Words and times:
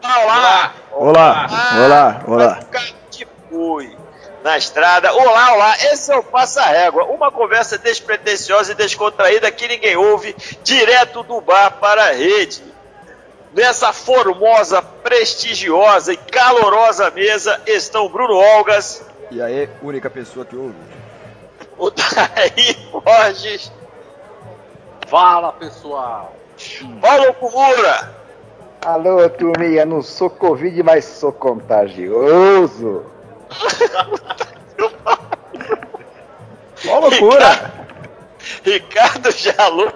Olá! 0.00 0.74
Olá, 0.92 1.46
olá, 1.84 2.24
olá. 2.28 2.60
Fui 3.50 3.96
na 4.44 4.56
estrada. 4.56 5.12
Olá, 5.12 5.54
olá. 5.54 5.76
Esse 5.86 6.12
é 6.12 6.16
o 6.16 6.22
Passa 6.22 6.62
Régua, 6.62 7.04
uma 7.06 7.32
conversa 7.32 7.76
despretensiosa 7.78 8.70
e 8.70 8.74
descontraída 8.76 9.50
que 9.50 9.66
ninguém 9.66 9.96
ouve, 9.96 10.36
direto 10.62 11.24
do 11.24 11.40
bar 11.40 11.78
para 11.80 12.04
a 12.04 12.12
rede. 12.12 12.62
Nessa 13.52 13.92
formosa, 13.92 14.82
prestigiosa 14.82 16.12
e 16.12 16.16
calorosa 16.16 17.10
mesa 17.10 17.60
estão 17.66 18.08
Bruno 18.08 18.36
Olgas, 18.36 19.04
E 19.32 19.42
aí, 19.42 19.68
única 19.82 20.08
pessoa 20.08 20.44
que 20.44 20.54
ouve. 20.54 20.76
o 21.76 21.90
Daí 21.90 22.76
Borges, 22.92 23.72
Fala 25.14 25.52
pessoal! 25.52 26.34
Paulo 27.00 27.34
Kumura. 27.34 28.12
Alô, 28.84 29.30
turminha, 29.30 29.86
não 29.86 30.02
sou 30.02 30.28
Covid, 30.28 30.82
mas 30.82 31.04
sou 31.04 31.30
contagioso. 31.30 33.06
Ó, 36.88 36.98
loucura! 36.98 37.72
Ricardo 38.64 39.30
Jalu, 39.30 39.92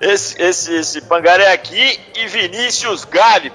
esse, 0.00 0.42
esse, 0.42 0.74
esse 0.74 1.00
pangaré 1.02 1.52
aqui 1.52 2.00
e 2.16 2.26
Vinícius 2.26 3.04
Gali. 3.04 3.52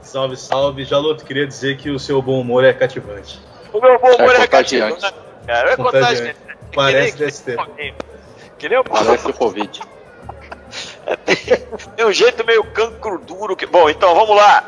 Salve, 0.00 0.38
salve. 0.38 0.84
Jaloto, 0.86 1.22
queria 1.22 1.46
dizer 1.46 1.76
que 1.76 1.90
o 1.90 1.98
seu 1.98 2.22
bom 2.22 2.40
humor 2.40 2.64
é 2.64 2.72
cativante. 2.72 3.38
O 3.74 3.78
meu 3.78 3.98
bom 3.98 4.14
humor 4.14 4.36
É 4.36 4.40
é, 4.40 4.46
cativante. 4.46 5.12
Cara, 5.46 5.72
é 5.72 5.76
Contagiante. 5.76 6.32
contagiante. 6.32 6.38
Parece 6.74 7.16
DST. 7.18 7.56
Que 8.58 8.68
nem 8.68 8.78
o 8.78 8.84
Parece 8.84 9.28
o 9.28 9.34
Covid. 9.34 9.80
Tem 11.96 12.04
um 12.04 12.12
jeito 12.12 12.44
meio 12.44 12.64
cancro 12.72 13.18
duro. 13.18 13.56
Que... 13.56 13.66
Bom, 13.66 13.88
então 13.88 14.14
vamos 14.14 14.36
lá. 14.36 14.64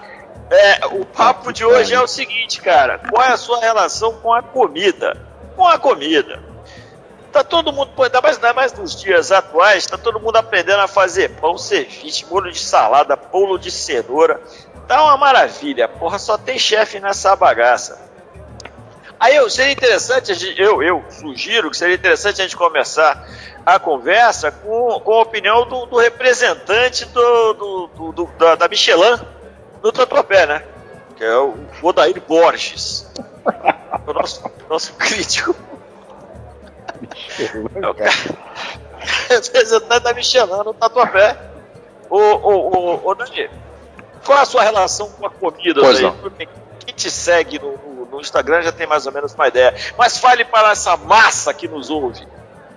É, 0.50 0.86
o 0.86 1.04
papo 1.04 1.52
de 1.52 1.64
hoje 1.64 1.94
é 1.94 2.00
o 2.00 2.06
seguinte, 2.06 2.60
cara. 2.60 2.98
Qual 2.98 3.22
é 3.22 3.32
a 3.32 3.36
sua 3.36 3.60
relação 3.60 4.14
com 4.14 4.32
a 4.32 4.42
comida? 4.42 5.16
Com 5.56 5.66
a 5.66 5.78
comida. 5.78 6.40
Tá 7.30 7.44
todo 7.44 7.72
mundo, 7.72 7.90
ainda 8.02 8.20
mais, 8.22 8.36
ainda 8.36 8.54
mais 8.54 8.72
nos 8.72 8.98
dias 8.98 9.30
atuais, 9.30 9.86
tá 9.86 9.98
todo 9.98 10.18
mundo 10.18 10.36
aprendendo 10.36 10.80
a 10.80 10.88
fazer 10.88 11.28
pão, 11.38 11.58
ceviche, 11.58 12.24
molho 12.24 12.50
de 12.50 12.58
salada, 12.58 13.16
bolo 13.16 13.58
de 13.58 13.70
cenoura. 13.70 14.40
Tá 14.86 15.02
uma 15.04 15.18
maravilha, 15.18 15.86
porra, 15.86 16.18
só 16.18 16.38
tem 16.38 16.58
chefe 16.58 16.98
nessa 16.98 17.36
bagaça. 17.36 18.07
Aí 19.20 19.34
eu, 19.36 19.50
seria 19.50 19.72
interessante, 19.72 20.54
eu, 20.56 20.82
eu 20.82 21.04
sugiro 21.10 21.70
que 21.70 21.76
seria 21.76 21.96
interessante 21.96 22.40
a 22.40 22.44
gente 22.44 22.56
começar 22.56 23.20
a 23.66 23.78
conversa 23.78 24.52
com, 24.52 25.00
com 25.00 25.12
a 25.14 25.22
opinião 25.22 25.66
do, 25.68 25.86
do 25.86 25.96
representante 25.98 27.04
do, 27.06 27.52
do- 27.54 27.86
do- 27.96 28.12
do- 28.12 28.30
da, 28.38 28.54
da 28.54 28.68
Michelin 28.68 29.18
no 29.82 29.90
Tatuapé, 29.92 30.46
né? 30.46 30.62
Que 31.16 31.24
é 31.24 31.36
o 31.36 31.54
Odair 31.82 32.20
Borges. 32.26 33.10
o 34.06 34.12
nosso, 34.12 34.42
nosso 34.70 34.92
crítico. 34.94 35.54
É 37.82 37.88
o 37.88 37.94
cara, 37.94 38.10
representante 39.28 40.04
da 40.04 40.14
Michelin 40.14 40.62
no 40.64 40.74
Tatuapé. 40.74 41.36
Ô, 42.08 42.18
ô, 42.18 42.70
ô, 43.04 43.10
ô 43.10 43.14
Dani, 43.14 43.50
qual 44.24 44.38
é 44.38 44.42
a 44.42 44.46
sua 44.46 44.62
relação 44.62 45.10
com 45.10 45.26
a 45.26 45.30
comida? 45.30 45.80
Pois 45.80 45.96
Daí? 46.00 46.02
não. 46.06 46.16
Quem 46.88 46.94
te 46.94 47.10
segue 47.10 47.58
no, 47.58 47.72
no- 47.76 48.06
no 48.06 48.18
Instagram 48.18 48.62
já 48.62 48.72
tem 48.72 48.86
mais 48.86 49.04
ou 49.04 49.12
menos 49.12 49.34
uma 49.34 49.46
ideia. 49.46 49.74
Mas 49.98 50.16
fale 50.16 50.42
para 50.42 50.70
essa 50.70 50.96
massa 50.96 51.52
que 51.52 51.68
nos 51.68 51.90
ouve 51.90 52.26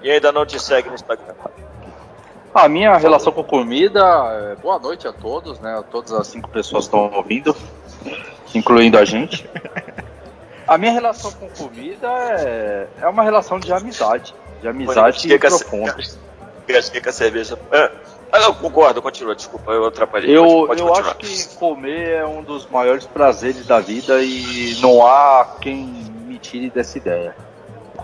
e 0.04 0.12
ainda 0.12 0.34
não 0.34 0.45
te 0.45 0.59
segue 0.59 0.90
no 0.90 0.95
Instagram. 0.95 1.34
A 2.54 2.67
minha 2.67 2.98
relação 2.98 3.32
com 3.32 3.42
comida, 3.42 4.02
é, 4.52 4.56
boa 4.58 4.78
noite 4.78 5.08
a 5.08 5.14
todos, 5.14 5.62
né? 5.62 5.82
Todas 5.89 6.12
as 6.12 6.28
cinco 6.28 6.50
pessoas 6.50 6.84
estão 6.84 7.09
ouvindo, 7.14 7.56
incluindo 8.54 8.98
a 8.98 9.06
gente. 9.06 9.50
A 10.67 10.77
minha 10.77 10.92
relação 10.92 11.32
com 11.32 11.48
comida 11.50 12.10
é, 12.38 12.88
é 13.00 13.08
uma 13.08 13.23
relação 13.23 13.61
de 13.61 13.71
amizade, 13.71 14.36
de 14.61 14.67
amizade 14.67 15.00
a- 15.33 15.39
profunda. 15.39 15.95
Gasguei 16.67 17.00
com 17.02 17.10
a 17.10 17.14
cerveja. 17.14 17.58
Ah, 17.71 17.89
ah, 18.31 18.39
não, 18.39 18.53
concordo, 18.53 19.02
continua, 19.02 19.36
desculpa, 19.36 19.71
eu 19.71 19.86
atrapalhei. 19.86 20.36
Eu, 20.36 20.43
Pode- 20.45 20.67
pode 20.67 20.81
eu 20.81 20.87
continuar. 20.87 21.09
acho 21.09 21.17
que 21.17 21.55
comer 21.55 22.09
é 22.17 22.25
um 22.25 22.43
dos 22.43 22.65
maiores 22.67 23.05
prazeres 23.05 23.65
da 23.65 23.80
vida 23.80 24.21
e 24.23 24.75
não 24.81 25.05
há 25.05 25.58
quem 25.61 25.75
me 25.75 26.37
tire 26.39 26.70
dessa 26.70 26.97
ideia. 26.97 27.36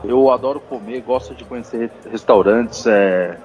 Eu 0.04 0.30
adoro 0.32 0.60
comer, 0.60 1.02
gosto 1.02 1.34
de 1.34 1.44
conhecer 1.46 1.92
restaurantes, 2.12 2.86
é, 2.86 3.38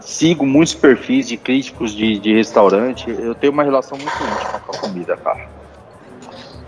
sigo 0.00 0.44
muitos 0.46 0.74
perfis 0.74 1.28
de 1.28 1.36
críticos 1.36 1.92
de, 1.94 2.18
de 2.18 2.34
restaurante. 2.34 3.08
Eu 3.08 3.34
tenho 3.34 3.52
uma 3.52 3.62
relação 3.62 3.96
muito 3.96 4.10
íntima 4.10 4.60
com 4.60 4.76
a 4.76 4.80
comida, 4.80 5.16
cara. 5.16 5.57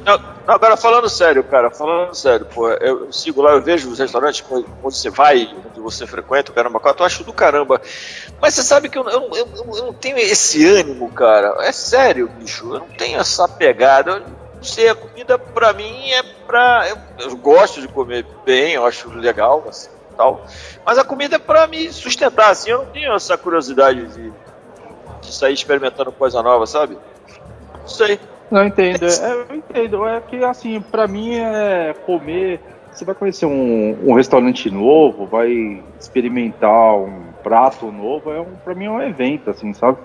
Não, 0.05 0.19
agora 0.47 0.77
falando 0.77 1.09
sério, 1.09 1.45
cara, 1.45 1.71
falando 1.71 2.15
sério, 2.15 2.47
pô, 2.47 2.71
eu, 2.71 3.13
sigo 3.13 3.43
lá, 3.43 3.53
eu 3.53 3.63
vejo 3.63 3.91
os 3.91 3.99
restaurantes 3.99 4.43
onde 4.51 4.67
você 4.83 5.11
vai, 5.11 5.49
onde 5.67 5.81
você 5.81 6.07
frequenta, 6.07 6.51
o 6.51 6.55
caramba, 6.55 6.81
eu 6.83 7.05
acho 7.05 7.23
do 7.23 7.33
caramba. 7.33 7.81
Mas 8.41 8.55
você 8.55 8.63
sabe 8.63 8.89
que 8.89 8.99
eu, 8.99 9.07
eu, 9.09 9.31
eu, 9.35 9.47
não 9.85 9.93
tenho 9.93 10.17
esse 10.19 10.67
ânimo, 10.67 11.11
cara. 11.11 11.55
É 11.61 11.73
sério, 11.73 12.29
bicho, 12.29 12.73
eu 12.73 12.81
não 12.81 12.89
tenho 12.89 13.21
essa 13.21 13.47
pegada. 13.47 14.21
Não 14.21 14.63
sei, 14.63 14.89
a 14.89 14.95
comida 14.95 15.39
pra 15.39 15.73
mim 15.73 16.11
é 16.11 16.23
pra. 16.47 16.89
Eu, 16.89 16.99
eu 17.19 17.37
gosto 17.37 17.81
de 17.81 17.89
comer 17.89 18.27
bem, 18.45 18.75
eu 18.75 18.87
acho 18.87 19.11
legal, 19.11 19.65
assim, 19.69 19.91
tal. 20.17 20.47
Mas 20.85 20.99
a 20.99 21.05
comida 21.05 21.37
é 21.37 21.39
pra 21.39 21.67
me 21.67 21.93
sustentar, 21.93 22.51
assim, 22.51 22.71
eu 22.71 22.79
não 22.79 22.87
tenho 22.87 23.15
essa 23.15 23.37
curiosidade 23.37 24.07
de, 24.07 24.33
de 25.21 25.33
sair 25.33 25.53
experimentando 25.53 26.11
coisa 26.11 26.43
nova, 26.43 26.67
sabe? 26.67 26.99
Não 27.81 27.89
sei. 27.89 28.19
Não, 28.51 28.67
entendo. 28.67 29.07
É, 29.07 29.33
eu 29.33 29.57
entendo. 29.57 30.07
É 30.07 30.21
que, 30.21 30.43
assim, 30.45 30.81
pra 30.81 31.07
mim 31.07 31.35
é 31.37 31.95
comer. 32.05 32.61
Você 32.93 33.05
vai 33.05 33.15
conhecer 33.15 33.47
um, 33.47 33.97
um 34.05 34.15
restaurante 34.15 34.69
novo, 34.71 35.25
vai 35.25 35.81
experimentar 35.99 36.97
um 36.97 37.23
prato 37.43 37.91
novo, 37.93 38.33
é 38.33 38.41
um, 38.41 38.57
pra 38.65 38.75
mim 38.75 38.87
é 38.87 38.91
um 38.91 39.01
evento, 39.01 39.49
assim, 39.51 39.73
sabe? 39.73 39.99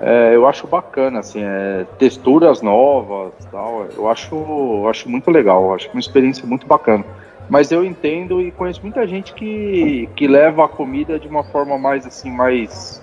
É, 0.00 0.30
eu 0.32 0.46
acho 0.46 0.68
bacana, 0.68 1.18
assim, 1.18 1.40
é, 1.42 1.84
texturas 1.98 2.62
novas 2.62 3.32
tal. 3.50 3.86
Eu 3.96 4.08
acho, 4.08 4.86
acho 4.88 5.08
muito 5.08 5.28
legal, 5.28 5.74
acho 5.74 5.90
uma 5.90 5.98
experiência 5.98 6.46
muito 6.46 6.68
bacana. 6.68 7.04
Mas 7.48 7.72
eu 7.72 7.84
entendo 7.84 8.40
e 8.40 8.52
conheço 8.52 8.80
muita 8.82 9.06
gente 9.06 9.32
que, 9.34 10.08
que 10.14 10.28
leva 10.28 10.66
a 10.66 10.68
comida 10.68 11.18
de 11.18 11.26
uma 11.26 11.42
forma 11.42 11.76
mais, 11.78 12.06
assim, 12.06 12.30
mais 12.30 13.02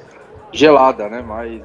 gelada, 0.54 1.10
né? 1.10 1.22
Mais 1.22 1.62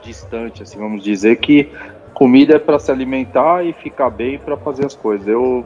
distante, 0.00 0.62
assim, 0.62 0.78
vamos 0.78 1.02
dizer 1.02 1.36
que 1.36 1.70
comida 2.18 2.56
é 2.56 2.58
para 2.58 2.80
se 2.80 2.90
alimentar 2.90 3.64
e 3.64 3.72
ficar 3.72 4.10
bem 4.10 4.38
para 4.38 4.56
fazer 4.56 4.84
as 4.84 4.94
coisas. 4.94 5.26
Eu, 5.28 5.64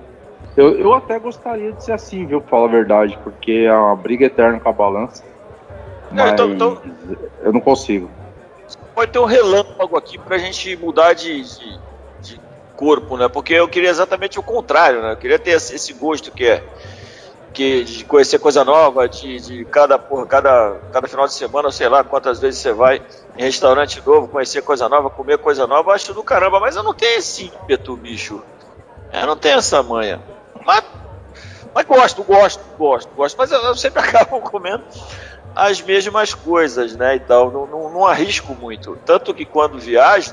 eu, 0.55 0.79
eu 0.79 0.93
até 0.93 1.19
gostaria 1.19 1.73
de 1.73 1.83
ser 1.83 1.93
assim, 1.93 2.27
viu, 2.27 2.43
pra 2.43 2.51
falar 2.51 2.67
a 2.69 2.71
verdade, 2.71 3.19
porque 3.25 3.65
é 3.67 3.73
uma 3.73 3.97
briga 3.97 4.27
eterna 4.27 4.61
com 4.61 4.69
a 4.69 4.73
balança. 4.73 5.25
Não, 6.11 6.25
Mas 6.25 6.33
então- 6.35 6.51
então- 6.53 6.83
eu 7.43 7.53
não 7.55 7.61
consigo. 7.61 8.11
pode 8.95 9.11
ter 9.11 9.19
um 9.19 9.25
relâmpago 9.25 9.97
aqui 9.97 10.19
pra 10.19 10.37
gente 10.37 10.77
mudar 10.77 11.15
de, 11.15 11.43
de, 11.43 11.79
de 12.21 12.41
corpo, 12.77 13.17
né? 13.17 13.29
Porque 13.29 13.55
eu 13.55 13.67
queria 13.67 13.89
exatamente 13.89 14.39
o 14.39 14.43
contrário, 14.43 15.01
né? 15.01 15.13
Eu 15.13 15.17
queria 15.17 15.39
ter 15.39 15.53
esse 15.53 15.75
esse 15.75 15.95
gosto 15.95 16.31
que 16.31 16.45
é 16.45 16.63
que 17.53 17.85
de 17.85 18.05
conhecer 18.05 18.39
coisa 18.39 18.65
nova, 18.65 19.09
de, 19.09 19.39
de 19.41 19.65
cada, 19.67 19.99
cada, 20.27 20.77
cada 20.93 21.09
final 21.09 21.27
de 21.27 21.35
semana, 21.35 21.71
sei 21.71 21.89
lá, 21.89 22.03
quantas 22.03 22.41
vezes 22.41 22.61
você 22.61 22.73
vai 22.73 23.03
em 23.37 23.43
restaurante 23.43 24.03
novo, 24.05 24.29
conhecer 24.29 24.63
coisa 24.63 24.89
nova, 24.89 25.11
comer 25.11 25.39
coisa 25.39 25.67
nova, 25.67 25.91
eu 25.91 25.95
acho 25.95 26.15
do 26.15 26.23
caramba, 26.23 26.59
mas 26.59 26.77
eu 26.77 26.83
não 26.83 26.95
tenho 26.95 27.19
esse 27.19 27.47
ímpeto, 27.47 27.97
bicho. 27.97 28.43
Eu 29.13 29.27
não 29.27 29.37
tenho 29.37 29.59
essa 29.59 29.83
manha. 29.83 30.21
Mas, 30.65 30.83
mas 31.75 31.85
gosto, 31.85 32.23
gosto, 32.23 32.65
gosto, 32.79 33.11
gosto. 33.15 33.37
Mas 33.37 33.53
eu, 33.53 33.63
eu 33.63 33.75
sempre 33.75 34.01
acabo 34.03 34.41
comendo 34.41 34.85
as 35.55 35.83
mesmas 35.83 36.33
coisas, 36.33 36.97
né? 36.97 37.17
E 37.17 37.21
tal. 37.21 37.51
Não, 37.51 37.67
não, 37.67 37.91
não 37.91 38.07
arrisco 38.07 38.55
muito. 38.55 38.99
Tanto 39.05 39.35
que 39.35 39.45
quando 39.45 39.79
viajo, 39.79 40.33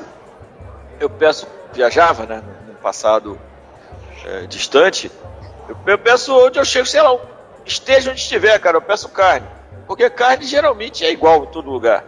eu 1.00 1.10
peço, 1.10 1.48
viajava, 1.74 2.26
né? 2.26 2.42
No 2.68 2.76
passado 2.76 3.38
é, 4.26 4.48
distante, 4.48 5.12
eu, 5.70 5.78
eu 5.86 5.98
peço 5.98 6.36
onde 6.36 6.60
eu 6.60 6.66
chego, 6.66 6.86
sei 6.88 7.02
lá, 7.02 7.18
esteja 7.66 8.12
onde 8.12 8.20
estiver, 8.20 8.60
cara, 8.60 8.78
eu 8.78 8.82
peço 8.82 9.08
carne. 9.10 9.48
Porque 9.88 10.10
carne 10.10 10.46
geralmente 10.46 11.06
é 11.06 11.12
igual 11.12 11.44
em 11.44 11.48
todo 11.48 11.70
lugar. 11.70 12.04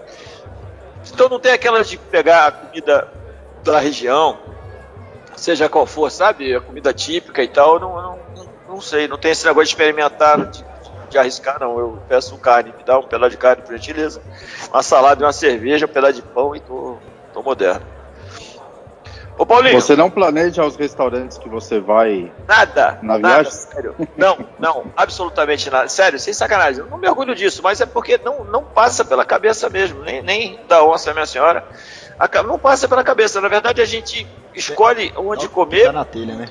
Então 1.14 1.30
não 1.30 1.40
tem 1.40 1.52
aquela 1.52 1.84
de 1.84 1.98
pegar 1.98 2.48
a 2.48 2.52
comida 2.52 3.08
da 3.64 3.80
região, 3.80 4.40
seja 5.36 5.70
qual 5.70 5.86
for, 5.86 6.12
sabe? 6.12 6.56
A 6.56 6.62
comida 6.62 6.94
típica 6.94 7.44
e 7.44 7.48
tal, 7.48 7.80
não, 7.80 7.96
não, 7.96 8.20
não, 8.68 8.82
sei, 8.82 9.08
não 9.08 9.18
tem 9.18 9.32
esse 9.32 9.46
negócio 9.46 9.66
de 9.66 9.72
experimentar, 9.72 10.46
de, 10.46 10.64
de 11.10 11.18
arriscar, 11.18 11.60
não. 11.60 11.78
Eu 11.80 12.00
peço 12.08 12.38
carne, 12.38 12.74
me 12.78 12.84
dá 12.84 13.00
um 13.00 13.04
pedaço 13.04 13.32
de 13.32 13.38
carne, 13.38 13.64
por 13.64 13.76
gentileza, 13.76 14.22
uma 14.72 14.84
salada 14.84 15.22
e 15.22 15.26
uma 15.26 15.34
cerveja, 15.34 15.86
um 15.86 15.90
pedaço 15.90 16.14
de 16.14 16.22
pão 16.22 16.56
e 16.56 16.60
tô, 16.60 16.98
tô 17.34 17.42
moderno. 17.42 17.86
Ô 19.42 19.46
Paulinho, 19.46 19.82
Você 19.82 19.96
não 19.96 20.08
planeja 20.08 20.64
os 20.64 20.76
restaurantes 20.76 21.36
que 21.40 21.50
você 21.50 21.80
vai. 21.80 22.32
nada, 22.48 23.00
Na 23.02 23.18
nada, 23.18 23.28
viagem? 23.42 23.52
sério. 23.52 23.96
Não, 24.16 24.38
não, 24.60 24.84
absolutamente 24.96 25.68
nada. 25.68 25.88
Sério, 25.88 26.20
sem 26.20 26.32
sacanagem. 26.32 26.82
Eu 26.82 26.86
não 26.86 27.00
me 27.00 27.10
orgulho 27.10 27.34
disso, 27.34 27.60
mas 27.64 27.82
é 27.82 27.88
porque 27.88 28.20
não, 28.24 28.44
não 28.44 28.64
passa 28.64 29.04
pela 29.04 29.26
cabeça 29.26 29.68
mesmo, 29.68 30.04
nem, 30.04 30.22
nem 30.22 30.60
da 30.68 30.84
onça, 30.84 31.12
minha 31.12 31.26
senhora. 31.26 31.64
Não 32.46 32.60
passa 32.60 32.88
pela 32.88 33.04
cabeça. 33.04 33.42
Na 33.42 33.48
verdade, 33.48 33.82
a 33.82 33.86
gente 33.86 34.28
escolhe 34.54 35.12
onde 35.18 35.48
Que 35.48 35.54
comer. 35.56 35.86
dá 35.86 35.92
na 35.92 36.06
telha, 36.06 36.36
né? 36.36 36.48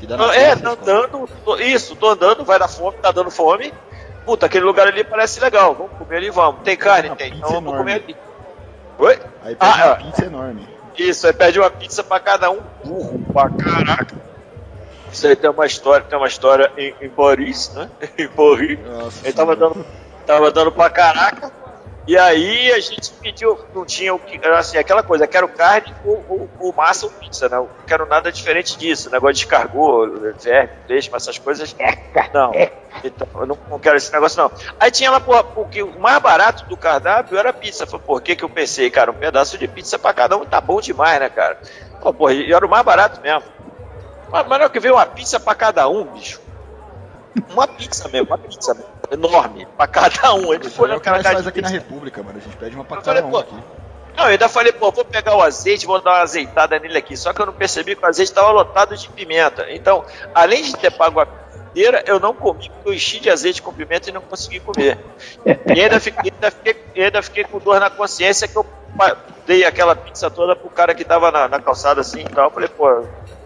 Que 0.00 0.04
dá 0.04 0.16
na 0.16 0.24
Não, 0.26 0.32
telha, 0.32 0.42
É, 0.42 0.56
tá 0.56 0.72
escolhe. 0.72 0.76
andando, 0.80 1.28
tô- 1.44 1.56
isso, 1.58 1.94
tô 1.94 2.08
andando, 2.08 2.44
vai 2.44 2.58
dar 2.58 2.66
fome, 2.66 2.96
tá 3.00 3.12
dando 3.12 3.30
fome. 3.30 3.72
Puta, 4.26 4.46
aquele 4.46 4.64
lugar 4.64 4.88
ali 4.88 5.04
parece 5.04 5.38
legal, 5.38 5.72
vamos 5.72 5.92
comer 5.96 6.16
ali, 6.16 6.30
vamos. 6.30 6.62
Tem 6.64 6.76
carne? 6.76 7.14
Tem, 7.14 7.28
então 7.28 7.48
vamos 7.48 7.72
enorme. 7.74 7.78
comer 7.78 8.02
ali. 8.02 8.16
Oi? 8.98 9.18
Aí 9.44 9.54
pede 9.54 9.70
Ah, 9.72 9.84
uma 9.86 9.92
ah. 9.92 9.96
pizza 9.98 10.24
enorme. 10.24 10.68
Isso, 10.96 11.26
aí 11.26 11.32
pede 11.32 11.58
uma 11.58 11.70
pizza 11.70 12.02
pra 12.02 12.20
cada 12.20 12.50
um, 12.50 12.60
burro 12.84 13.20
pra 13.32 13.48
caraca. 13.50 14.14
Isso 15.12 15.26
aí 15.26 15.36
tem 15.36 15.50
uma 15.50 15.66
história, 15.66 16.04
tem 16.04 16.18
uma 16.18 16.26
história 16.26 16.72
em, 16.76 16.94
em 17.00 17.08
Paris, 17.08 17.72
né? 17.74 17.88
Em 18.18 18.28
Paris. 18.28 18.78
Nossa 18.80 19.26
Ele 19.26 19.32
tava 19.32 19.54
dando, 19.54 19.86
tava 20.26 20.50
dando 20.50 20.72
pra 20.72 20.90
caraca. 20.90 21.52
E 22.06 22.18
aí 22.18 22.70
a 22.70 22.80
gente 22.80 23.12
pediu, 23.14 23.58
não 23.74 23.86
tinha 23.86 24.14
o 24.14 24.18
que, 24.18 24.38
assim, 24.48 24.76
aquela 24.76 25.02
coisa, 25.02 25.26
quero 25.26 25.48
carne 25.48 25.94
ou, 26.04 26.22
ou, 26.28 26.50
ou 26.60 26.72
massa 26.74 27.06
ou 27.06 27.12
pizza, 27.12 27.48
né? 27.48 27.56
Eu 27.56 27.62
não 27.62 27.86
quero 27.86 28.06
nada 28.06 28.30
diferente 28.30 28.76
disso, 28.76 29.10
negócio 29.10 29.34
de 29.34 29.40
escargot, 29.40 30.34
verme, 30.42 30.70
peixe, 30.86 31.10
essas 31.14 31.38
coisas. 31.38 31.74
Não, 32.32 32.52
então, 33.02 33.26
eu 33.36 33.46
não, 33.46 33.58
não 33.70 33.78
quero 33.78 33.96
esse 33.96 34.12
negócio 34.12 34.42
não. 34.42 34.50
Aí 34.78 34.90
tinha 34.90 35.10
lá, 35.10 35.18
porra, 35.18 35.42
porque 35.44 35.82
o 35.82 35.98
mais 35.98 36.18
barato 36.20 36.66
do 36.66 36.76
cardápio 36.76 37.38
era 37.38 37.52
pizza. 37.52 37.86
Foi 37.86 37.98
por 37.98 38.20
que 38.20 38.36
que 38.36 38.44
eu 38.44 38.50
pensei, 38.50 38.90
cara, 38.90 39.10
um 39.10 39.14
pedaço 39.14 39.56
de 39.56 39.66
pizza 39.66 39.98
pra 39.98 40.12
cada 40.12 40.36
um 40.36 40.44
tá 40.44 40.60
bom 40.60 40.80
demais, 40.80 41.18
né, 41.18 41.30
cara? 41.30 41.58
Pô, 42.02 42.12
porra, 42.12 42.34
e 42.34 42.52
era 42.52 42.66
o 42.66 42.68
mais 42.68 42.84
barato 42.84 43.20
mesmo. 43.22 43.42
Mas, 44.30 44.46
mas 44.46 44.58
não 44.58 44.66
é 44.66 44.68
que 44.68 44.80
veio 44.80 44.94
uma 44.94 45.06
pizza 45.06 45.40
pra 45.40 45.54
cada 45.54 45.88
um, 45.88 46.04
bicho. 46.04 46.40
Uma 47.50 47.66
pizza 47.66 48.08
mesmo, 48.08 48.28
uma 48.28 48.38
pizza 48.38 48.74
mesmo, 48.74 48.93
enorme, 49.10 49.66
pra 49.76 49.86
cada 49.86 50.34
um. 50.34 50.52
Ele 50.52 50.68
foi 50.68 50.90
é 50.90 50.96
o 50.96 51.00
que 51.00 51.10
nós 51.10 51.22
faz 51.22 51.46
aqui 51.46 51.60
na. 51.60 51.68
República, 51.68 52.22
mano. 52.22 52.38
A 52.38 52.40
gente 52.40 52.56
pede 52.56 52.74
uma 52.74 52.84
pra 52.84 53.00
cada 53.00 53.24
um 53.24 53.36
aqui. 53.36 53.54
Não, 54.16 54.24
eu 54.24 54.30
ainda 54.30 54.48
falei, 54.48 54.72
pô, 54.72 54.92
vou 54.92 55.04
pegar 55.04 55.34
o 55.34 55.42
azeite, 55.42 55.86
vou 55.86 56.00
dar 56.00 56.12
uma 56.12 56.20
azeitada 56.20 56.78
nele 56.78 56.96
aqui. 56.96 57.16
Só 57.16 57.32
que 57.32 57.42
eu 57.42 57.46
não 57.46 57.52
percebi 57.52 57.96
que 57.96 58.04
o 58.04 58.06
azeite 58.06 58.30
estava 58.30 58.50
lotado 58.52 58.96
de 58.96 59.08
pimenta. 59.08 59.66
Então, 59.70 60.04
além 60.32 60.62
de 60.62 60.76
ter 60.76 60.92
pago 60.92 61.18
a 61.20 61.26
inteira, 61.74 62.04
eu 62.06 62.20
não 62.20 62.32
comi, 62.32 62.70
porque 62.70 62.88
eu 62.88 62.94
enchi 62.94 63.18
de 63.18 63.28
azeite 63.28 63.60
com 63.60 63.72
pimenta 63.72 64.08
e 64.08 64.12
não 64.12 64.20
consegui 64.20 64.60
comer. 64.60 64.96
E 65.44 65.80
ainda 65.80 65.98
fiquei, 65.98 66.32
ainda 66.32 66.50
fiquei, 66.50 67.04
ainda 67.04 67.22
fiquei 67.22 67.44
com 67.44 67.58
dor 67.58 67.80
na 67.80 67.90
consciência 67.90 68.46
que 68.46 68.56
eu 68.56 68.64
dei 69.44 69.64
aquela 69.64 69.96
pizza 69.96 70.30
toda 70.30 70.54
pro 70.54 70.70
cara 70.70 70.94
que 70.94 71.04
tava 71.04 71.32
na, 71.32 71.48
na 71.48 71.60
calçada 71.60 72.00
assim 72.00 72.20
e 72.20 72.28
tal. 72.28 72.44
Eu 72.44 72.50
falei, 72.52 72.68
pô, 72.68 73.04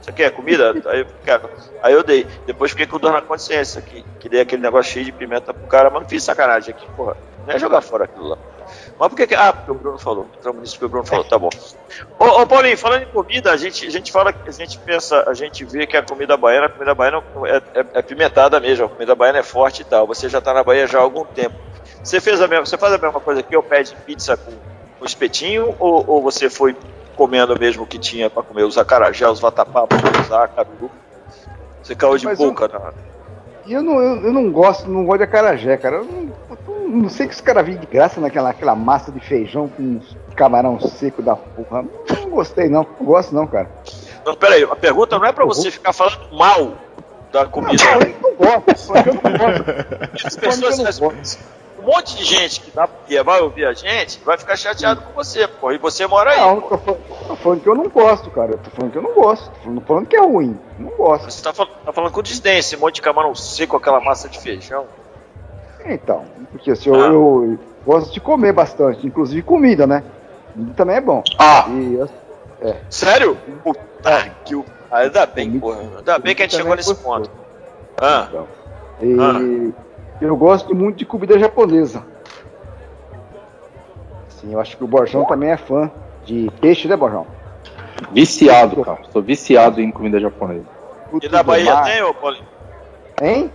você 0.09 0.13
quer 0.13 0.31
comida? 0.31 0.75
Aí, 0.87 1.07
quero. 1.25 1.51
Aí 1.83 1.93
eu 1.93 2.03
dei. 2.03 2.27
Depois 2.47 2.71
fiquei 2.71 2.87
com 2.87 2.99
dor 2.99 3.13
na 3.13 3.21
consciência 3.21 3.83
que, 3.83 4.05
que 4.19 4.29
dei 4.29 4.41
aquele 4.41 4.63
negócio 4.63 4.93
cheio 4.93 5.05
de 5.05 5.13
pimenta 5.13 5.53
pro 5.53 5.67
cara, 5.67 5.91
mas 5.91 6.03
não 6.03 6.09
fiz 6.09 6.23
sacanagem 6.23 6.75
aqui, 6.75 6.87
porra. 6.97 7.17
Não 7.47 7.55
é 7.55 7.59
jogar 7.59 7.81
fora 7.81 8.05
aquilo 8.05 8.29
lá. 8.29 8.39
Mas 8.99 9.09
por 9.09 9.17
que 9.17 9.27
que. 9.27 9.35
Ah, 9.35 9.53
porque 9.53 9.71
o 9.71 9.75
Bruno 9.75 9.99
falou. 9.99 10.27
Entramos 10.37 10.61
nisso 10.61 10.75
porque 10.75 10.87
o 10.87 10.89
Bruno 10.89 11.07
falou, 11.07 11.25
tá 11.25 11.39
bom. 11.39 11.51
Ô, 12.19 12.43
ô 12.43 12.47
Paulinho, 12.47 12.77
falando 12.77 13.03
em 13.03 13.07
comida, 13.07 13.53
a 13.53 13.57
gente, 13.57 13.87
a 13.87 13.91
gente 13.91 14.11
fala, 14.11 14.35
a 14.47 14.51
gente 14.51 14.79
pensa, 14.79 15.25
a 15.27 15.35
gente 15.35 15.65
vê 15.65 15.87
que 15.87 15.97
a 15.97 16.03
comida 16.03 16.37
baiana, 16.37 16.67
a 16.67 16.69
comida 16.69 16.95
baiana 16.95 17.23
é, 17.47 17.81
é, 17.81 17.87
é 17.95 18.03
pimentada 18.03 18.59
mesmo, 18.61 18.87
a 18.87 18.89
comida 18.89 19.15
baiana 19.15 19.39
é 19.39 19.43
forte 19.43 19.83
e 19.83 19.85
tal. 19.85 20.07
Você 20.07 20.29
já 20.29 20.41
tá 20.41 20.53
na 20.53 20.65
Bahia 20.65 20.87
já 20.87 20.99
há 20.99 21.03
algum 21.03 21.25
tempo. 21.25 21.55
Você 22.03 22.21
fez 22.21 22.41
a 22.41 22.49
mesma, 22.49 22.67
você 22.67 22.77
faz 22.77 22.93
a 22.93 22.99
mesma 22.99 23.21
coisa 23.21 23.43
que 23.43 23.55
eu 23.55 23.63
pede 23.63 23.95
pizza 24.07 24.37
com, 24.37 24.53
com 24.99 25.05
espetinho 25.05 25.75
ou, 25.79 26.05
ou 26.07 26.23
você 26.23 26.51
foi 26.51 26.77
comendo 27.19 27.59
mesmo 27.59 27.83
o 27.83 27.87
que 27.87 27.99
tinha 27.99 28.31
pra 28.31 28.43
comer 28.45 28.63
os 28.63 28.79
acarajé, 28.79 29.29
os 29.29 29.41
vatapá, 29.41 29.85
os 29.85 30.33
acaru? 30.33 30.89
Você 31.83 31.95
caiu 31.97 32.17
de 32.17 32.25
Mas 32.25 32.39
eu- 32.39 32.47
boca 32.49 32.69
na. 32.69 32.93
E 33.67 33.73
eu 33.75 33.83
não, 33.83 34.01
eu, 34.01 34.25
eu 34.27 34.33
não 34.33 34.51
gosto, 34.51 34.89
não 34.89 35.05
gosto 35.05 35.19
de 35.19 35.25
acarajé, 35.25 35.77
cara. 35.77 35.97
Eu 35.97 36.05
não, 36.05 36.33
eu 36.85 36.89
não 36.89 37.09
sei 37.11 37.27
que 37.27 37.35
os 37.35 37.41
caras 37.41 37.67
vêm 37.67 37.77
de 37.77 37.87
graça 37.87 38.19
naquela 38.21 38.49
aquela 38.51 38.75
massa 38.75 39.13
de 39.13 39.21
feijão 39.21 39.69
com 39.69 40.01
camarão 40.35 40.81
seco 40.81 41.21
da 41.21 41.37
porra. 41.37 41.83
Não, 41.83 42.23
não 42.23 42.31
gostei, 42.31 42.69
não. 42.69 42.87
Não 42.99 43.05
gosto, 43.07 43.35
não, 43.35 43.47
cara. 43.47 43.69
Não, 44.25 44.35
peraí, 44.37 44.63
a 44.63 44.77
pergunta 44.77 45.19
não 45.19 45.27
é 45.27 45.33
pra 45.33 45.45
você 45.45 45.71
ficar 45.71 45.93
falando 45.93 46.19
mal 46.33 46.73
da 47.33 47.45
Não, 47.45 47.51
comida. 47.51 47.83
eu 47.83 48.15
não 48.23 48.35
gosto. 48.37 48.97
Eu 48.97 49.15
não 49.15 49.39
gosto. 49.39 50.27
As 50.27 50.35
Eu 50.35 50.41
pessoas, 50.41 50.79
não 51.01 51.11
as- 51.11 51.39
monte 51.91 52.17
de 52.17 52.25
gente 52.25 52.61
que 52.61 52.71
dá, 52.71 52.87
que 53.07 53.23
vai 53.23 53.41
ouvir 53.41 53.65
a 53.67 53.73
gente 53.73 54.21
vai 54.25 54.37
ficar 54.37 54.57
chateado 54.57 55.01
com 55.03 55.13
você, 55.13 55.47
pô. 55.49 55.73
E 55.73 55.79
você 55.79 56.07
mora 56.07 56.31
aí. 56.31 56.41
Não, 56.41 56.61
tô 56.61 56.77
falando, 56.79 57.01
tô 57.29 57.37
falando 57.37 57.61
que 57.63 57.69
eu 57.69 57.75
não 57.75 57.89
gosto, 57.89 58.31
cara. 58.31 58.53
Eu 58.53 58.59
tô 58.59 58.71
falando 58.71 58.93
que 58.93 58.99
eu 58.99 59.03
não 59.03 59.15
gosto. 59.15 59.51
Tô 59.51 59.61
falando, 59.61 59.81
falando 59.87 60.07
que 60.07 60.17
é 60.17 60.21
ruim. 60.21 60.59
Não 60.79 60.91
gosto. 60.91 61.31
Você 61.31 61.43
tá 61.43 61.53
falando, 61.53 61.73
tá 61.85 61.93
falando 61.93 62.13
com 62.13 62.23
desdém, 62.23 62.59
esse 62.59 62.77
monte 62.77 62.97
de 62.97 63.03
camarão 63.03 63.35
seco, 63.35 63.77
aquela 63.77 64.01
massa 64.01 64.29
de 64.29 64.39
feijão. 64.39 64.87
Então, 65.87 66.25
porque 66.53 66.71
assim, 66.73 66.91
eu, 66.91 66.95
Ah. 66.95 67.07
eu 67.07 67.59
gosto 67.87 68.13
de 68.13 68.21
comer 68.21 68.53
bastante, 68.53 69.07
inclusive 69.07 69.41
comida, 69.43 69.87
né? 69.87 70.03
Comida 70.53 70.75
também 70.77 70.97
é 70.97 71.01
bom. 71.01 71.23
Ah! 71.39 71.67
E 71.71 71.95
eu- 71.95 72.09
Sério? 72.91 73.37
Puta 73.63 74.31
que 74.45 74.55
o. 74.57 74.65
Ah, 74.91 74.99
ainda 74.99 75.25
bem, 75.27 75.59
porra. 75.61 75.79
Ainda 75.99 76.19
bem 76.19 76.35
que 76.35 76.43
a 76.43 76.47
gente 76.47 76.57
chegou 76.57 76.73
é 76.73 76.77
nesse 76.77 76.95
ponto. 76.97 77.31
Ah, 78.01 78.27
Então. 78.29 78.49
E 79.01 79.73
eu 80.21 80.37
gosto 80.37 80.75
muito 80.75 80.97
de 80.97 81.05
comida 81.07 81.39
japonesa. 81.39 82.03
Sim, 84.29 84.53
eu 84.53 84.61
acho 84.61 84.77
que 84.77 84.85
o 84.85 84.87
Borjão 84.89 85.25
também 85.25 85.51
é 85.51 85.57
fã 85.57 85.91
de 86.25 86.51
peixe, 86.61 86.87
né, 86.89 86.97
Borjão? 86.97 87.27
Viciado, 88.13 88.83
cara. 88.85 88.99
Sou 89.13 89.21
viciado 89.23 89.81
em 89.81 89.91
comida 89.91 90.21
japonesa. 90.21 90.65
e 91.21 91.29
do 91.29 91.45
Bahia 91.45 91.75
mar. 91.75 91.85
tem, 91.85 92.03
ô 92.03 92.15
Paulinho? 92.15 92.45
Hein? 93.21 93.51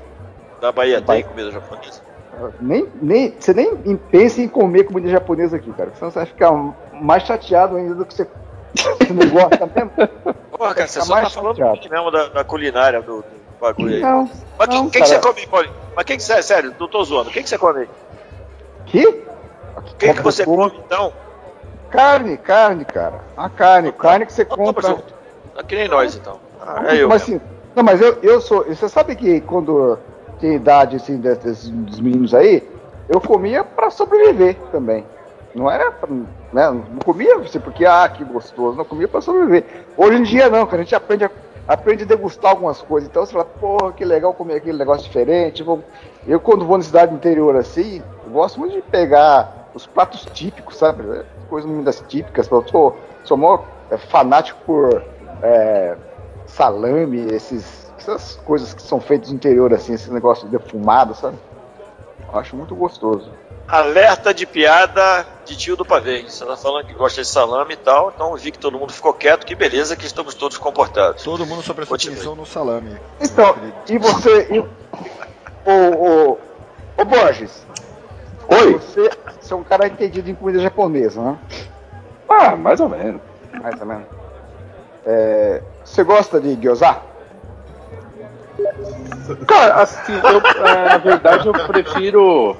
Na 0.61 0.71
Bahia 0.71 0.95
Na 0.95 0.99
tem 0.99 1.05
Bahia- 1.07 1.23
comida 1.23 1.51
japonesa? 1.51 2.01
Nem, 2.59 2.87
nem, 3.01 3.35
você 3.39 3.53
nem 3.53 3.95
pensa 3.95 4.41
em 4.41 4.47
comer 4.47 4.85
comida 4.85 5.07
japonesa 5.07 5.55
aqui, 5.57 5.71
cara. 5.73 5.91
Senão 5.95 6.09
você 6.11 6.19
vai 6.19 6.25
ficar 6.25 6.51
mais 6.91 7.23
chateado 7.23 7.77
ainda 7.77 7.93
do 7.95 8.05
que 8.05 8.13
você, 8.13 8.27
você 8.75 9.13
não 9.13 9.29
gosta 9.29 9.65
mesmo. 9.67 9.91
Porra, 10.57 10.73
cara, 10.73 10.87
você 10.87 10.99
Fica 10.99 11.05
só 11.05 11.21
tá 11.21 11.29
falando 11.29 11.59
mesmo 11.89 12.11
da, 12.11 12.27
da 12.29 12.43
culinária 12.43 13.01
do, 13.01 13.17
do 13.17 13.42
bagulho 13.63 13.95
aí. 13.95 14.01
Não. 14.01 14.29
Mas 14.57 14.67
o 14.75 14.85
que, 14.85 14.91
que, 14.91 15.01
que 15.01 15.07
você 15.07 15.19
come, 15.19 15.47
Paulinho? 15.47 15.73
Mas 15.95 16.05
que 16.05 16.17
que 16.17 16.23
você, 16.23 16.43
sério, 16.43 16.75
não 16.79 16.87
tô 16.87 17.03
zoando. 17.03 17.29
O 17.29 17.33
que, 17.33 17.41
que 17.41 17.49
você 17.49 17.57
come 17.57 17.81
aí? 17.81 17.89
Que? 18.85 19.07
O 19.07 19.81
que, 19.97 20.13
que 20.13 20.21
você 20.21 20.45
come 20.45 20.77
então? 20.85 21.13
Carne, 21.89 22.37
carne, 22.37 22.85
cara. 22.85 23.21
A 23.37 23.49
carne, 23.49 23.91
carne 23.91 24.25
que 24.25 24.33
você 24.33 24.43
compra. 24.43 24.97
Tá 25.55 25.63
que 25.63 25.75
nem 25.75 25.87
nós 25.87 26.15
então. 26.15 26.39
Ah, 26.59 26.85
é 26.87 27.03
eu. 27.03 27.09
mas 27.09 27.21
assim, 27.23 27.39
não, 27.75 27.83
mas 27.83 28.01
eu, 28.01 28.17
eu 28.21 28.41
sou. 28.41 28.63
Você 28.65 28.89
sabe 28.89 29.15
que 29.15 29.41
quando 29.41 29.97
tem 30.39 30.55
idade 30.55 30.95
assim, 30.95 31.17
desses, 31.17 31.69
dos 31.69 31.99
meninos 31.99 32.33
aí, 32.33 32.67
eu 33.07 33.21
comia 33.21 33.63
pra 33.63 33.89
sobreviver 33.89 34.55
também. 34.71 35.05
Não 35.53 35.69
era 35.69 35.91
pra, 35.91 36.09
né, 36.09 36.71
não 36.71 36.99
comia 37.03 37.37
assim, 37.37 37.59
porque, 37.59 37.85
ah, 37.85 38.09
que 38.09 38.23
gostoso, 38.23 38.75
não 38.75 38.85
comia 38.85 39.07
pra 39.07 39.21
sobreviver. 39.21 39.63
Hoje 39.95 40.17
em 40.17 40.23
dia 40.23 40.49
não, 40.49 40.65
que 40.65 40.73
a 40.73 40.79
gente 40.79 40.95
aprende 40.95 41.25
a, 41.25 41.31
aprende 41.67 42.03
a 42.03 42.07
degustar 42.07 42.51
algumas 42.51 42.81
coisas. 42.81 43.09
Então 43.09 43.25
você 43.25 43.31
fala, 43.31 43.45
porra, 43.45 43.93
que 43.93 44.03
legal 44.03 44.33
comer 44.33 44.55
aquele 44.55 44.77
negócio 44.77 45.03
diferente. 45.03 45.63
Eu 46.27 46.39
quando 46.39 46.65
vou 46.65 46.77
na 46.77 46.83
cidade 46.83 47.13
interior 47.13 47.55
assim, 47.55 48.01
gosto 48.31 48.59
muito 48.59 48.73
de 48.73 48.81
pegar 48.81 49.69
os 49.73 49.85
pratos 49.85 50.25
típicos, 50.33 50.77
sabe? 50.77 51.03
Coisas 51.49 51.69
comidas 51.69 52.03
típicas. 52.07 52.49
Eu 52.49 52.67
sou, 52.67 52.97
sou 53.23 53.37
maior 53.37 53.65
é, 53.89 53.97
fanático 53.97 54.59
por 54.65 55.03
é, 55.41 55.95
salame, 56.45 57.27
esses, 57.33 57.91
essas 57.97 58.35
coisas 58.45 58.73
que 58.73 58.81
são 58.81 58.99
feitas 58.99 59.29
no 59.29 59.35
interior, 59.35 59.73
assim, 59.73 59.93
esse 59.93 60.11
negócio 60.11 60.47
defumado, 60.47 61.15
sabe? 61.15 61.37
Eu 62.31 62.39
acho 62.39 62.55
muito 62.55 62.75
gostoso. 62.75 63.31
Alerta 63.67 64.33
de 64.33 64.45
piada 64.45 65.25
de 65.45 65.55
tio 65.55 65.75
do 65.75 65.85
pavê. 65.85 66.23
Você 66.23 66.45
tá 66.45 66.55
falando 66.55 66.85
que 66.85 66.93
gosta 66.93 67.21
de 67.21 67.27
salame 67.27 67.73
e 67.73 67.77
tal, 67.77 68.11
então 68.13 68.35
vi 68.35 68.51
que 68.51 68.59
todo 68.59 68.77
mundo 68.77 68.93
ficou 68.93 69.13
quieto, 69.13 69.45
que 69.45 69.55
beleza 69.55 69.95
que 69.95 70.05
estamos 70.05 70.35
todos 70.35 70.57
comportados. 70.57 71.23
Todo 71.23 71.45
mundo 71.45 71.61
só 71.61 71.73
prestou 71.73 71.95
atenção 71.95 72.35
no 72.35 72.45
salame. 72.45 72.97
Então, 73.21 73.55
e 73.89 73.97
você. 73.97 74.47
E, 74.51 74.59
o, 74.59 75.71
o, 75.71 76.39
o 76.97 77.05
Borges. 77.05 77.65
Oi? 78.47 78.73
Você, 78.73 79.09
você 79.39 79.53
é 79.53 79.55
um 79.55 79.63
cara 79.63 79.87
entendido 79.87 80.29
em 80.29 80.35
comida 80.35 80.59
japonesa, 80.59 81.21
né? 81.21 81.37
Ah, 82.27 82.55
mais 82.55 82.79
ou 82.79 82.89
menos. 82.89 83.21
Mais 83.61 83.79
ou 83.79 83.87
menos. 83.87 84.07
É, 85.05 85.61
você 85.83 86.03
gosta 86.03 86.39
de 86.39 86.55
gyoza? 86.55 86.97
Cara, 89.47 89.75
assim, 89.81 90.13
eu, 90.13 90.65
é, 90.65 90.89
na 90.89 90.97
verdade 90.97 91.47
eu 91.47 91.53
prefiro. 91.67 92.57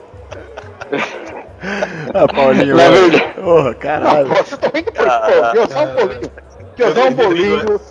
Ah, 2.13 2.27
Paulinho. 2.27 2.75
Na 2.75 2.89
mano. 2.89 3.09
verdade- 3.09 3.33
Porra, 3.35 3.73
caralho. 3.75 4.27
Você 4.27 4.57
também 4.57 4.83
que 4.83 4.91
pô, 4.91 5.03
Ah, 5.03 5.51
gyoza 5.53 5.79
é 5.79 5.81
um 5.85 5.93
bolinho. 5.95 6.31
Gyoza 6.75 6.99
é 6.99 7.03
um 7.05 7.13
bolinho. 7.13 7.81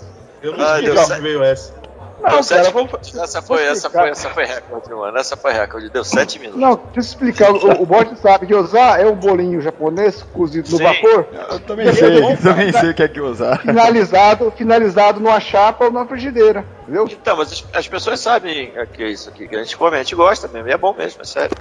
Eu 0.42 0.56
não 0.56 0.64
Ah, 0.64 0.76
sei 0.78 0.96
certo. 0.96 1.22
veio 1.22 1.42
essa. 1.42 1.82
Não, 2.22 2.30
Deu 2.30 2.42
sete 2.44 2.58
cara, 2.60 2.70
vamos. 2.72 2.86
minutos. 2.92 3.16
Essa 3.18 3.42
foi, 3.42 3.64
essa 3.66 3.90
foi, 3.90 4.08
essa 4.10 4.30
foi 4.30 4.44
recorde, 4.44 4.90
mano. 4.94 5.18
Essa 5.18 5.36
foi 5.36 5.52
recorde. 5.52 5.88
Deu 5.90 6.04
sete 6.04 6.38
minutos. 6.38 6.60
Não, 6.60 6.74
deixa 6.76 6.90
eu 6.96 7.00
explicar. 7.00 7.50
O, 7.50 7.82
o 7.82 7.86
Bode 7.86 8.16
sabe 8.20 8.46
que 8.46 8.54
usar 8.54 9.00
é 9.00 9.06
um 9.06 9.16
bolinho 9.16 9.60
japonês 9.60 10.22
cozido 10.32 10.70
no 10.70 10.76
Sim. 10.78 10.84
vapor, 10.84 11.26
Eu 11.50 11.58
também 11.60 11.86
Eu 11.86 11.94
sei, 11.94 12.18
eu 12.32 12.36
também 12.36 12.72
sei 12.72 12.90
o 12.90 12.94
que 12.94 13.02
é 13.02 13.08
que 13.08 13.20
usar. 13.20 13.58
finalizado, 13.62 14.52
finalizado 14.56 15.18
numa 15.18 15.40
chapa 15.40 15.86
ou 15.86 15.90
numa 15.90 16.06
frigideira. 16.06 16.64
Entendeu? 16.82 17.08
Então, 17.10 17.36
mas 17.36 17.52
as, 17.52 17.64
as 17.76 17.88
pessoas 17.88 18.20
sabem 18.20 18.72
o 18.80 18.86
que 18.86 19.02
é 19.02 19.08
isso 19.08 19.28
aqui, 19.28 19.48
que 19.48 19.56
a 19.56 19.58
gente 19.64 19.76
come, 19.76 19.96
a 19.96 19.98
gente 19.98 20.14
gosta 20.14 20.46
mesmo, 20.46 20.68
e 20.68 20.72
é 20.72 20.76
bom 20.78 20.94
mesmo, 20.94 21.22
é 21.22 21.24
sério. 21.24 21.56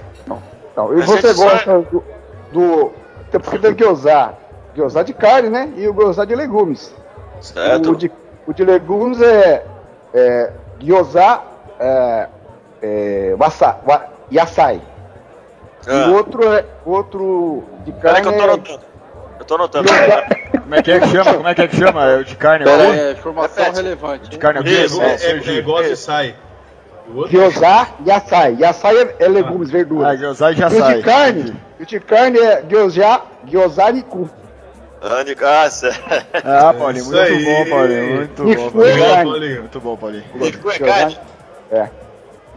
Então, 0.72 0.92
e 0.92 0.96
Mas 0.96 1.06
você 1.06 1.34
só- 1.34 1.44
gosta 1.44 1.78
do. 1.90 2.04
do 2.52 2.92
tem 3.30 3.40
porque 3.40 3.58
tem 3.58 3.74
que 3.74 3.84
usar. 3.84 4.34
Que 4.74 4.80
usar 4.80 5.02
de 5.02 5.12
carne, 5.12 5.50
né? 5.50 5.70
E 5.76 5.86
o 5.86 5.92
gyoza 5.92 6.26
de 6.26 6.34
legumes. 6.34 6.94
Certo? 7.40 7.90
O 7.92 7.96
de, 7.96 8.10
o 8.46 8.52
de 8.54 8.64
legumes 8.64 9.20
é, 9.20 9.64
é 10.14 10.50
gyoza 10.78 11.40
é, 11.78 12.28
é, 12.80 13.36
wasa, 13.38 13.76
wa, 13.86 14.06
yasai. 14.32 14.80
E 15.86 15.90
Ah, 15.90 16.08
o 16.08 16.14
outro 16.14 16.42
é 16.54 16.64
outro 16.86 17.64
de 17.84 17.92
Peraí 17.92 18.22
carne 18.22 18.22
que 18.22 18.28
eu 18.28 18.32
tô 18.38 18.40
é 18.40 18.44
anotando. 18.54 18.80
Eu 19.40 19.44
tô 19.44 19.54
anotando. 19.56 19.88
gyoza, 19.88 20.24
Como 20.62 20.74
é 20.74 20.82
que 20.82 20.90
é 20.92 21.00
que 21.00 21.06
chama? 21.08 21.34
Como 21.34 21.48
é 21.48 21.54
que 21.54 21.62
é 21.62 21.68
que 21.68 21.76
chama? 21.76 22.04
É 22.10 22.16
o 22.16 22.24
de 22.24 22.36
carne 22.36 22.64
Pera 22.64 22.82
é 22.84 23.08
é 23.08 23.12
informação 23.12 23.64
Repete. 23.64 23.82
relevante. 23.82 24.30
De 24.30 24.38
carne 24.38 24.58
é 24.58 24.62
o 24.62 24.64
quê? 24.64 24.70
Isso, 24.84 25.02
É, 25.02 25.06
É, 25.10 25.14
é, 25.14 25.18
Sergi. 25.18 25.58
é 25.58 25.62
gosta 25.62 25.92
e 25.92 25.96
sai. 25.96 26.34
E 27.14 27.28
gyoza 27.28 27.88
yasai. 28.06 28.56
Yasai 28.60 28.96
é, 29.02 29.16
é 29.20 29.28
legumes, 29.28 29.68
Ah, 29.68 29.72
verduras. 29.72 30.18
gyoza 30.20 30.52
já 30.52 30.68
E 30.70 30.74
o 30.74 30.78
sai. 30.78 30.96
de 30.96 31.02
carne, 31.02 31.54
o 31.80 31.84
de 31.86 32.00
carne 32.00 32.38
é 32.38 32.62
gyoza, 32.62 33.20
gyoza 33.44 33.92
niku. 33.92 34.30
Ah, 35.44 35.68
certo. 35.70 36.00
Ah, 36.44 36.72
Paulinho, 36.72 37.04
muito 37.06 37.18
aí. 37.20 37.44
bom, 37.44 37.70
Paulinho. 37.70 38.16
Muito 38.16 38.42
bom, 38.44 38.84
é 38.84 39.24
Paulinho. 39.24 39.60
Muito 39.60 39.80
bom, 39.80 39.96
Paulinho. 39.96 40.24
Nico 40.34 40.70
é 40.70 40.78
carne. 40.78 41.18
É. 41.72 41.88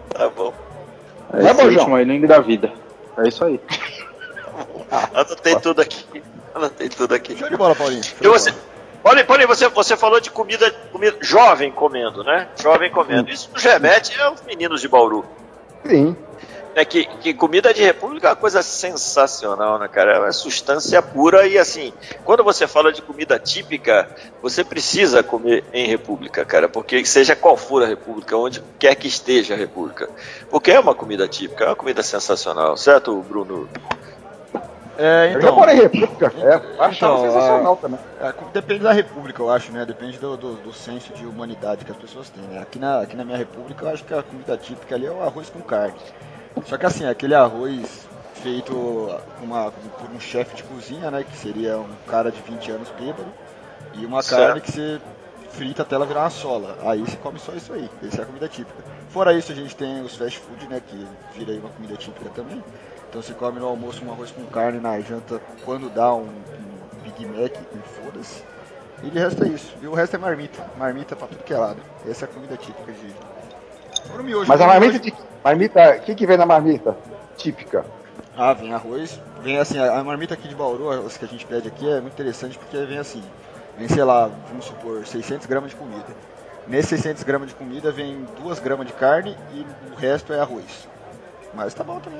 Tá 0.09 0.29
bom. 0.29 0.53
Vai, 1.31 1.41
Esse 1.43 1.53
Bojão. 1.55 1.69
último 1.79 1.95
aí 1.95 2.05
não 2.05 2.13
engravida. 2.13 2.71
É 3.17 3.27
isso 3.27 3.43
aí. 3.43 3.59
Anotei 5.13 5.55
tudo 5.59 5.81
aqui. 5.81 6.05
Anotei 6.53 6.87
tudo 6.89 7.15
aqui. 7.15 7.35
Show 7.35 7.49
de 7.49 7.57
bola, 7.57 7.75
Paulinho. 7.75 8.03
Show 8.03 8.15
de 8.21 8.27
E 8.27 8.29
você, 8.29 8.51
bola. 8.51 8.63
Paulinho, 9.05 9.27
Paulinho, 9.27 9.47
você, 9.47 9.67
você 9.69 9.95
falou 9.95 10.19
de 10.19 10.31
comida, 10.31 10.71
comida 10.91 11.15
jovem 11.21 11.71
comendo, 11.71 12.23
né? 12.23 12.47
Jovem 12.59 12.89
comendo. 12.89 13.29
Isso 13.29 13.51
nos 13.53 13.63
remete 13.63 14.19
aos 14.19 14.41
meninos 14.41 14.81
de 14.81 14.87
Bauru. 14.87 15.23
Sim. 15.85 16.17
É 16.73 16.83
que, 16.83 17.05
que 17.21 17.31
comida 17.31 17.71
de 17.71 17.83
república 17.83 18.25
é 18.25 18.29
uma 18.31 18.35
coisa 18.35 18.63
sensacional, 18.63 19.77
né, 19.77 19.87
cara? 19.87 20.15
É 20.15 20.19
uma 20.19 20.31
substância 20.31 20.99
pura 21.03 21.45
e 21.45 21.55
assim, 21.55 21.93
quando 22.23 22.43
você 22.43 22.65
fala 22.65 22.91
de 22.91 23.03
comida 23.03 23.37
típica, 23.37 24.09
você 24.41 24.63
precisa 24.63 25.21
comer 25.21 25.63
em 25.71 25.85
república, 25.85 26.43
cara, 26.43 26.67
porque 26.67 27.05
seja 27.05 27.35
qual 27.35 27.55
for 27.55 27.83
a 27.83 27.85
república, 27.85 28.35
onde 28.35 28.59
quer 28.79 28.95
que 28.95 29.07
esteja 29.07 29.53
a 29.53 29.57
república. 29.57 30.09
Porque 30.49 30.71
é 30.71 30.79
uma 30.79 30.95
comida 30.95 31.27
típica, 31.27 31.65
é 31.65 31.67
uma 31.67 31.75
comida 31.75 32.01
sensacional, 32.01 32.75
certo, 32.75 33.15
Bruno? 33.21 33.69
É, 34.97 35.27
Eu 35.35 35.41
já 35.41 35.49
então, 35.49 35.55
morei 35.55 35.75
em 35.75 35.81
República. 35.81 36.33
É, 36.37 36.55
Então, 36.91 37.21
sensacional 37.21 37.75
também. 37.77 37.99
é, 38.19 38.33
depende 38.53 38.83
da 38.83 38.91
república, 38.91 39.41
eu 39.41 39.49
acho, 39.49 39.71
né? 39.71 39.85
Depende 39.85 40.17
do, 40.17 40.37
do, 40.37 40.53
do 40.55 40.73
senso 40.73 41.13
de 41.13 41.25
humanidade 41.25 41.83
que 41.85 41.91
as 41.91 41.97
pessoas 41.97 42.29
têm, 42.29 42.43
né? 42.43 42.61
Aqui 42.61 42.79
na, 42.79 43.01
aqui 43.01 43.15
na 43.15 43.25
minha 43.25 43.37
república, 43.37 43.85
eu 43.85 43.89
acho 43.89 44.03
que 44.03 44.13
a 44.13 44.23
comida 44.23 44.57
típica 44.57 44.95
ali 44.95 45.05
é 45.05 45.11
o 45.11 45.21
arroz 45.21 45.49
com 45.49 45.61
carne. 45.61 45.99
Só 46.65 46.77
que 46.77 46.85
assim, 46.85 47.05
aquele 47.05 47.35
arroz 47.35 48.07
feito 48.35 48.73
uma, 49.41 49.71
por 49.71 50.09
um 50.15 50.19
chefe 50.19 50.55
de 50.55 50.63
cozinha, 50.63 51.11
né? 51.11 51.23
Que 51.29 51.35
seria 51.37 51.77
um 51.77 51.89
cara 52.07 52.31
de 52.31 52.41
20 52.41 52.71
anos 52.71 52.89
bêbado. 52.97 53.27
E 53.93 54.05
uma 54.05 54.21
Certo. 54.21 54.41
carne 54.47 54.61
que 54.61 54.71
você 54.71 54.99
frita 55.49 55.83
até 55.83 55.95
ela 55.95 56.05
virar 56.05 56.21
uma 56.21 56.29
sola. 56.29 56.77
Aí 56.83 56.99
você 56.99 57.17
come 57.17 57.39
só 57.39 57.53
isso 57.53 57.71
aí. 57.73 57.89
Essa 58.05 58.21
é 58.21 58.23
a 58.23 58.25
comida 58.25 58.47
típica. 58.47 58.83
Fora 59.09 59.33
isso, 59.33 59.51
a 59.51 59.55
gente 59.55 59.75
tem 59.75 60.01
os 60.01 60.15
fast 60.15 60.39
food, 60.39 60.67
né? 60.67 60.81
Que 60.85 61.07
vira 61.37 61.51
aí 61.51 61.59
uma 61.59 61.69
comida 61.69 61.95
típica 61.95 62.29
também. 62.35 62.61
Então 63.15 63.23
você 63.23 63.33
come 63.33 63.61
no 63.61 63.67
almoço 63.67 64.03
um 64.03 64.11
arroz 64.11 64.29
com 64.29 64.43
carne, 64.47 64.77
na 64.77 64.99
janta, 64.99 65.39
quando 65.63 65.89
dá 65.89 66.13
um, 66.13 66.23
um 66.23 67.01
Big 67.01 67.25
Mac, 67.25 67.53
e 67.73 67.77
foda-se. 68.01 68.43
E 69.01 69.09
de 69.09 69.17
resto 69.17 69.41
é 69.45 69.47
isso. 69.47 69.73
E 69.81 69.87
o 69.87 69.93
resto 69.93 70.17
é 70.17 70.19
marmita. 70.19 70.61
Marmita 70.77 71.15
pra 71.15 71.25
tudo 71.25 71.41
que 71.41 71.53
é 71.53 71.57
lado. 71.57 71.77
Essa 72.05 72.25
é 72.25 72.27
a 72.27 72.31
comida 72.33 72.57
típica 72.57 72.91
de. 72.91 73.15
Fora 74.09 74.21
miojo, 74.21 74.49
Mas 74.49 74.59
a 74.59 74.65
o 74.65 74.67
marmita, 74.67 74.91
miojo- 74.99 75.03
de, 75.05 75.13
marmita, 75.41 75.95
o 75.95 76.01
que, 76.01 76.13
que 76.13 76.27
vem 76.27 76.35
na 76.35 76.45
marmita? 76.45 76.97
Típica. 77.37 77.85
Ah, 78.35 78.51
vem 78.51 78.73
arroz. 78.73 79.17
Vem 79.41 79.59
assim, 79.59 79.79
a 79.79 79.97
a 79.97 80.03
marmita 80.03 80.33
aqui 80.33 80.49
de 80.49 80.55
Bauru, 80.55 80.89
as 80.89 81.15
que 81.15 81.23
a 81.23 81.27
gente 81.29 81.45
pede 81.45 81.69
aqui, 81.69 81.89
é 81.89 82.01
muito 82.01 82.15
interessante 82.15 82.57
porque 82.57 82.75
vem 82.83 82.97
assim. 82.97 83.23
Vem, 83.77 83.87
sei 83.87 84.03
lá, 84.03 84.29
vamos 84.49 84.65
supor, 84.65 85.07
600 85.07 85.47
gramas 85.47 85.69
de 85.69 85.77
comida. 85.77 86.03
Nesses 86.67 86.89
600 86.99 87.23
gramas 87.23 87.47
de 87.47 87.55
comida 87.55 87.93
vem 87.93 88.25
2 88.43 88.59
gramas 88.59 88.85
de 88.85 88.91
carne 88.91 89.37
e 89.53 89.65
o 89.89 89.95
resto 89.95 90.33
é 90.33 90.41
arroz. 90.41 90.85
Mas 91.53 91.73
tá 91.73 91.81
bom 91.81 92.01
também. 92.01 92.19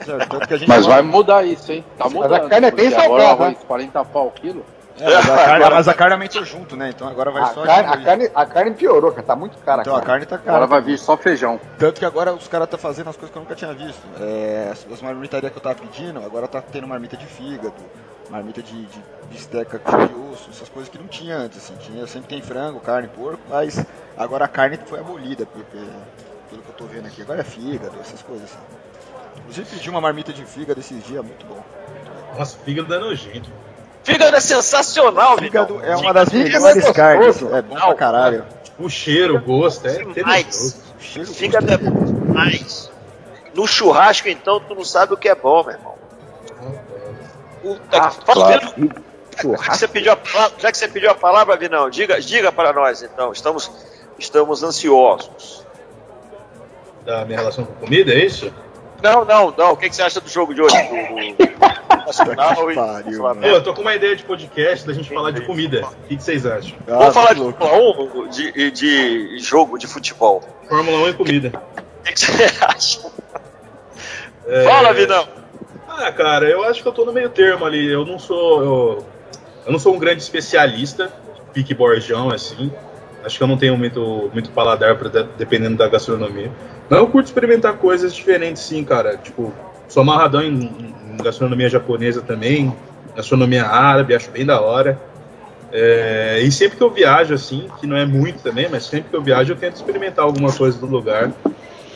A 0.00 0.66
Mas 0.66 0.86
vai 0.86 1.02
mudar 1.02 1.44
isso, 1.44 1.72
hein? 1.72 1.84
Tá 1.96 2.04
Mas 2.04 2.12
mudando. 2.12 2.34
a 2.34 2.48
carne 2.48 2.66
é 2.66 2.70
bem 2.70 2.90
salgada, 2.90 3.40
o 3.40 3.44
arroz 3.44 3.58
40 3.66 4.04
pau 4.04 4.26
o 4.28 4.30
quilo. 4.30 4.64
É, 4.98 5.14
mas, 5.14 5.28
a 5.28 5.36
carne, 5.36 5.64
mas 5.70 5.88
a 5.88 5.94
carne 5.94 6.12
aumentou 6.14 6.44
junto, 6.44 6.74
né? 6.74 6.88
Então 6.88 7.06
agora 7.06 7.30
vai 7.30 7.42
A 7.42 7.46
só 7.48 7.62
carne, 7.62 7.88
a, 7.88 8.04
carne, 8.04 8.30
a 8.34 8.46
carne 8.46 8.70
piorou, 8.74 9.10
cara. 9.10 9.26
Tá 9.26 9.36
muito 9.36 9.58
cara. 9.58 9.82
Então 9.82 9.94
a 9.94 10.00
cara. 10.00 10.06
carne 10.06 10.26
tá 10.26 10.38
cara. 10.38 10.50
Agora 10.50 10.66
vai 10.66 10.80
vir 10.80 10.98
só 10.98 11.16
feijão. 11.16 11.60
Tanto 11.78 11.98
que 11.98 12.04
agora 12.04 12.32
os 12.32 12.48
caras 12.48 12.68
tá 12.68 12.78
fazendo 12.78 13.10
as 13.10 13.16
coisas 13.16 13.30
que 13.30 13.36
eu 13.36 13.42
nunca 13.42 13.54
tinha 13.54 13.74
visto. 13.74 14.00
É, 14.18 14.70
as, 14.72 14.86
as 14.90 15.02
marmitarias 15.02 15.52
que 15.52 15.58
eu 15.58 15.62
tava 15.62 15.74
pedindo, 15.74 16.18
agora 16.24 16.48
tá 16.48 16.62
tendo 16.62 16.88
marmita 16.88 17.16
de 17.16 17.26
fígado, 17.26 17.74
marmita 18.30 18.62
de, 18.62 18.86
de 18.86 19.02
bisteca 19.30 19.78
de 19.78 20.14
osso, 20.32 20.48
essas 20.50 20.68
coisas 20.70 20.88
que 20.88 20.98
não 20.98 21.08
tinha 21.08 21.36
antes, 21.36 21.58
assim. 21.58 21.76
Tinha, 21.76 22.06
sempre 22.06 22.28
tem 22.28 22.40
frango, 22.40 22.80
carne, 22.80 23.08
porco, 23.08 23.40
mas 23.50 23.84
agora 24.16 24.46
a 24.46 24.48
carne 24.48 24.78
foi 24.86 24.98
abolida, 24.98 25.44
porque, 25.44 25.76
pelo 26.48 26.62
que 26.62 26.68
eu 26.70 26.74
tô 26.74 26.86
vendo 26.86 27.06
aqui. 27.06 27.20
Agora 27.20 27.40
é 27.40 27.44
fígado, 27.44 27.98
essas 28.00 28.22
coisas 28.22 28.44
assim. 28.44 28.58
Inclusive 29.48 29.68
pedi 29.76 29.90
uma 29.90 30.00
marmita 30.00 30.32
de 30.32 30.44
fígado 30.44 30.80
esses 30.80 31.02
dias, 31.04 31.24
muito 31.24 31.46
bom. 31.46 31.62
Nossa, 32.36 32.56
fígado 32.64 32.92
é 32.92 32.98
nojento. 32.98 33.48
Fígado 34.02 34.36
é 34.36 34.40
sensacional, 34.40 35.38
Fígado 35.38 35.80
é 35.82 35.96
uma 35.96 36.12
das 36.12 36.28
Fígado 36.28 36.48
é 36.48 36.52
melhores 36.52 36.74
gostoso. 36.84 36.94
carnes, 36.94 37.42
é 37.42 37.62
bom 37.62 37.74
pra 37.76 37.94
caralho. 37.94 38.44
O 38.78 38.88
cheiro, 38.88 39.36
o 39.36 39.40
gosto, 39.40 39.86
é 39.86 40.04
Demais. 40.04 40.82
O 40.98 41.02
cheiro 41.02 41.28
Fígado 41.32 41.72
é 41.72 41.76
bom 41.76 42.04
demais. 42.26 42.90
No 43.54 43.66
churrasco, 43.66 44.28
então, 44.28 44.60
tu 44.60 44.74
não 44.74 44.84
sabe 44.84 45.14
o 45.14 45.16
que 45.16 45.28
é 45.28 45.34
bom, 45.34 45.62
meu 45.64 45.72
irmão. 45.72 45.94
Puta 47.62 47.96
Ah, 47.98 48.10
que... 48.10 48.24
Claro. 49.38 49.62
Já 49.62 49.70
que 49.70 49.76
você 49.78 49.88
pediu 49.88 50.12
a 50.12 50.16
palavra, 50.16 50.56
já 50.58 50.72
que 50.72 50.78
você 50.78 50.88
pediu 50.88 51.10
a 51.10 51.14
palavra, 51.14 51.56
Vinão, 51.56 51.90
diga, 51.90 52.20
diga 52.20 52.50
para 52.52 52.72
nós, 52.72 53.02
então. 53.02 53.32
Estamos, 53.32 53.70
estamos 54.18 54.62
ansiosos. 54.62 55.66
Da 57.04 57.24
minha 57.24 57.38
relação 57.38 57.64
com 57.64 57.74
comida, 57.74 58.12
é 58.12 58.24
isso? 58.24 58.52
Não, 59.02 59.24
não, 59.24 59.54
não. 59.56 59.72
O 59.72 59.76
que, 59.76 59.88
que 59.88 59.96
você 59.96 60.02
acha 60.02 60.20
do 60.20 60.28
jogo 60.28 60.54
de 60.54 60.62
hoje? 60.62 60.76
Do, 60.76 61.44
do 61.44 61.66
Nacional 62.06 62.70
e 62.70 62.74
Pô, 62.74 63.46
eu 63.46 63.62
tô 63.62 63.74
com 63.74 63.80
uma 63.82 63.94
ideia 63.94 64.14
de 64.14 64.22
podcast 64.22 64.86
da 64.86 64.92
gente 64.92 65.12
falar 65.12 65.32
de 65.32 65.40
comida. 65.44 65.84
O 66.04 66.06
que, 66.08 66.16
que 66.16 66.22
vocês 66.22 66.46
acham? 66.46 66.76
Ah, 66.86 66.98
Vamos 66.98 67.14
falar 67.14 67.32
de 67.34 67.40
muito 67.40 67.58
Fórmula 67.58 68.24
1, 68.24 68.28
de, 68.28 68.70
de 68.70 69.38
jogo 69.38 69.76
de 69.76 69.86
futebol. 69.86 70.42
Fórmula 70.68 70.98
1 70.98 71.08
e 71.08 71.14
comida. 71.14 71.62
O 72.00 72.02
que, 72.04 72.12
que 72.12 72.20
você 72.20 72.44
acha? 72.64 73.00
É, 74.46 74.64
Fala, 74.64 74.92
Vinão. 74.92 75.26
Ah, 75.88 76.12
cara, 76.12 76.48
eu 76.48 76.62
acho 76.64 76.82
que 76.82 76.88
eu 76.88 76.92
tô 76.92 77.04
no 77.04 77.12
meio 77.12 77.30
termo 77.30 77.64
ali. 77.64 77.90
Eu 77.90 78.04
não 78.04 78.18
sou. 78.18 78.62
Eu, 78.62 79.06
eu 79.66 79.72
não 79.72 79.78
sou 79.78 79.94
um 79.94 79.98
grande 79.98 80.22
especialista, 80.22 81.12
pique 81.52 81.74
borjão, 81.74 82.30
assim. 82.30 82.70
Acho 83.26 83.38
que 83.38 83.42
eu 83.42 83.48
não 83.48 83.56
tenho 83.56 83.76
muito, 83.76 84.30
muito 84.32 84.50
paladar 84.50 84.96
pra, 84.96 85.08
dependendo 85.36 85.76
da 85.76 85.88
gastronomia. 85.88 86.50
Mas 86.88 86.98
eu 87.00 87.08
curto 87.08 87.26
experimentar 87.26 87.74
coisas 87.74 88.14
diferentes, 88.14 88.62
sim, 88.62 88.84
cara. 88.84 89.16
Tipo, 89.16 89.52
sou 89.88 90.02
amarradão 90.02 90.40
em, 90.42 90.70
em 91.10 91.22
gastronomia 91.22 91.68
japonesa 91.68 92.22
também, 92.22 92.72
gastronomia 93.16 93.66
árabe, 93.66 94.14
acho 94.14 94.30
bem 94.30 94.46
da 94.46 94.60
hora. 94.60 94.96
É, 95.72 96.40
e 96.40 96.52
sempre 96.52 96.78
que 96.78 96.84
eu 96.84 96.90
viajo, 96.90 97.34
assim, 97.34 97.68
que 97.80 97.86
não 97.86 97.96
é 97.96 98.06
muito 98.06 98.42
também, 98.44 98.68
mas 98.70 98.84
sempre 98.84 99.10
que 99.10 99.16
eu 99.16 99.22
viajo 99.22 99.52
eu 99.52 99.56
tento 99.56 99.74
experimentar 99.74 100.24
alguma 100.24 100.52
coisa 100.52 100.78
do 100.78 100.86
lugar. 100.86 101.32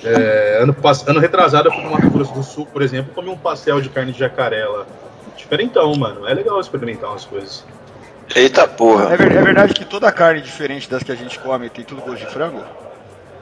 É, 0.02 0.58
ano, 0.62 0.74
ano 1.06 1.20
retrasado 1.20 1.68
eu 1.68 1.72
fui 1.72 1.82
pro 1.82 1.92
Mato 1.92 2.10
Grosso 2.10 2.34
do 2.34 2.42
Sul, 2.42 2.66
por 2.66 2.82
exemplo, 2.82 3.12
comi 3.14 3.28
um 3.28 3.36
pastel 3.36 3.80
de 3.80 3.88
carne 3.88 4.10
de 4.10 4.18
jacaré 4.18 4.66
lá. 4.66 4.84
Diferentão, 5.36 5.94
mano. 5.94 6.26
É 6.26 6.34
legal 6.34 6.58
experimentar 6.58 7.10
umas 7.10 7.24
coisas. 7.24 7.64
Eita 8.34 8.62
É, 8.62 8.66
porra. 8.66 9.16
ver- 9.16 9.32
é 9.36 9.42
verdade 9.42 9.74
que 9.74 9.84
toda 9.84 10.10
carne 10.12 10.40
diferente 10.40 10.88
das 10.88 11.02
que 11.02 11.10
a 11.12 11.14
gente 11.16 11.38
come 11.38 11.68
tem 11.68 11.84
tudo 11.84 12.00
gosto 12.02 12.24
de 12.24 12.26
frango? 12.32 12.62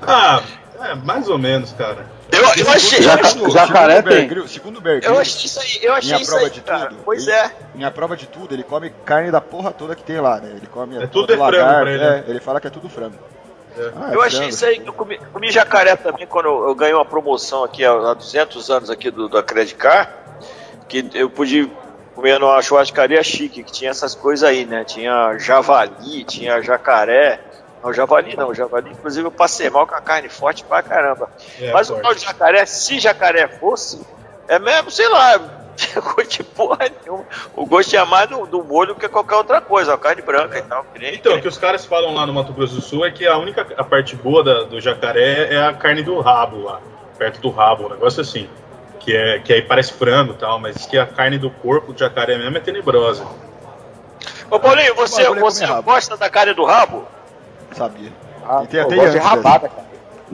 Ah, 0.01 0.41
é, 0.81 0.95
mais 0.95 1.29
ou 1.29 1.39
menos, 1.39 1.73
cara. 1.73 2.07
Eu, 2.31 2.41
eu 2.65 2.71
achei. 2.71 3.03
Já- 3.03 3.17
eu 3.17 3.51
jacaré 3.51 3.97
segundo 3.97 4.11
tem. 4.15 4.29
Grylls- 4.29 4.53
Segundo 4.53 4.77
o 4.79 4.81
Bear 4.81 4.97
Eu 4.97 5.01
Grylls, 5.01 5.21
achei 5.21 5.47
isso 5.47 5.61
aí, 5.61 5.79
eu 5.83 5.93
achei 5.95 6.11
Minha 6.13 6.23
isso 6.23 6.31
prova 6.31 6.45
aí, 6.47 6.51
de 6.51 6.61
tudo. 6.61 6.97
Pois 7.05 7.23
Ele- 7.27 7.33
é. 7.37 7.51
minha 7.75 7.91
prova 7.91 8.17
de 8.17 8.27
tudo, 8.27 8.55
ele 8.55 8.63
come 8.63 8.91
carne 9.05 9.31
da 9.31 9.41
porra 9.41 9.73
toda 9.73 9.95
que 9.97 10.03
tem 10.03 10.21
lá, 10.21 10.39
né? 10.41 10.51
Ele 10.57 10.67
come 10.67 10.97
É 10.97 11.05
a 11.05 11.09
tudo 11.09 11.33
é 11.33 11.37
frango 11.37 11.53
lagarto, 11.57 11.81
pra 11.83 11.91
ele, 11.93 12.03
é, 12.05 12.11
né? 12.11 12.25
ele 12.29 12.41
fala 12.41 12.61
que 12.61 12.67
é 12.67 12.71
tudo 12.71 12.89
frango. 12.89 13.17
É. 13.77 13.91
Ah, 13.97 14.11
é 14.13 14.15
Eu 14.15 14.23
achei 14.23 14.39
frango, 14.39 14.55
isso 14.55 14.65
aí, 14.67 14.83
eu 14.85 14.93
comi, 14.93 15.19
comi 15.33 15.51
jacaré 15.51 15.97
também 15.97 16.27
quando 16.27 16.47
eu, 16.47 16.69
eu 16.69 16.75
ganhei 16.75 16.95
uma 16.95 17.05
promoção 17.05 17.65
aqui 17.65 17.85
há, 17.85 17.91
há 17.93 18.15
200 18.15 18.71
anos 18.71 18.91
aqui 18.91 19.11
do, 19.11 19.29
da 19.29 19.43
Credit 19.43 19.75
Card, 19.75 20.11
que 20.89 21.05
eu 21.15 21.29
pude 21.31 21.71
comer 22.19 22.41
numa 22.41 22.61
churrascaria 22.61 23.23
chique, 23.23 23.63
que 23.63 23.71
tinha 23.71 23.91
essas 23.93 24.13
coisas 24.13 24.49
aí, 24.49 24.65
né? 24.65 24.83
Tinha 24.85 25.39
javali, 25.39 26.25
tinha 26.25 26.61
jacaré, 26.61 27.39
Não, 27.83 27.93
javali 27.93 28.35
não. 28.37 28.53
Javali, 28.53 28.91
inclusive, 28.91 29.25
eu 29.25 29.31
passei 29.31 29.71
mal 29.71 29.87
com 29.87 29.95
a 29.95 30.01
carne 30.01 30.29
forte 30.29 30.65
pra 30.65 30.83
caramba. 30.83 31.31
É, 31.61 31.71
Mas 31.73 31.89
o 31.89 31.93
forte. 31.93 32.03
tal 32.03 32.15
de 32.17 32.21
jacaré, 32.23 32.67
se 32.67 32.99
jacaré 32.99 33.47
fosse, 33.47 34.01
é 34.49 34.59
mesmo, 34.59 34.91
sei 34.91 35.09
lá, 35.09 35.39
gosto 36.03 36.29
de 36.29 36.43
porra 36.43 36.91
nenhuma. 37.05 37.25
O 37.55 37.65
gosto 37.65 37.95
é 37.95 38.05
mais 38.05 38.29
do, 38.29 38.45
do 38.47 38.65
molho 38.65 38.97
que 38.97 39.09
qualquer 39.09 39.37
outra 39.37 39.61
coisa, 39.61 39.95
a 39.95 39.99
carne 39.99 40.21
branca 40.23 40.59
e 40.59 40.63
tal. 40.63 40.85
que 40.93 40.99
nem- 40.99 41.15
Então, 41.15 41.37
o 41.37 41.41
que 41.41 41.47
os 41.47 41.57
caras 41.57 41.85
falam 41.87 42.13
lá 42.15 42.27
no 42.27 42.33
Mato 42.35 42.53
Grosso 42.53 42.75
do 42.75 42.81
Sul 42.83 43.07
é 43.07 43.13
que 43.13 43.25
a 43.29 43.39
única 43.39 43.65
a 43.77 43.85
parte 43.85 44.17
boa 44.17 44.43
da- 44.43 44.65
do 44.65 44.81
jacaré 44.81 45.55
é 45.55 45.63
a 45.63 45.73
carne 45.73 46.03
do 46.03 46.19
rabo 46.21 46.65
lá, 46.65 46.81
perto 47.17 47.41
do 47.41 47.49
rabo, 47.51 47.87
um 47.87 47.91
negócio 47.91 48.21
assim. 48.23 48.51
Que, 49.09 49.17
é, 49.17 49.39
que 49.39 49.55
aí 49.55 49.63
parece 49.63 49.95
frango 49.95 50.35
e 50.35 50.37
tal, 50.37 50.61
mas 50.61 50.77
diz 50.77 50.85
que 50.85 50.99
a 50.99 51.07
carne 51.07 51.39
do 51.39 51.49
corpo 51.51 51.95
do 51.95 51.99
jacaré 51.99 52.37
mesmo 52.37 52.59
é 52.59 52.61
tenebrosa. 52.61 53.25
Ô 54.51 54.61
Paulinho, 54.61 54.95
você, 54.95 55.23
é 55.23 55.35
você 55.35 55.67
gosta 55.83 56.15
da 56.19 56.29
carne 56.29 56.53
do 56.53 56.63
rabo? 56.67 57.07
Sabia. 57.73 58.13
Ah, 58.47 58.61
E 58.65 58.67
tem 58.67 58.81
eu 58.81 58.85
até 58.87 58.97
gosto 58.97 59.11
de 59.13 59.17
antes, 59.17 59.27
rabada, 59.31 59.69
cara. 59.71 59.87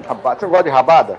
Rabada. 0.09 0.40
Você 0.40 0.47
gosta 0.47 0.64
de 0.64 0.71
rabada? 0.71 1.19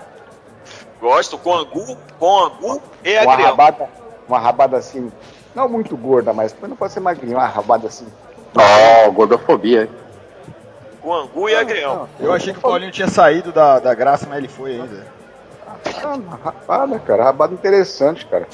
Gosto, 0.99 1.37
com 1.37 1.55
angu, 1.55 1.97
com 2.19 2.43
angu 2.43 2.81
e 3.05 3.13
Uma 3.19 3.31
agrião. 3.31 3.49
rabada, 3.51 3.89
uma 4.27 4.39
rabada 4.39 4.75
assim, 4.75 5.09
não 5.55 5.69
muito 5.69 5.95
gorda, 5.95 6.33
mas 6.33 6.51
também 6.51 6.71
não 6.71 6.75
pode 6.75 6.91
ser 6.91 6.99
magrinha, 6.99 7.37
uma 7.37 7.47
rabada 7.47 7.87
assim. 7.87 8.07
Ó, 8.53 9.11
gordofobia. 9.11 9.83
hein? 9.83 9.89
Com 11.01 11.13
angu 11.13 11.47
e 11.47 11.55
agrião. 11.55 12.09
Eu 12.19 12.33
achei 12.33 12.51
que 12.51 12.59
o 12.59 12.61
Paulinho 12.61 12.91
tinha 12.91 13.07
saído 13.07 13.53
da, 13.53 13.79
da 13.79 13.93
graça, 13.93 14.25
mas 14.27 14.39
ele 14.39 14.49
foi 14.49 14.71
ainda. 14.73 15.14
Ah, 16.03 16.15
uma 16.15 16.35
rabada, 16.37 16.99
cara, 16.99 17.23
rabada 17.25 17.53
interessante, 17.53 18.25
cara. 18.25 18.47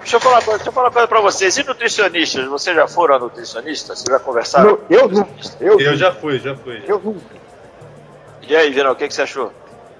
Deixa 0.00 0.16
eu 0.16 0.20
falar 0.20 0.36
uma 0.36 0.42
coisa, 0.42 0.58
deixa 0.58 0.68
eu 0.68 0.72
falar 0.72 0.86
uma 0.88 0.92
coisa 0.92 1.08
pra 1.08 1.20
vocês. 1.20 1.56
E 1.58 1.64
nutricionistas? 1.64 2.46
Vocês 2.46 2.74
já 2.76 2.86
foram 2.88 3.14
a 3.16 3.18
nutricionista? 3.18 3.94
Vocês 3.94 4.08
já 4.08 4.18
conversaram? 4.18 4.70
Não, 4.70 4.78
eu 4.88 5.08
não, 5.08 5.28
eu, 5.60 5.80
Eu 5.80 5.96
já 5.96 6.12
fui, 6.12 6.38
já 6.38 6.54
fui. 6.56 6.82
eu 6.86 7.00
não. 7.04 7.16
E 8.42 8.56
aí, 8.56 8.70
Vinal, 8.70 8.92
o 8.92 8.96
que, 8.96 9.06
que 9.06 9.14
você 9.14 9.22
achou? 9.22 9.52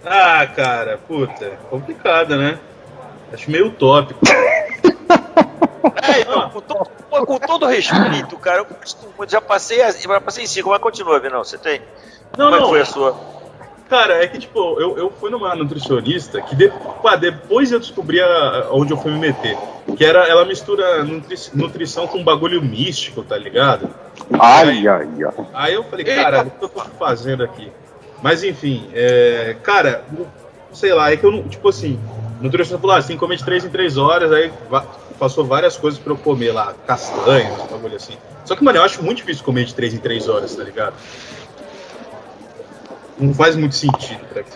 Ah, 0.05 0.47
cara, 0.47 0.99
puta, 1.07 1.59
complicado, 1.69 2.37
né? 2.37 2.59
Acho 3.33 3.51
meio 3.51 3.67
utópico. 3.69 4.21
É, 6.03 6.21
então, 6.21 6.51
com, 6.51 6.61
todo, 6.61 6.91
com 7.27 7.39
todo 7.39 7.67
respeito, 7.67 8.37
cara, 8.39 8.67
eu 9.19 9.29
já 9.29 9.41
passei, 9.41 9.79
já 9.93 10.21
passei 10.21 10.45
em 10.45 10.47
cinco, 10.47 10.71
mas 10.71 10.81
continua, 10.81 11.19
Vinal, 11.21 11.45
você 11.45 11.57
tem? 11.59 11.81
Não, 12.37 12.47
Como 12.47 12.55
é 12.55 12.59
que 12.59 12.63
não. 12.63 12.69
foi 12.71 12.81
a 12.81 12.85
sua? 12.85 13.17
Cara, 13.91 14.23
é 14.23 14.29
que 14.29 14.39
tipo, 14.39 14.81
eu, 14.81 14.97
eu 14.97 15.11
fui 15.11 15.31
numa 15.31 15.53
nutricionista 15.57 16.41
que 16.41 16.55
de- 16.55 16.71
pá, 17.03 17.17
depois 17.17 17.73
eu 17.73 17.81
descobri 17.81 18.21
a- 18.21 18.69
onde 18.71 18.93
eu 18.93 18.97
fui 18.97 19.11
me 19.11 19.19
meter. 19.19 19.59
Que 19.97 20.05
era, 20.05 20.29
ela 20.29 20.45
mistura 20.45 21.03
nutri- 21.03 21.37
nutrição 21.55 22.07
com 22.07 22.23
bagulho 22.23 22.63
místico, 22.63 23.25
tá 23.25 23.37
ligado? 23.37 23.91
Ai, 24.39 24.87
ai, 24.87 25.09
ai. 25.25 25.47
Aí 25.53 25.75
eu 25.75 25.83
falei, 25.83 26.05
cara, 26.05 26.43
o 26.43 26.51
que 26.51 26.65
eu 26.65 26.69
tô 26.69 26.81
fazendo 26.99 27.43
aqui? 27.43 27.73
Mas 28.23 28.45
enfim, 28.45 28.89
é, 28.95 29.57
cara, 29.63 30.05
sei 30.73 30.95
lá, 30.95 31.11
é 31.11 31.17
que 31.17 31.25
eu 31.25 31.33
não, 31.33 31.43
tipo 31.49 31.69
assim, 31.69 31.99
nutricionista 32.41 32.79
falou, 32.79 32.95
ah, 32.95 33.03
você 33.03 33.09
tem 33.09 33.17
que 33.17 33.21
comer 33.21 33.37
de 33.39 33.45
3 33.45 33.65
em 33.65 33.71
3 33.71 33.97
horas, 33.99 34.31
aí 34.31 34.53
passou 35.19 35.45
várias 35.45 35.77
coisas 35.77 35.99
pra 35.99 36.13
eu 36.13 36.17
comer 36.17 36.53
lá, 36.53 36.75
castanhas, 36.87 37.61
bagulho 37.69 37.97
assim. 37.97 38.17
Só 38.45 38.55
que, 38.55 38.63
mano, 38.63 38.79
eu 38.79 38.85
acho 38.85 39.03
muito 39.03 39.19
difícil 39.19 39.45
comer 39.45 39.65
de 39.65 39.75
3 39.75 39.95
em 39.95 39.99
3 39.99 40.29
horas, 40.29 40.55
tá 40.55 40.63
ligado? 40.63 40.95
Não 43.21 43.35
faz 43.35 43.55
muito 43.57 43.75
sentido 43.75 44.21
pra 44.33 44.43
mim. 44.43 44.49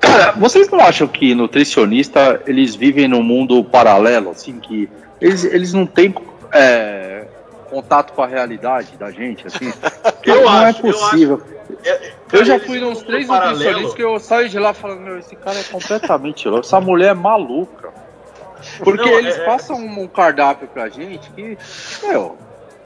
Cara, 0.00 0.32
vocês 0.32 0.68
não 0.70 0.80
acham 0.80 1.06
que 1.08 1.34
nutricionista 1.34 2.40
eles 2.46 2.74
vivem 2.74 3.08
num 3.08 3.22
mundo 3.22 3.62
paralelo, 3.64 4.30
assim, 4.30 4.58
que 4.60 4.88
eles, 5.20 5.44
eles 5.44 5.72
não 5.72 5.86
têm 5.86 6.14
é, 6.52 7.26
contato 7.68 8.12
com 8.12 8.22
a 8.22 8.26
realidade 8.26 8.96
da 8.96 9.10
gente, 9.10 9.46
assim? 9.46 9.72
Eu 10.24 10.42
não 10.42 10.48
acho, 10.48 10.86
é 10.86 10.90
eu 10.90 10.92
possível. 10.92 11.42
É, 11.84 11.94
Eu, 11.94 12.10
cara, 12.28 12.44
já 12.44 12.60
fui 12.60 12.78
nos 12.80 13.02
três 13.02 13.28
nutricionistas 13.28 13.94
que 13.94 14.02
eu 14.02 14.18
saio 14.20 14.48
de 14.48 14.58
lá 14.58 14.72
falando, 14.74 15.00
meu, 15.00 15.18
esse 15.18 15.34
cara 15.36 15.58
é 15.58 15.62
completamente 15.64 16.46
louco, 16.48 16.66
essa 16.66 16.80
mulher 16.80 17.10
é 17.10 17.14
maluca. 17.14 17.90
Porque 18.82 19.08
Não, 19.08 19.18
eles 19.18 19.36
é- 19.36 19.42
é- 19.42 19.44
passam 19.44 19.76
um 19.76 20.06
cardápio 20.08 20.68
pra 20.68 20.88
gente 20.88 21.30
que, 21.30 21.56
meu, 22.02 22.36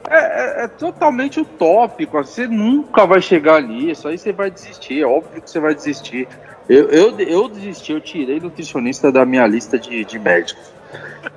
é, 0.09 0.61
é- 0.61 0.63
é 0.63 0.67
totalmente 0.67 1.39
utópico. 1.39 2.17
Você 2.17 2.47
nunca 2.47 3.05
vai 3.05 3.21
chegar 3.21 3.61
nisso, 3.61 4.07
aí 4.07 4.17
você 4.17 4.31
vai 4.31 4.49
desistir, 4.51 5.01
é 5.01 5.05
óbvio 5.05 5.41
que 5.41 5.49
você 5.49 5.59
vai 5.59 5.73
desistir. 5.73 6.27
Eu, 6.69 6.89
eu, 6.89 7.19
eu 7.19 7.49
desisti, 7.49 7.91
eu 7.91 7.99
tirei 8.01 8.39
nutricionista 8.39 9.11
da 9.11 9.25
minha 9.25 9.45
lista 9.45 9.77
de, 9.77 10.05
de 10.05 10.17
médicos. 10.19 10.71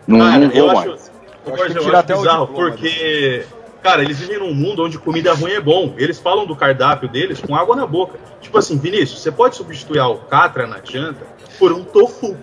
Não, 0.06 0.18
Cara, 0.18 0.38
não 0.38 0.48
vou 0.50 0.58
eu 0.58 0.66
mais. 0.66 0.78
acho, 0.78 1.10
Eu 1.46 1.54
eu 1.56 1.64
acho 1.64 1.74
que 1.74 1.80
tirar 1.80 1.98
até 2.00 2.14
o 2.14 2.18
bizarro, 2.18 2.46
diploma 2.46 2.70
porque, 2.70 3.46
cara, 3.82 4.02
eles 4.02 4.18
vivem 4.18 4.38
num 4.38 4.54
mundo 4.54 4.84
onde 4.84 4.98
comida 4.98 5.32
ruim 5.34 5.52
é 5.52 5.60
bom. 5.60 5.94
Eles 5.98 6.18
falam 6.20 6.46
do 6.46 6.54
cardápio 6.54 7.08
deles 7.08 7.40
com 7.40 7.56
água 7.56 7.74
na 7.74 7.86
boca. 7.86 8.18
Tipo 8.40 8.58
assim, 8.58 8.78
Vinícius, 8.78 9.20
você 9.22 9.32
pode 9.32 9.56
substituir 9.56 9.98
a 9.98 10.04
alcatra 10.04 10.66
na 10.66 10.78
janta 10.84 11.26
por 11.58 11.72
um 11.72 11.82
tofu. 11.82 12.36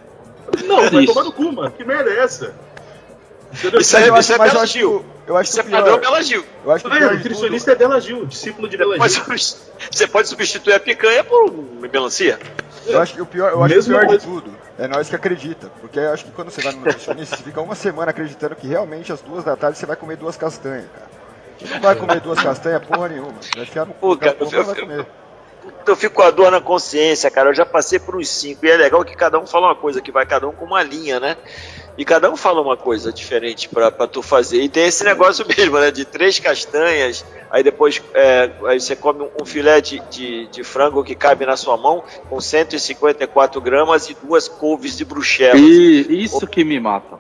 Não, 0.66 0.90
vai 0.90 1.04
Isso. 1.04 1.14
tomar 1.14 1.24
no 1.26 1.32
cu, 1.32 1.52
mano. 1.54 1.72
Que 1.72 1.84
merda 1.86 2.10
é 2.10 2.20
essa? 2.20 2.54
Entendeu? 3.54 3.80
Isso 3.80 3.96
aí, 3.96 4.08
eu 4.08 4.18
isso 4.18 4.34
acho, 4.34 4.34
é 4.34 4.38
mas 4.46 4.54
eu 5.28 5.38
acho, 5.38 5.52
que 5.54 5.60
Isso 5.60 5.62
é 5.62 5.64
o 5.64 5.72
padrão 5.72 6.00
Bela 6.00 6.22
Gil. 6.22 6.44
eu 6.66 6.72
acho 6.72 6.84
que 6.86 6.90
o 6.92 6.94
Ah, 6.94 7.14
nutricionista 7.14 7.72
é 7.72 7.76
Bela 7.76 8.00
Gil, 8.02 8.26
discípulo 8.26 8.68
de 8.68 8.78
Bela 8.78 8.98
Gil. 9.10 9.24
Você 9.92 10.08
pode 10.08 10.28
substituir 10.28 10.74
a 10.74 10.80
picanha 10.80 11.24
por 11.24 11.50
uma 11.50 11.88
melancia. 11.88 12.40
eu 12.86 13.00
acho 13.02 13.14
que 13.14 13.22
o 13.22 13.26
pior, 13.26 13.52
eu 13.52 13.64
acho 13.64 13.74
que 13.76 13.80
o 13.82 13.84
pior 13.86 14.08
de 14.08 14.18
tudo 14.20 14.54
é 14.78 14.88
nós 14.88 15.08
que 15.10 15.16
acredita, 15.16 15.72
porque 15.82 16.00
eu 16.00 16.12
acho 16.14 16.26
que 16.26 16.32
quando 16.32 16.52
você 16.52 16.62
vai 16.62 16.74
no 16.74 16.80
nutricionista, 16.80 17.36
você 17.38 17.44
fica 17.44 17.62
uma 17.62 17.76
semana 17.76 18.12
acreditando 18.12 18.56
que 18.56 18.68
realmente 18.68 19.12
às 19.14 19.22
duas 19.22 19.44
da 19.44 19.56
tarde 19.56 19.78
você 19.78 19.86
vai 19.86 19.96
comer 19.96 20.18
duas 20.18 20.36
castanhas, 20.36 20.86
cara. 20.94 21.08
Você 21.60 21.74
não 21.74 21.80
vai 21.80 21.96
comer 21.96 22.20
duas 22.20 22.42
castanhas 22.42 22.84
porra 22.84 23.08
nenhuma, 23.10 23.36
vai 23.56 23.66
ficar 23.66 23.86
no 23.86 23.94
cu, 23.94 24.18
cara, 24.18 24.34
porra, 24.34 24.58
eu- 24.58 24.64
vai 24.66 24.76
comer. 24.76 25.06
Eu 25.88 25.96
fico 25.96 26.16
com 26.16 26.22
a 26.22 26.30
dor 26.32 26.52
na 26.52 26.60
consciência, 26.60 27.32
cara. 27.32 27.50
Eu 27.50 27.54
já 27.54 27.66
passei 27.66 27.98
por 27.98 28.18
uns 28.18 28.28
cinco. 28.28 28.66
E 28.66 28.70
é 28.72 28.76
legal 28.76 29.04
que 29.06 29.16
cada 29.16 29.40
um 29.40 29.48
fala 29.48 29.68
uma 29.68 29.76
coisa, 29.76 30.02
que 30.02 30.12
vai 30.12 30.26
cada 30.26 30.46
um 30.48 30.52
com 30.52 30.66
uma 30.66 30.84
linha, 30.84 31.22
né? 31.22 31.38
E 31.96 32.04
cada 32.04 32.30
um 32.32 32.36
fala 32.36 32.60
uma 32.60 32.76
coisa 32.76 33.14
diferente 33.14 33.70
pra 33.70 33.92
tu 34.08 34.24
fazer. 34.24 34.62
E 34.64 34.68
tem 34.70 34.86
esse 34.88 35.04
negócio 35.04 35.46
mesmo, 35.48 35.78
né? 35.80 35.92
De 35.92 36.04
três 36.06 36.40
castanhas, 36.40 37.24
aí 37.52 37.62
depois 37.62 38.02
é, 38.16 38.50
aí 38.66 38.80
você 38.80 38.96
come 38.96 39.30
um, 39.40 39.46
filé 39.46 39.80
de, 39.80 40.00
de, 40.10 40.48
de 40.48 40.64
frango 40.64 41.04
que 41.04 41.14
cabe 41.14 41.46
na 41.46 41.56
sua 41.56 41.78
mão, 41.78 42.04
com 42.30 42.42
154 42.42 43.62
gramas 43.62 44.10
e 44.10 44.18
duas 44.24 44.48
couves 44.48 44.98
de 44.98 45.06
bruxelas. 45.06 45.60
E 45.62 46.24
isso 46.24 46.48
que 46.48 46.64
me 46.64 46.80
mata. 46.80 47.20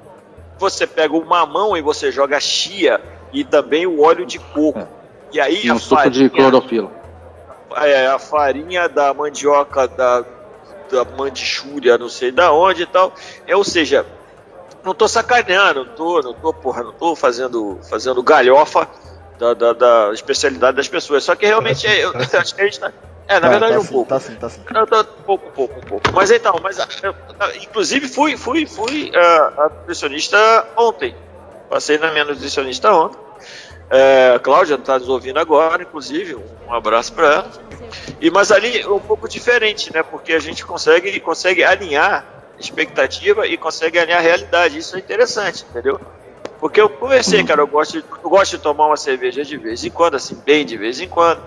Você 0.57 0.88
pega 0.88 1.13
o 1.15 1.23
mamão 1.23 1.77
e 1.77 1.81
você 1.81 2.12
joga 2.12 2.39
chia 2.39 2.99
e 3.31 3.43
também 3.43 3.86
o 3.86 4.01
óleo 4.01 4.25
de 4.25 4.39
coco. 4.39 4.88
E 5.31 5.39
aí 5.39 5.65
E 5.65 5.69
a 5.69 5.73
um 5.75 5.79
suco 5.79 6.09
de 6.09 6.27
farinha- 6.27 6.29
clorofila. 6.29 6.91
é, 7.77 8.07
a 8.07 8.17
farinha 8.17 8.88
da 8.89 9.13
mandioca 9.13 9.88
da, 9.88 10.23
da 10.91 11.05
mandichúria, 11.17 11.97
não 11.97 12.09
sei 12.09 12.31
da 12.31 12.51
onde 12.51 12.83
e 12.83 12.86
tal. 12.88 13.13
É, 13.47 13.55
ou 13.55 13.63
seja, 13.63 14.05
não 14.83 14.93
tô 14.93 15.07
sacaneando, 15.07 15.85
não 15.85 15.95
tô, 15.95 16.21
não 16.21 16.33
tô, 16.33 16.53
porra, 16.53 16.83
não 16.83 16.91
tô 16.91 17.15
fazendo, 17.15 17.79
fazendo 17.89 18.21
galhofa 18.21 18.87
da, 19.39 19.53
da, 19.53 19.73
da 19.73 20.11
especialidade 20.13 20.77
das 20.77 20.87
pessoas. 20.87 21.23
Só 21.23 21.35
que 21.35 21.45
realmente 21.45 21.87
é, 21.87 22.03
eu, 22.03 22.13
acho 22.39 22.55
que 22.55 22.61
a 22.61 22.65
gente 22.65 22.79
tá. 22.79 22.91
É, 23.27 23.35
na 23.35 23.41
Tá, 23.41 23.49
verdade 23.49 23.73
tá 23.73 23.79
um 23.79 23.83
sim, 23.83 23.93
pouco. 23.93 24.09
Tá 24.09 24.19
sim, 24.19 24.35
tá 24.35 24.49
sim. 24.49 24.61
Não, 24.71 24.85
tá, 24.85 24.99
um 25.01 25.23
pouco, 25.23 25.47
um 25.47 25.51
pouco, 25.51 25.79
um 25.79 25.83
pouco. 25.83 26.11
Mas 26.13 26.29
então, 26.29 26.59
mas 26.61 26.79
ah, 26.79 26.87
eu, 27.01 27.15
ah, 27.39 27.55
inclusive 27.55 28.07
fui, 28.07 28.35
fui, 28.35 28.65
fui 28.65 29.11
ah, 29.15 29.53
a 29.57 29.63
nutricionista 29.69 30.67
ontem. 30.75 31.15
Passei 31.69 31.97
na 31.97 32.11
minha 32.11 32.25
nutricionista 32.25 32.91
ontem. 32.93 33.17
É, 33.89 34.33
a 34.35 34.39
Cláudia 34.39 34.75
está 34.75 34.99
nos 34.99 35.07
ouvindo 35.07 35.39
agora, 35.39 35.83
inclusive, 35.83 36.35
um 36.35 36.73
abraço 36.73 37.13
para 37.13 37.27
ela. 37.27 37.51
E 38.19 38.29
mas 38.29 38.51
ali 38.51 38.81
é 38.81 38.87
um 38.87 38.99
pouco 38.99 39.29
diferente, 39.29 39.93
né? 39.93 40.03
Porque 40.03 40.33
a 40.33 40.39
gente 40.39 40.65
consegue 40.65 41.19
consegue 41.19 41.63
alinhar 41.63 42.25
expectativa 42.65 43.47
e 43.47 43.58
consegue 43.58 43.99
alinhar 43.99 44.19
a 44.19 44.21
realidade. 44.21 44.78
Isso 44.78 44.95
é 44.95 44.99
interessante, 44.99 45.65
entendeu? 45.69 45.99
Porque 46.60 46.80
eu 46.80 46.88
conversei, 46.88 47.43
cara, 47.43 47.62
eu 47.62 47.67
gosto, 47.67 48.02
de, 48.02 48.06
eu 48.23 48.30
gosto 48.30 48.52
de 48.52 48.63
tomar 48.63 48.88
uma 48.88 48.97
cerveja 48.97 49.43
de 49.43 49.58
vez 49.58 49.84
em 49.84 49.89
quando, 49.89 50.15
assim, 50.15 50.36
bem 50.45 50.65
de 50.65 50.78
vez 50.78 50.99
em 50.99 51.08
quando. 51.10 51.41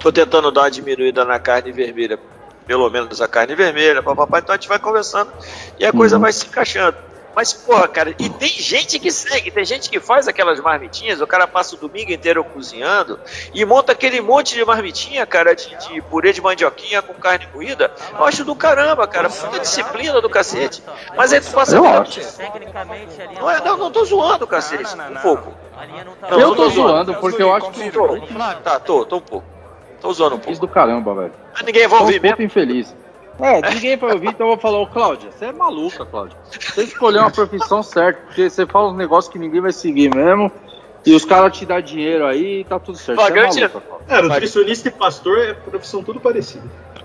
Tô 0.00 0.10
tentando 0.10 0.50
dar 0.50 0.62
uma 0.62 0.70
diminuída 0.70 1.24
na 1.24 1.38
carne 1.38 1.70
vermelha, 1.70 2.18
pelo 2.66 2.90
menos 2.90 3.20
a 3.20 3.28
carne 3.28 3.54
vermelha, 3.54 4.02
papapá, 4.02 4.40
então 4.40 4.52
a 4.52 4.58
gente 4.58 4.68
vai 4.68 4.78
conversando 4.78 5.32
e 5.78 5.86
a 5.86 5.92
coisa 5.92 6.18
vai 6.18 6.32
se 6.32 6.46
encaixando. 6.46 6.96
Mas, 7.36 7.52
porra, 7.52 7.86
cara, 7.86 8.14
e 8.18 8.30
tem 8.30 8.48
gente 8.48 8.98
que 8.98 9.10
segue, 9.12 9.50
tem 9.50 9.62
gente 9.62 9.90
que 9.90 10.00
faz 10.00 10.26
aquelas 10.26 10.58
marmitinhas, 10.58 11.20
o 11.20 11.26
cara 11.26 11.46
passa 11.46 11.74
o 11.76 11.78
domingo 11.78 12.10
inteiro 12.10 12.42
cozinhando 12.42 13.20
e 13.52 13.62
monta 13.66 13.92
aquele 13.92 14.22
monte 14.22 14.54
de 14.54 14.64
marmitinha, 14.64 15.26
cara, 15.26 15.54
de, 15.54 15.68
de 15.76 16.00
purê 16.00 16.32
de 16.32 16.40
mandioquinha 16.40 17.02
com 17.02 17.12
carne 17.12 17.46
moída. 17.52 17.92
Eu 18.18 18.24
acho 18.24 18.42
do 18.42 18.56
caramba, 18.56 19.06
cara, 19.06 19.28
muita 19.28 19.60
disciplina 19.60 20.18
do 20.22 20.30
cacete. 20.30 20.82
Mas 21.14 21.30
aí 21.30 21.42
tu 21.42 21.50
passa. 21.50 21.76
Eu 21.76 21.84
aquela- 21.84 22.00
acho. 22.04 22.20
Não, 23.38 23.50
é, 23.50 23.60
não, 23.60 23.76
não 23.76 23.90
tô 23.90 24.02
zoando, 24.06 24.46
cacete, 24.46 24.96
Não, 24.96 25.10
não, 25.10 25.18
um 25.18 25.22
pouco. 25.22 25.54
Não 26.06 26.14
tá 26.16 26.36
eu 26.36 26.54
tô 26.54 26.70
zoando. 26.70 27.14
porque 27.16 27.42
eu 27.42 27.54
acho 27.54 27.70
que 27.70 27.90
Tô, 27.90 28.18
tá, 28.64 28.80
tô, 28.80 29.04
tô 29.04 29.16
um 29.18 29.20
pouco. 29.20 29.46
Tô 30.00 30.10
zoando 30.10 30.36
um 30.36 30.38
fiz 30.38 30.58
pouco. 30.58 30.66
do 30.66 30.72
caramba, 30.72 31.14
velho. 31.14 31.34
Mas 31.52 31.62
ninguém 31.66 31.86
vai 31.86 31.98
um 31.98 32.02
ouvir 32.02 32.18
pouco 32.20 32.38
mesmo. 32.38 32.42
infeliz. 32.46 32.94
É, 33.38 33.70
ninguém 33.70 33.96
vai 33.96 34.12
ouvir, 34.12 34.28
então 34.28 34.46
eu 34.46 34.52
vou 34.52 34.60
falar, 34.60 34.78
ô 34.78 34.86
Cláudia, 34.86 35.30
você 35.30 35.46
é 35.46 35.52
maluca, 35.52 36.06
Cláudia. 36.06 36.36
Você 36.58 36.84
escolheu 36.84 37.20
uma 37.20 37.30
profissão 37.30 37.82
certa, 37.82 38.20
porque 38.22 38.48
você 38.48 38.66
fala 38.66 38.90
uns 38.90 38.96
negócios 38.96 39.30
que 39.30 39.38
ninguém 39.38 39.60
vai 39.60 39.72
seguir 39.72 40.14
mesmo. 40.14 40.50
E 41.04 41.14
os 41.14 41.24
caras 41.24 41.56
te 41.56 41.64
dão 41.64 41.80
dinheiro 41.80 42.26
aí 42.26 42.60
e 42.60 42.64
tá 42.64 42.80
tudo 42.80 42.98
certo. 42.98 43.20
Você 43.20 43.64
é 43.64 43.68
cara. 43.68 43.84
É, 44.08 44.22
nutricionista 44.22 44.88
e 44.88 44.90
pastor 44.90 45.38
é 45.38 45.54
profissão 45.54 46.02
tudo 46.02 46.18
parecida. 46.18 46.64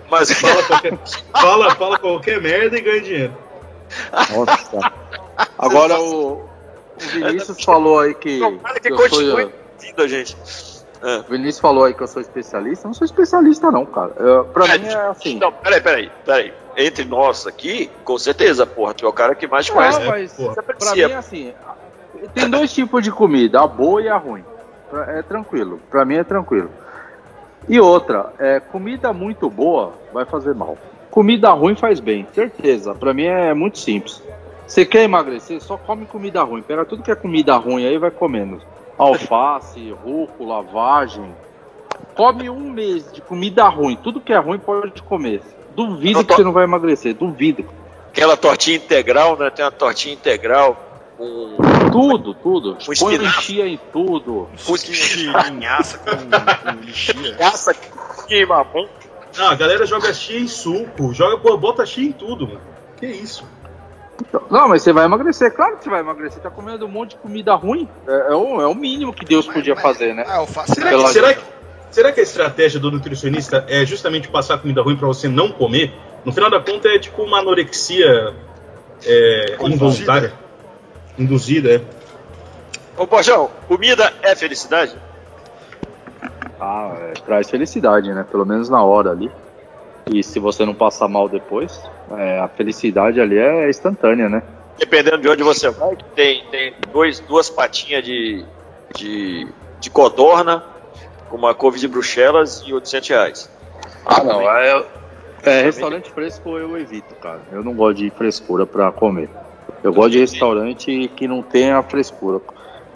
Mas 0.10 0.32
Fala 0.32 0.64
qualquer, 0.64 0.98
fala, 1.32 1.76
fala 1.76 2.00
qualquer 2.00 2.42
merda 2.42 2.78
e 2.78 2.82
ganha 2.82 3.02
dinheiro. 3.02 3.38
Nossa. 4.34 4.94
Agora 5.58 6.00
o, 6.00 6.34
o 6.34 7.00
Vinícius 7.14 7.64
falou 7.64 8.00
aí 8.00 8.14
que, 8.16 8.40
Tomara 8.40 8.74
que 8.76 8.88
que 8.88 8.94
eu 8.94 8.98
continue 8.98 9.32
sou, 9.32 9.54
ouvindo 9.78 10.02
a 10.02 10.08
gente. 10.08 10.38
É. 11.04 11.18
o 11.18 11.24
Vinícius 11.24 11.60
falou 11.60 11.86
aí 11.86 11.94
que 11.94 12.02
eu 12.04 12.08
sou 12.08 12.22
especialista. 12.22 12.86
Eu 12.86 12.90
não 12.90 12.94
sou 12.94 13.06
especialista 13.06 13.72
não, 13.72 13.86
cara. 13.86 14.14
Eu, 14.18 14.46
pra 14.46 14.66
É, 14.68 14.78
mim 14.78 14.88
é 14.88 14.96
assim. 15.08 15.40
Não, 15.40 15.52
peraí, 15.52 15.82
peraí, 15.82 16.12
peraí. 16.26 16.54
Entre 16.78 17.04
nós 17.06 17.46
aqui, 17.48 17.90
com 18.04 18.18
certeza, 18.18 18.66
porra, 18.66 18.94
tu 18.94 19.06
é 19.06 19.10
o 19.10 19.14
cara 19.14 19.36
que 19.36 19.48
mais 19.48 19.70
conhece. 19.70 20.00
Não, 20.00 20.08
mas 20.08 20.34
pô. 20.34 20.52
pra 20.54 20.62
Aprecia. 20.62 21.08
mim 21.08 21.14
é 21.14 21.18
assim. 21.18 21.54
Tem 22.34 22.50
dois 22.50 22.72
tipos 22.74 23.04
de 23.04 23.12
comida, 23.12 23.62
a 23.62 23.68
boa 23.68 24.02
e 24.02 24.08
a 24.08 24.16
ruim. 24.18 24.44
Pra- 24.90 25.18
É 25.18 25.22
tranquilo. 25.22 25.80
Pra 25.90 26.06
mim 26.06 26.16
é 26.16 26.24
tranquilo. 26.24 26.70
E 27.68 27.80
outra, 27.80 28.34
é, 28.40 28.60
comida 28.60 29.12
muito 29.14 29.50
boa 29.50 29.94
vai 30.14 30.26
fazer 30.26 30.54
mal. 30.56 30.78
Comida 31.10 31.50
ruim 31.52 31.76
faz 31.76 32.00
bem, 32.00 32.28
certeza. 32.34 32.94
Pra 32.96 33.14
mim 33.14 33.26
é 33.26 33.54
muito 33.54 33.78
simples. 33.80 34.22
Você 34.66 34.86
quer 34.86 35.04
emagrecer, 35.04 35.62
só 35.62 35.78
come 35.78 36.06
comida 36.06 36.42
ruim. 36.44 36.62
Pega 36.62 36.86
tudo 36.86 37.04
que 37.04 37.12
é 37.12 37.16
comida 37.16 37.56
ruim 37.56 37.86
aí 37.86 37.98
vai 37.98 38.10
comendo. 38.12 38.62
Alface, 39.02 39.92
rúcula, 39.92 40.62
vagem. 40.62 41.36
Come 42.16 42.50
um 42.50 42.70
mês 42.70 43.12
de 43.12 43.22
comida 43.22 43.68
ruim. 43.68 43.96
Tudo 43.96 44.22
que 44.22 44.32
é 44.32 44.38
ruim 44.38 44.60
pode 44.60 45.02
comer. 45.02 45.42
Duvido 45.76 46.24
que 46.24 46.34
você 46.34 46.44
não 46.44 46.52
vai 46.52 46.66
emagrecer. 46.66 47.16
Duvido. 47.16 47.66
Aquela 48.10 48.38
tortinha 48.38 48.78
integral, 48.78 49.38
né? 49.38 49.50
Tem 49.50 49.64
uma 49.66 49.72
tortinha 49.72 50.14
integral 50.14 50.78
com 51.18 51.56
Tudo, 51.92 52.34
tudo. 52.34 52.78
Com 52.86 52.94
Põe 52.94 53.18
lixia 53.18 53.68
em 53.68 53.80
tudo. 53.92 54.50
De 54.56 55.50
linhaça 55.50 55.98
com, 55.98 56.72
com 56.72 56.82
lixia. 56.82 57.36
caça 57.38 57.74
que 58.28 58.46
mamão. 58.46 58.88
Não, 59.38 59.48
a 59.50 59.56
galera 59.56 59.86
joga 59.86 60.14
chia 60.14 60.40
em 60.40 60.48
suco, 60.48 61.14
joga, 61.14 61.38
pô, 61.38 61.58
bota 61.58 61.86
chia 61.86 62.10
em 62.10 62.12
tudo, 62.12 62.48
mano. 62.48 62.62
Que 62.98 63.08
isso? 63.08 63.46
Não, 64.50 64.68
mas 64.68 64.84
você 64.84 64.94
vai 64.94 65.06
emagrecer. 65.06 65.54
Claro 65.54 65.78
que 65.78 65.84
você 65.84 65.90
vai 65.90 66.02
emagrecer. 66.02 66.42
Tá 66.42 66.50
comendo 66.50 66.86
um 66.86 66.90
monte 66.90 67.12
de 67.12 67.18
comida 67.18 67.54
ruim. 67.56 67.88
É, 68.08 68.34
é 68.34 68.36
o, 68.36 68.62
é 68.62 68.68
o 68.68 68.76
mínimo 68.76 69.14
que 69.14 69.26
Deus 69.26 69.48
podia 69.48 69.76
fazer, 69.76 70.14
né? 70.14 70.24
Ah, 70.28 70.38
alface 70.38 70.74
Será, 70.74 70.90
que, 70.92 71.08
será, 71.08 71.34
que, 71.34 71.42
será 71.90 72.12
que 72.12 72.20
a 72.20 72.24
estratégia 72.24 72.80
do 72.80 72.92
nutricionista 72.92 73.66
é 73.68 73.86
justamente 73.86 74.28
passar 74.28 74.58
comida 74.58 74.82
ruim 74.82 74.96
pra 74.98 75.08
você 75.08 75.28
não 75.28 75.52
comer? 75.52 75.94
No 76.24 76.32
final 76.32 76.50
da 76.50 76.60
conta 76.60 76.90
é 76.90 77.00
tipo 77.00 77.24
uma 77.24 77.40
anorexia 77.40 78.34
é, 79.06 79.56
Induzida. 79.56 79.74
involuntária. 79.74 80.34
Induzida, 81.18 81.76
é. 81.76 81.82
Ô, 82.98 83.06
Borjão, 83.06 83.50
comida 83.68 84.14
é 84.22 84.36
felicidade? 84.36 84.96
Ah, 86.60 86.96
é, 87.00 87.14
traz 87.26 87.50
felicidade, 87.50 88.14
né? 88.14 88.26
Pelo 88.30 88.46
menos 88.46 88.70
na 88.70 88.84
hora 88.84 89.12
ali. 89.12 89.32
E 90.10 90.24
se 90.24 90.40
você 90.40 90.66
não 90.66 90.74
passar 90.74 91.08
mal 91.08 91.30
depois, 91.30 91.82
é, 92.18 92.40
a 92.40 92.48
felicidade 92.48 93.20
ali 93.20 93.38
é 93.38 93.70
instantânea, 93.70 94.30
né? 94.30 94.44
Dependendo 94.78 95.20
de 95.20 95.30
onde 95.30 95.44
você 95.44 95.70
vai, 95.70 95.96
tem, 96.16 96.44
tem 96.50 96.74
dois, 96.92 97.20
duas 97.20 97.50
patinhas 97.50 98.04
de, 98.04 98.44
de, 98.96 99.48
de 99.80 99.90
codorna, 99.90 100.64
com 101.30 101.38
uma 101.38 101.54
couve 101.54 101.80
de 101.80 101.88
bruxelas 101.88 102.64
e 102.66 102.74
800 102.74 103.10
reais. 103.10 103.50
Ah, 104.06 104.24
não. 104.24 104.42
É, 104.42 104.84
é, 105.44 105.62
restaurante 105.64 106.10
fresco 106.12 106.58
eu 106.58 106.78
evito, 106.78 107.14
cara. 107.16 107.42
Eu 107.52 107.64
não 107.64 107.74
gosto 107.74 107.98
de 107.98 108.10
frescura 108.10 108.66
pra 108.66 108.92
comer. 108.92 109.30
Eu 109.84 109.94
gosto 109.94 110.12
de 110.12 110.20
restaurante 110.20 111.08
que 111.16 111.28
não 111.28 111.42
tenha 111.42 111.82
frescura. 111.84 112.42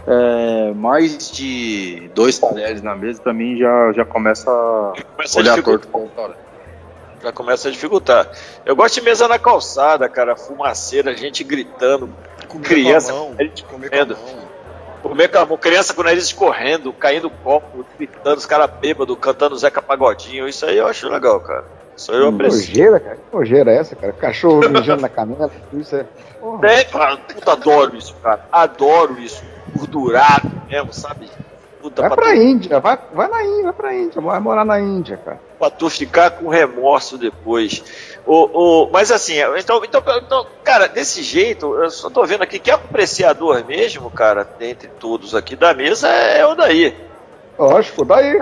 É, 0.08 0.72
mais 0.74 1.32
de 1.32 2.10
dois 2.14 2.38
talheres 2.38 2.84
na 2.84 2.96
mesa, 2.96 3.20
pra 3.22 3.34
mim 3.34 3.58
já, 3.58 3.92
já 3.94 4.06
começa 4.06 4.52
a 4.52 4.94
Começa 5.16 5.40
a 5.40 5.42
olhar 5.42 5.64
torto 5.64 5.88
pro 5.88 6.04
restaurante. 6.04 6.45
Já 7.22 7.32
começa 7.32 7.68
a 7.68 7.72
dificultar. 7.72 8.30
Eu 8.66 8.76
gosto 8.76 8.96
de 8.96 9.02
mesa 9.02 9.28
na 9.28 9.40
calçada, 9.40 10.08
cara, 10.08 10.36
fumaceira, 10.36 11.16
gente 11.16 11.44
gritando, 11.44 12.08
com 12.48 12.60
Comer 12.60 12.66
criança, 12.68 13.12
com 13.12 13.18
a 13.18 13.22
mão, 13.22 13.36
comer 13.70 13.90
com 13.90 13.96
a 13.96 14.06
mão. 14.06 14.18
comer 15.02 15.28
com 15.30 15.38
a 15.40 15.46
mão, 15.46 15.58
criança 15.58 15.94
com 15.94 16.02
o 16.02 16.04
nariz 16.04 16.24
escorrendo, 16.24 16.94
caindo 16.94 17.30
copo, 17.30 17.86
gritando, 17.98 18.38
os 18.38 18.46
caras 18.46 18.70
bêbados, 18.80 19.18
cantando 19.20 19.58
Zeca 19.58 19.82
Pagodinho. 19.82 20.48
Isso 20.48 20.66
aí 20.66 20.78
eu 20.78 20.88
acho 20.88 21.10
legal, 21.10 21.40
cara. 21.40 21.66
Isso 21.98 22.12
aí 22.12 22.18
eu 22.20 22.28
Que 22.30 22.36
aprecio. 22.36 22.68
nojeira, 22.70 23.00
cara. 23.00 23.16
Que 23.16 23.36
nojeira 23.36 23.72
é 23.72 23.78
essa, 23.78 23.96
cara? 23.96 24.14
Cachorro 24.14 24.68
mijando 24.70 25.02
na 25.02 25.10
canela. 25.10 25.50
Isso 25.74 25.96
é. 25.96 26.06
Porra. 26.40 26.68
É, 26.70 26.84
cara, 26.84 27.18
puta, 27.18 27.52
adoro 27.54 27.96
isso, 27.96 28.14
cara. 28.22 28.46
Adoro 28.52 29.18
isso. 29.20 29.42
Gordurado 29.76 30.52
mesmo, 30.68 30.94
sabe? 30.94 31.30
Puta, 31.86 32.02
Vai 32.02 32.10
pra, 32.10 32.18
pra 32.18 32.34
tu, 32.34 32.42
Índia, 32.42 32.80
vai, 32.80 32.98
vai 33.14 33.28
na 33.28 33.44
Índia, 33.44 33.64
vai 33.66 33.74
pra 33.74 33.94
Índia, 33.94 34.20
vai 34.20 34.40
morar 34.40 34.66
na 34.66 34.80
Índia, 34.80 35.18
cara. 35.18 35.40
pra 35.60 35.70
tu 35.70 35.88
ficar 35.88 36.32
com 36.32 36.50
remorso 36.50 37.16
depois. 37.16 37.84
O, 38.26 38.86
o, 38.86 38.90
mas 38.92 39.12
assim, 39.12 39.36
então, 39.56 39.86
então, 39.86 40.02
então, 40.18 40.48
cara, 40.64 40.88
desse 40.88 41.22
jeito, 41.22 41.76
eu 41.76 41.92
só 41.92 42.10
tô 42.10 42.26
vendo 42.26 42.42
aqui 42.42 42.58
que 42.58 42.72
apreciador 42.72 43.64
mesmo, 43.66 44.10
cara, 44.10 44.44
dentre 44.58 44.88
todos 45.00 45.36
aqui 45.36 45.56
da 45.56 45.76
mesa 45.76 46.08
é 46.08 46.44
o 46.44 46.56
daí. 46.56 46.98
Lógico, 47.56 48.04
daí. 48.04 48.42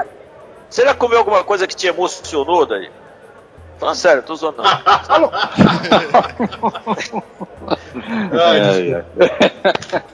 Você 0.69 0.84
já 0.86 0.93
comeu 0.93 1.17
alguma 1.17 1.43
coisa 1.43 1.67
que 1.67 1.75
te 1.75 1.86
emocionou 1.86 2.65
daí? 2.65 2.89
Falando 3.77 3.95
sério, 3.95 4.19
eu 4.19 4.23
tô 4.23 4.36
zoando. 4.38 4.63
não. 4.63 4.71
Ai, 8.41 9.03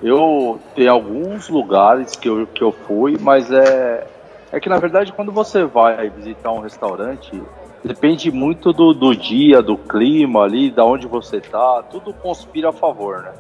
eu 0.02 0.60
tenho 0.76 0.92
alguns 0.92 1.50
lugares 1.50 2.16
que 2.16 2.30
eu, 2.30 2.46
que 2.48 2.64
eu 2.64 2.72
fui, 2.72 3.18
mas 3.20 3.52
é, 3.52 4.08
é 4.52 4.60
que 4.60 4.70
na 4.70 4.78
verdade 4.78 5.12
quando 5.12 5.32
você 5.32 5.64
vai 5.66 6.10
visitar 6.10 6.52
um 6.52 6.60
restaurante, 6.60 7.42
depende 7.84 8.32
muito 8.32 8.72
do, 8.72 8.94
do 8.94 9.16
dia, 9.16 9.62
do 9.62 9.78
clima 9.78 10.44
ali, 10.44 10.70
da 10.70 10.86
onde 10.86 11.08
você 11.08 11.42
tá, 11.42 11.84
tudo 11.90 12.14
conspira 12.14 12.70
a 12.70 12.74
favor, 12.74 13.24
né? 13.24 13.32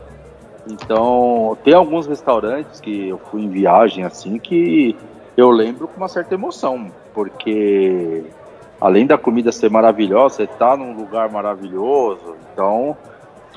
Então, 0.69 1.57
tem 1.63 1.73
alguns 1.73 2.07
restaurantes 2.07 2.81
que 2.81 3.07
eu 3.07 3.17
fui 3.31 3.43
em 3.43 3.49
viagem 3.49 4.03
assim 4.03 4.37
que 4.37 4.97
eu 5.37 5.49
lembro 5.49 5.87
com 5.87 5.97
uma 5.97 6.09
certa 6.09 6.33
emoção, 6.33 6.91
porque 7.13 8.23
além 8.81 9.05
da 9.05 9.17
comida 9.17 9.51
ser 9.51 9.69
maravilhosa, 9.69 10.35
você 10.35 10.47
tá 10.47 10.75
num 10.75 10.93
lugar 10.93 11.29
maravilhoso, 11.29 12.35
então 12.51 12.97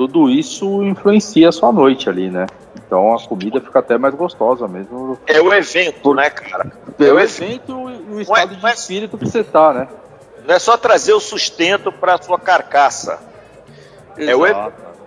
tudo 0.01 0.31
isso 0.31 0.83
influencia 0.83 1.51
a 1.51 1.53
sua 1.53 1.71
noite 1.71 2.09
ali, 2.09 2.31
né? 2.31 2.47
Então 2.75 3.15
a 3.15 3.21
comida 3.23 3.61
fica 3.61 3.81
até 3.81 3.99
mais 3.99 4.15
gostosa 4.15 4.67
mesmo. 4.67 5.19
É 5.27 5.43
o 5.43 5.53
evento, 5.53 6.15
né, 6.15 6.31
cara? 6.31 6.73
Pelo 6.97 7.19
Eu- 7.19 7.21
evento 7.21 7.91
e 8.11 8.15
o 8.15 8.21
estado 8.23 8.57
de 8.57 8.63
mas- 8.63 8.81
espírito 8.81 9.19
que 9.19 9.27
você 9.27 9.45
tá, 9.45 9.75
né? 9.75 9.89
Não 10.47 10.55
é 10.55 10.59
só 10.59 10.79
trazer 10.79 11.13
o 11.13 11.21
sustento 11.21 11.93
pra 11.93 12.17
sua 12.17 12.39
carcaça. 12.39 13.19
É 14.17 14.35
o. 14.35 14.47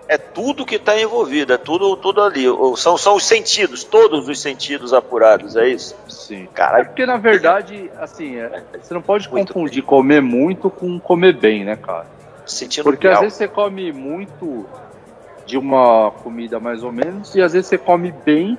É 0.06 0.16
tudo 0.18 0.64
que 0.66 0.76
está 0.76 0.96
envolvido, 1.00 1.52
é 1.54 1.56
tudo, 1.56 1.96
tudo 1.96 2.22
ali. 2.22 2.48
O- 2.48 2.76
São, 2.76 2.96
são 2.96 3.16
os 3.16 3.24
sentidos, 3.26 3.82
todos 3.82 4.28
os 4.28 4.40
sentidos 4.40 4.92
apurados, 4.92 5.56
é 5.56 5.66
isso? 5.66 5.96
Sim. 6.08 6.44
É 6.44 6.46
Caralho, 6.54 6.86
porque 6.86 7.04
na 7.04 7.16
verdade, 7.16 7.90
assim, 7.98 8.36
é- 8.36 8.62
você 8.80 8.94
não 8.94 9.02
pode 9.02 9.28
confundir 9.28 9.82
comer 9.82 10.20
muito 10.22 10.70
com 10.70 11.00
comer 11.00 11.32
bem, 11.36 11.64
né, 11.64 11.74
cara? 11.74 12.06
Sentindo 12.46 12.84
Porque 12.84 13.06
às 13.06 13.12
real. 13.12 13.22
vezes 13.22 13.38
você 13.38 13.48
come 13.48 13.92
muito 13.92 14.66
de 15.46 15.58
uma 15.58 16.10
comida 16.10 16.58
mais 16.58 16.82
ou 16.82 16.92
menos, 16.92 17.34
e 17.34 17.42
às 17.42 17.52
vezes 17.52 17.68
você 17.68 17.78
come 17.78 18.12
bem 18.24 18.58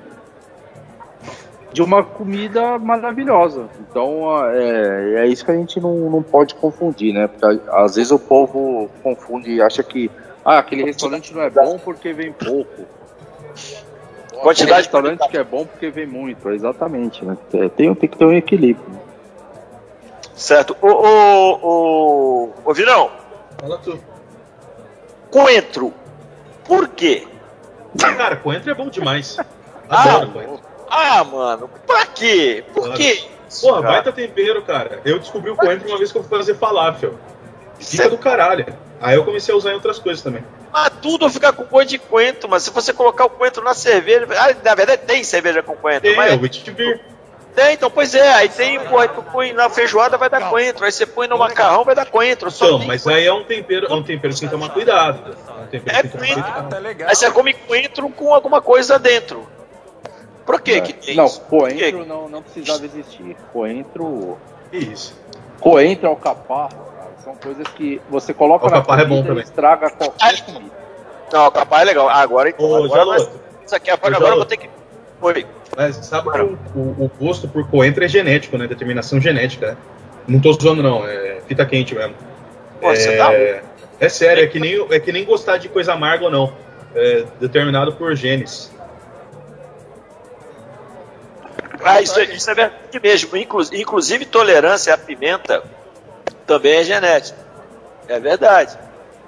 de 1.74 1.82
uma 1.82 2.04
comida 2.04 2.80
maravilhosa. 2.80 3.68
Então 3.82 4.28
é, 4.50 5.24
é 5.24 5.28
isso 5.28 5.44
que 5.44 5.52
a 5.52 5.56
gente 5.56 5.80
não, 5.80 6.10
não 6.10 6.24
pode 6.24 6.56
confundir, 6.56 7.14
né? 7.14 7.28
Porque 7.28 7.62
às 7.70 7.96
vezes 7.96 8.12
o 8.12 8.20
povo 8.20 8.90
confunde 9.04 9.52
e 9.52 9.62
acha 9.62 9.84
que 9.84 10.10
ah, 10.44 10.60
aquele 10.60 10.84
restaurante 10.84 11.34
não 11.34 11.42
é 11.42 11.50
bom 11.50 11.78
porque 11.80 12.14
vem 12.14 12.32
pouco. 12.32 12.86
Quantidade 14.42 14.62
Aquele 14.62 14.74
restaurante 14.74 15.28
que 15.28 15.38
é 15.38 15.44
bom 15.44 15.66
porque 15.66 15.90
vem 15.90 16.06
muito, 16.06 16.50
exatamente, 16.50 17.26
né? 17.26 17.36
Tem, 17.50 17.96
tem 17.96 18.10
que 18.10 18.18
ter 18.18 18.26
um 18.26 18.34
equilíbrio. 18.34 18.86
Certo. 20.36 20.76
O, 20.82 20.88
o, 20.88 21.54
o, 21.64 22.54
ô, 22.64 22.74
Virão, 22.74 23.10
Fala 23.60 23.78
tu. 23.78 24.00
coentro. 25.32 25.94
Por 26.66 26.88
quê? 26.90 27.28
Cara, 28.18 28.36
coentro 28.38 28.72
é 28.72 28.74
bom 28.74 28.90
demais. 28.90 29.38
Adoro 29.90 30.28
Ah, 30.30 30.34
coentro. 30.34 30.60
Ah, 30.90 31.24
mano, 31.24 31.70
pra 31.86 32.06
quê? 32.08 32.64
Por 32.74 32.84
Claro. 32.84 32.98
quê? 32.98 33.24
cara? 33.62 33.82
baita 33.82 34.12
tempero, 34.12 34.62
cara. 34.64 35.02
Eu 35.06 35.20
descobri 35.20 35.50
o 35.52 35.56
coentro 35.56 35.88
uma 35.88 35.98
vez 35.98 36.12
que 36.12 36.18
eu 36.18 36.24
fui 36.24 36.38
fazer 36.38 36.56
falafel. 36.56 37.14
Fica 37.80 38.04
Cê- 38.04 38.10
do 38.10 38.18
caralho. 38.18 38.66
Aí 39.02 39.16
eu 39.16 39.26
comecei 39.26 39.54
a 39.54 39.58
usar 39.58 39.72
em 39.72 39.76
outras 39.76 40.00
coisas 40.00 40.24
também. 40.24 40.44
Mas 40.72 40.90
tudo 41.02 41.30
fica 41.30 41.54
com 41.54 41.64
gosto 41.66 41.90
de 41.90 41.98
coentro, 42.00 42.50
mas 42.50 42.64
se 42.64 42.72
você 42.72 42.92
colocar 42.94 43.26
o 43.26 43.30
coentro 43.30 43.64
na 43.64 43.74
cerveja. 43.74 44.28
Ah, 44.38 44.54
na 44.64 44.76
verdade 44.76 45.04
tem 45.06 45.24
cerveja 45.24 45.62
com 45.62 45.76
coentro, 45.76 46.02
Tem, 46.10 46.16
mas 46.16 46.32
é 46.32 46.36
o 46.36 46.42
Witch 46.42 46.68
Beer. 46.72 47.00
É, 47.58 47.72
então, 47.74 47.90
pois 47.90 48.14
é, 48.14 48.34
aí 48.34 48.50
tem, 48.50 48.80
pô, 48.82 48.98
aí 49.00 49.08
tu 49.08 49.24
põe 49.24 49.54
na 49.54 49.70
feijoada 49.70 50.18
vai 50.18 50.30
dar 50.30 50.50
coentro, 50.50 50.84
aí 50.84 50.92
você 50.92 51.06
põe 51.06 51.28
no 51.28 51.38
macarrão 51.38 51.84
vai 51.86 51.96
dar 51.96 52.06
coentro. 52.06 52.52
Só 52.52 52.66
Então, 52.66 52.80
tem 52.80 52.88
mas 52.88 53.08
aí 53.08 53.26
é 53.26 53.34
um 53.34 53.46
tempero, 53.46 53.88
é 53.88 53.94
um 53.94 54.04
tempero 54.04 54.34
que 54.34 54.40
tem 54.42 54.50
que 54.50 54.56
tomar 54.56 54.70
cuidado. 54.74 55.36
É 55.48 55.78
um 55.78 55.80
É 55.86 56.02
tem 56.04 56.12
coentro. 56.12 56.44
Ah, 56.46 56.64
tá 56.70 56.78
legal. 56.80 57.10
Aí 57.10 57.16
você 57.16 57.32
come 57.32 57.54
coentro 57.54 58.10
com 58.10 58.34
alguma 58.34 58.62
coisa 58.62 59.00
dentro. 59.00 59.48
Por 60.46 60.62
que 60.62 60.82
que 60.82 60.94
tem 60.94 61.16
Não, 61.16 61.26
isso? 61.26 61.42
Coentro 61.42 62.06
não, 62.06 62.30
não 62.30 62.42
precisava 62.44 62.86
existir. 62.86 63.36
Coentro. 63.52 64.38
Isso. 64.72 65.16
Coentro, 65.60 66.08
alcaparra, 66.10 66.70
cara, 66.70 67.12
são 67.24 67.36
coisas 67.36 67.68
que 67.70 68.02
você 68.10 68.34
coloca 68.34 68.66
Alcaparra 68.66 68.98
na 68.98 69.04
é 69.04 69.08
bom 69.08 69.16
comida 69.16 69.28
e 69.28 69.30
também. 69.30 69.44
estraga 69.44 69.90
qualquer 69.90 70.42
comida. 70.46 70.76
Não, 71.32 71.50
capaz 71.50 71.82
é 71.82 71.86
legal. 71.86 72.10
Ah, 72.10 72.20
agora 72.20 72.50
então. 72.50 72.66
Ô, 72.70 72.84
agora 72.84 73.06
nós- 73.06 73.24
Jaloto, 73.24 73.42
isso 73.66 73.76
aqui, 73.76 73.90
agora, 73.90 74.16
agora 74.18 74.32
eu 74.34 74.38
vou 74.38 74.46
ter 74.46 74.58
que. 74.58 74.70
Oi. 75.22 75.48
Mas 75.76 75.96
sabe 75.98 76.32
que 76.32 76.40
o, 76.40 76.58
o, 76.76 77.06
o 77.06 77.12
gosto 77.20 77.48
por 77.48 77.70
coentro 77.70 78.04
é 78.04 78.08
genético, 78.08 78.58
né? 78.58 78.68
Determinação 78.68 79.20
genética, 79.20 79.72
né? 79.72 79.78
Não 80.28 80.40
tô 80.40 80.54
zoando, 80.54 80.82
não. 80.82 81.06
É 81.08 81.42
fita 81.48 81.66
quente 81.66 81.94
mesmo. 81.94 82.16
Pô, 82.82 82.90
você 82.96 83.16
tá 83.18 83.34
É, 83.34 83.64
é 84.00 84.10
sério, 84.10 84.44
é 84.44 84.48
que, 84.48 84.60
nem, 84.60 84.86
é 84.92 85.00
que 85.00 85.12
nem 85.12 85.24
gostar 85.26 85.58
de 85.58 85.70
coisa 85.70 85.94
amarga 85.94 86.26
ou 86.26 86.32
não. 86.32 86.54
É 86.96 87.26
determinado 87.40 87.94
por 87.94 88.16
genes. 88.16 88.72
Ah, 91.84 92.02
isso, 92.02 92.20
é- 92.20 92.24
isso 92.26 92.50
é 92.50 92.56
verdade 92.56 93.00
mesmo. 93.04 93.38
Inclu- 93.38 93.62
Inclusive, 93.74 94.26
tolerância 94.26 94.94
à 94.94 94.98
pimenta 94.98 95.62
também 96.48 96.74
é 96.78 96.84
genética. 96.84 97.38
É 98.08 98.20
verdade. 98.20 98.78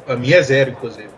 A 0.07 0.15
minha 0.15 0.37
é 0.37 0.41
zero, 0.41 0.71
inclusive. 0.71 1.09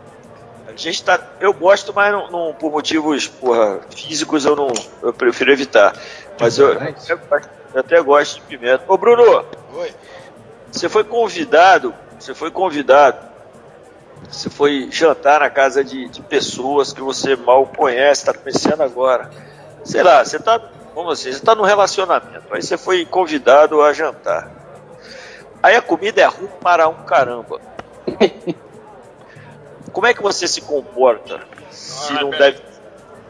A 0.72 0.76
gente 0.76 1.04
tá. 1.04 1.20
Eu 1.40 1.54
gosto, 1.54 1.94
mas 1.94 2.12
não, 2.12 2.30
não- 2.30 2.54
por 2.54 2.72
motivos 2.72 3.28
porra, 3.28 3.80
físicos 3.96 4.46
eu 4.46 4.56
não. 4.56 4.68
Eu 5.02 5.12
prefiro 5.14 5.52
evitar. 5.52 5.94
Mas 6.40 6.58
eu, 6.58 6.74
eu, 6.74 6.78
até 6.82 7.16
gosto- 7.16 7.50
eu 7.74 7.80
até 7.80 8.02
gosto 8.02 8.36
de 8.36 8.42
pimenta. 8.42 8.84
Ô 8.88 8.98
Bruno, 8.98 9.46
Oi. 9.76 9.94
você 10.72 10.88
foi 10.88 11.04
convidado. 11.04 11.94
Você 12.20 12.34
foi 12.34 12.52
convidado. 12.52 13.18
Você 14.30 14.50
foi 14.50 14.90
jantar 14.92 15.40
na 15.40 15.50
casa 15.50 15.84
de, 15.84 16.08
de 16.10 16.22
pessoas 16.22 16.94
que 16.94 17.02
você 17.02 17.36
mal 17.36 17.66
conhece, 17.66 18.22
está 18.22 18.34
conhecendo 18.34 18.84
agora. 18.84 19.30
Sei 19.84 20.04
lá, 20.04 20.24
você 20.24 20.38
tá. 20.40 20.60
Como 20.94 21.10
assim? 21.10 21.32
Você 21.32 21.38
está 21.38 21.56
num 21.56 21.64
relacionamento. 21.64 22.44
Aí 22.52 22.62
você 22.62 22.78
foi 22.78 23.06
convidado 23.06 23.82
a 23.82 23.92
jantar. 23.94 24.52
Aí 25.64 25.76
a 25.76 25.82
comida 25.82 26.22
é 26.22 26.26
ruim 26.26 26.50
para 26.62 26.88
um 26.88 27.04
caramba. 27.06 27.60
Como 29.92 30.08
é 30.08 30.14
que 30.14 30.22
você 30.22 30.48
se 30.48 30.62
comporta? 30.62 31.42
Se 31.72 32.14
Ah, 32.14 32.22
não 32.22 32.30
deve. 32.30 32.62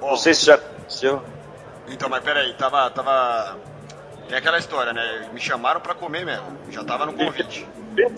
Ó, 0.01 0.11
Não 0.11 0.17
sei 0.17 0.33
se 0.33 0.45
já 0.45 0.55
aconteceu. 0.55 1.21
Então, 1.87 2.07
mas 2.09 2.23
peraí, 2.23 2.53
tava, 2.53 2.89
tava. 2.91 3.57
Tem 4.27 4.37
aquela 4.37 4.59
história, 4.59 4.93
né? 4.93 5.27
Me 5.33 5.39
chamaram 5.39 5.81
pra 5.81 5.95
comer 5.95 6.23
mesmo. 6.25 6.45
Já 6.69 6.83
tava 6.83 7.05
no 7.05 7.13
convite. 7.13 7.67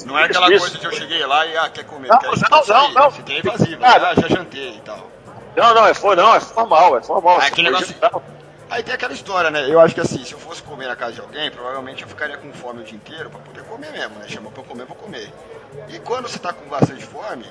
Não 0.06 0.20
é 0.20 0.26
aquela 0.26 0.48
coisa 0.48 0.78
de 0.78 0.86
eu 0.86 0.92
cheguei 0.92 1.26
lá 1.26 1.46
e, 1.46 1.58
ah, 1.58 1.70
quer 1.70 1.86
comer? 1.86 2.10
Não, 2.10 2.20
quer 2.20 2.30
não, 2.50 2.68
não, 2.68 2.92
não. 2.92 3.14
Evasivo, 3.28 3.84
Ah, 3.84 4.00
né? 4.00 4.08
ah, 4.12 4.22
já 4.22 4.28
jantei 4.28 4.76
e 4.76 4.82
tal. 4.82 5.10
Não, 5.56 5.74
não, 5.74 5.88
é, 5.88 5.94
for, 5.94 6.16
não, 6.16 6.36
é 6.36 6.40
formal, 6.40 6.98
é 6.98 7.02
formal. 7.02 7.38
Ah, 7.38 7.42
Você 7.42 7.48
aquele 7.48 7.70
negócio-. 7.70 7.96
Aí 8.70 8.84
tem 8.84 8.94
aquela 8.94 9.14
história, 9.14 9.50
né? 9.52 9.70
Eu 9.70 9.80
acho 9.82 9.94
que 9.94 10.00
assim, 10.02 10.24
se 10.24 10.32
eu 10.32 10.40
fosse 10.40 10.62
comer 10.64 10.88
na 10.88 10.96
casa 10.96 11.14
de 11.14 11.22
alguém, 11.22 11.52
provavelmente 11.52 12.04
eu 12.04 12.08
ficaria 12.10 12.38
com 12.38 12.54
fome 12.54 12.82
o 12.82 12.84
dia 12.86 12.96
inteiro 12.96 13.30
pra 13.30 13.40
poder 13.40 13.64
comer 13.64 13.92
mesmo, 13.92 14.18
né? 14.20 14.26
Chamou 14.30 14.50
pra 14.52 14.62
eu 14.62 14.66
comer, 14.66 14.84
eu 14.84 14.96
comer. 14.96 15.34
E 15.90 16.00
quando 16.00 16.30
você 16.30 16.40
tá 16.40 16.54
com 16.54 16.66
bastante 16.70 17.04
fome, 17.06 17.46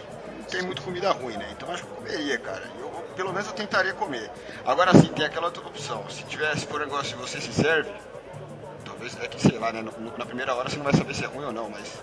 tem 0.50 0.62
muito 0.62 0.82
comida 0.82 1.10
ruim, 1.12 1.36
né? 1.36 1.46
Então 1.52 1.70
acho 1.72 1.84
que 1.84 1.90
eu 1.90 1.96
comeria, 1.96 2.38
cara. 2.38 2.62
Eu, 2.78 2.88
pelo 3.16 3.32
menos 3.32 3.48
eu 3.48 3.54
tentaria 3.54 3.92
comer. 3.94 4.30
Agora 4.64 4.92
sim, 4.94 5.08
tem 5.08 5.24
aquela 5.26 5.46
outra 5.46 5.62
opção. 5.66 6.04
Se 6.10 6.22
tivesse 6.24 6.66
por 6.66 6.80
um 6.80 6.84
negócio 6.84 7.14
e 7.16 7.20
você 7.20 7.40
se 7.40 7.52
serve, 7.52 7.90
talvez 8.84 9.16
é 9.20 9.28
que 9.28 9.40
sei 9.40 9.58
lá, 9.58 9.72
né? 9.72 9.82
No- 9.82 9.92
no- 9.98 10.16
na 10.18 10.26
primeira 10.26 10.54
hora 10.54 10.68
você 10.68 10.76
não 10.76 10.84
vai 10.84 10.94
saber 10.94 11.14
se 11.14 11.24
é 11.24 11.26
ruim 11.26 11.44
ou 11.46 11.52
não, 11.52 11.68
mas 11.70 11.94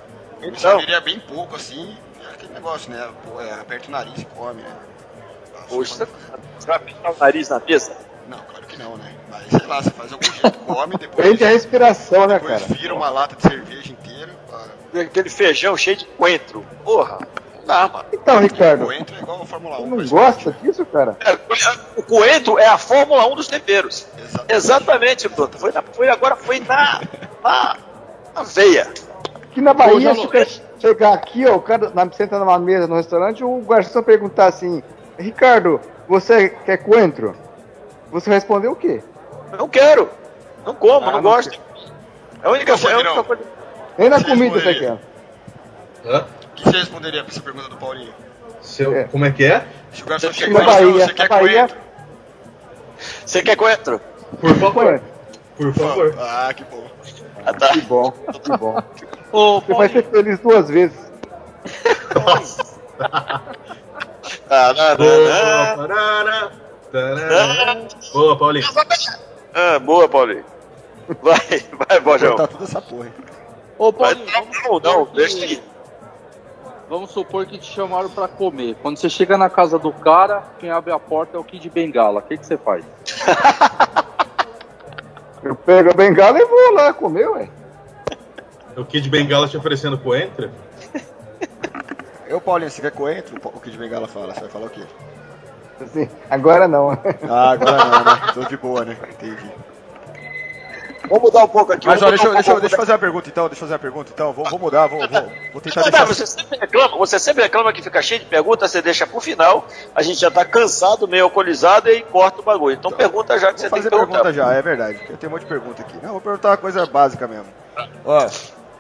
eu 0.42 0.52
me 0.52 0.58
Então. 0.58 0.72
serviria 0.72 1.02
bem 1.02 1.20
pouco 1.20 1.56
assim. 1.56 1.96
É 2.24 2.34
aquele 2.34 2.54
negócio, 2.54 2.92
né? 2.92 3.10
Pô, 3.26 3.40
é, 3.42 3.54
aperta 3.54 3.88
o 3.88 3.92
nariz 3.92 4.20
e 4.22 4.26
come, 4.26 4.62
né? 4.62 4.76
Poxa, 5.70 6.08
você 6.58 6.66
vai 6.68 6.78
apertar 6.78 7.12
o 7.12 7.18
nariz 7.20 7.50
na 7.50 7.60
mesa? 7.60 7.96
Não, 8.28 8.40
claro 8.40 8.66
que 8.66 8.78
não, 8.78 8.98
né? 8.98 9.14
Mas 9.30 9.48
sei 9.50 9.66
lá, 9.68 9.82
você 9.82 9.90
faz 9.92 10.12
algum 10.14 10.24
jeito, 10.24 10.60
come, 10.66 10.98
depois. 10.98 11.16
Prende 11.28 11.44
a 11.44 11.50
respiração, 11.50 12.28
né, 12.28 12.40
Depois 12.40 12.62
cara? 12.62 12.74
vira 12.74 12.94
uma 12.94 13.10
lata 13.10 13.36
de 13.36 13.42
cerveja 13.44 13.92
inteira. 13.92 14.34
para- 14.50 15.02
Aquele 15.02 15.30
feijão 15.30 15.76
cheio 15.78 15.98
de 15.98 16.06
coentro. 16.06 16.66
Porra, 16.84 17.20
dá, 17.68 17.88
mano. 17.88 18.06
Então, 18.12 18.40
Ricardo, 18.40 18.86
Coentro 18.86 19.16
é 19.16 19.20
igual 19.20 19.42
a 19.42 19.46
Fórmula 19.46 19.80
1. 19.82 19.90
você 19.90 19.96
não 20.16 20.22
gosta 20.22 20.52
disso, 20.64 20.86
cara? 20.86 21.18
É, 21.24 21.38
o 21.96 22.04
coentro 22.04 22.58
é 22.58 22.66
a 22.68 22.78
Fórmula 22.78 23.28
1 23.28 23.36
dos 23.36 23.48
temperos. 23.48 24.08
Exatamente. 24.18 24.54
Exatamente, 24.54 25.30
Bruno. 25.30 25.52
Foi, 25.58 25.72
na- 25.72 25.84
foi 25.84 26.10
agora, 26.10 26.36
foi 26.36 26.60
na, 26.62 27.02
na, 27.44 27.78
na 28.34 28.44
veia. 28.44 28.88
Que 29.52 29.62
na 29.62 29.74
Bahia, 29.74 30.14
se 30.16 30.26
você 30.26 30.62
chegar 30.80 31.14
aqui, 31.14 31.46
ó, 31.48 31.56
o 31.56 31.62
cara 31.62 31.92
na- 31.94 32.12
senta 32.12 32.40
numa 32.40 32.58
mesa 32.58 32.88
no 32.88 32.96
restaurante, 32.96 33.44
o 33.44 33.60
garçom 33.62 34.02
perguntar 34.02 34.48
assim, 34.48 34.82
Ricardo, 35.20 35.80
você 36.08 36.50
quer 36.50 36.78
coentro? 36.78 37.36
Você 38.12 38.30
respondeu 38.30 38.72
o 38.72 38.76
quê? 38.76 39.04
Não 39.58 39.68
quero. 39.68 40.10
Não 40.66 40.74
como, 40.74 41.08
Ah, 41.08 41.12
não, 41.12 41.12
não 41.14 41.22
gosto. 41.22 41.60
É 42.44 42.48
a 42.48 42.52
única, 42.52 42.78
Você 42.78 42.88
é 42.88 42.94
a 42.94 42.98
única 43.00 43.24
coisa. 43.24 43.44
Nem 43.98 44.10
na 44.10 44.24
comida 44.24 44.60
você 44.60 44.74
quer. 44.76 44.98
Hã? 46.06 46.26
O 46.58 46.60
que 46.60 46.64
você 46.72 46.78
responderia 46.80 47.24
pra 47.24 47.32
essa 47.32 47.42
pergunta 47.42 47.70
do 47.70 47.78
Paulinho? 47.78 48.14
Se 48.62 48.82
eu- 48.84 48.96
É. 48.96 49.04
Como 49.06 49.24
é 49.26 49.32
que 49.32 49.46
é? 49.46 49.66
Se 49.94 50.02
o 50.02 50.06
garçom 50.06 50.28
Na 50.28 50.34
chega 50.34 50.54
fala, 50.60 50.66
Bahia, 50.74 51.06
"Você 51.08 51.14
quer 51.14 51.30
Bahia- 51.30 51.40
coentro? 51.68 51.78
Você 53.26 53.42
quer 53.44 53.56
coentro? 53.56 54.02
Por 54.42 54.56
favor. 54.56 54.84
Coentro. 54.84 55.08
Por 55.56 55.74
favor. 55.74 56.16
Ah, 56.20 56.54
que 56.54 56.64
bom. 56.64 56.84
Ah, 57.46 57.54
tá. 57.54 57.68
Que 57.70 57.82
bom, 57.82 58.12
que 58.12 58.58
bom. 58.58 58.84
Ô, 59.32 59.62
Você 59.62 59.74
vai 59.74 59.90
ser 59.90 60.04
feliz 60.04 60.40
duas 60.40 60.68
vezes. 60.70 60.98
Ah, 64.50 64.74
não, 64.98 65.88
não, 66.94 67.88
Boa, 68.14 68.38
Paulinho. 68.38 68.66
Ah, 69.54 69.80
boa, 69.80 70.08
Paulinho. 70.10 70.46
Vai, 71.22 71.40
vai, 71.88 72.00
Bojão. 72.02 72.36
Cortar 72.36 72.48
toda 72.48 72.64
essa 72.66 72.82
porra. 72.82 73.06
hein? 73.06 73.14
ô 73.78 73.92
Vai, 73.92 74.16
Paulinho, 74.16 74.32
não, 74.34 74.44
vamos 74.64 74.84
não, 74.84 75.06
não, 75.06 75.14
deixa 75.14 75.44
aí. 75.46 75.64
Vamos 76.90 77.12
supor 77.12 77.46
que 77.46 77.58
te 77.58 77.66
chamaram 77.66 78.10
pra 78.10 78.28
comer. 78.28 78.76
Quando 78.82 78.98
você 78.98 79.10
chega 79.10 79.38
na 79.38 79.50
casa 79.50 79.78
do 79.78 79.92
cara, 79.92 80.44
quem 80.58 80.70
abre 80.70 80.92
a 80.92 81.00
porta 81.00 81.36
é 81.36 81.40
o 81.40 81.44
Kid 81.44 81.70
Bengala. 81.70 82.20
O 82.20 82.22
que, 82.22 82.38
que 82.38 82.46
você 82.46 82.58
faz? 82.58 82.86
Eu 85.44 85.56
pego 85.56 85.92
a 85.92 85.94
bengala 85.94 86.40
e 86.40 86.46
vou 86.46 86.74
lá 86.74 86.94
comer, 86.94 87.28
ué. 87.30 87.50
O 88.76 88.84
Kid 88.84 89.10
Bengala 89.10 89.48
te 89.48 89.58
oferecendo 89.58 89.98
coentro? 89.98 90.50
Eu, 92.28 92.42
Paulinho, 92.42 92.70
você 92.70 92.82
quer 92.82 92.92
coentro? 92.92 93.40
O 93.44 93.60
Kid 93.60 93.78
Bengala 93.78 94.08
fala. 94.08 94.34
Você 94.34 94.42
vai 94.42 94.50
falar 94.50 94.66
o 94.66 94.70
quê? 94.70 94.84
Assim, 95.80 96.10
agora 96.30 96.68
não. 96.68 96.92
Ah, 97.30 97.52
agora 97.52 97.86
não, 97.86 98.04
né? 98.04 98.32
Tô 98.34 98.44
de 98.44 98.58
boa, 98.58 98.84
né? 98.84 98.98
Entendi. 99.10 99.52
Vamos 101.08 101.24
mudar 101.24 101.44
um 101.44 101.48
pouco 101.48 101.74
aqui. 101.74 101.88
Mas 101.88 102.02
ó, 102.02 102.10
deixa, 102.10 102.30
um 102.30 102.34
deixa, 102.34 102.60
deixa 102.60 102.76
eu 102.76 102.80
fazer 102.80 102.92
uma 102.92 102.98
pergunta 103.00 103.30
então, 103.30 103.48
deixa 103.48 103.56
eu 103.64 103.68
fazer 103.68 103.74
uma 103.74 103.80
pergunta 103.80 104.12
então. 104.14 104.34
Vou, 104.34 104.46
vou 104.50 104.60
mudar, 104.60 104.88
vou, 104.88 105.00
vou, 105.08 105.32
vou 105.54 105.62
tentar 105.62 105.82
Não, 105.82 105.84
deixar. 105.90 106.00
não, 106.00 106.08
você 106.08 106.26
sempre 106.26 106.58
reclama, 106.60 106.98
você 106.98 107.20
sempre 107.20 107.44
reclama 107.44 107.74
que 107.74 107.82
fica 107.82 108.02
cheio 108.02 108.20
de 108.20 108.26
perguntas, 108.26 108.72
você 108.72 108.82
deixa 108.82 109.08
pro 109.08 109.20
final, 109.20 109.66
a 109.96 110.02
gente 110.02 110.20
já 110.20 110.30
tá 110.32 110.44
cansado, 110.46 111.08
meio 111.08 111.24
alcoolizado 111.26 111.90
e 111.90 112.02
corta 112.04 112.42
o 112.42 112.44
bagulho. 112.44 112.76
Então 112.76 112.92
pergunta 112.92 113.38
já 113.40 113.54
que 113.54 113.60
você 113.62 113.70
tem 113.70 113.82
que 113.82 113.90
perguntar. 113.90 114.08
pergunta 114.22 114.34
já, 114.34 114.54
é 114.54 114.62
verdade. 114.62 115.00
Eu 115.10 115.18
tenho 115.18 115.30
um 115.32 115.34
monte 115.36 115.44
de 115.44 115.48
pergunta 115.50 115.82
aqui. 115.82 115.98
Não, 116.04 116.12
vou 116.12 116.22
perguntar 116.22 116.50
uma 116.50 116.58
coisa 116.58 116.86
básica 116.86 117.28
mesmo. 117.28 117.48
Ó, 118.06 118.28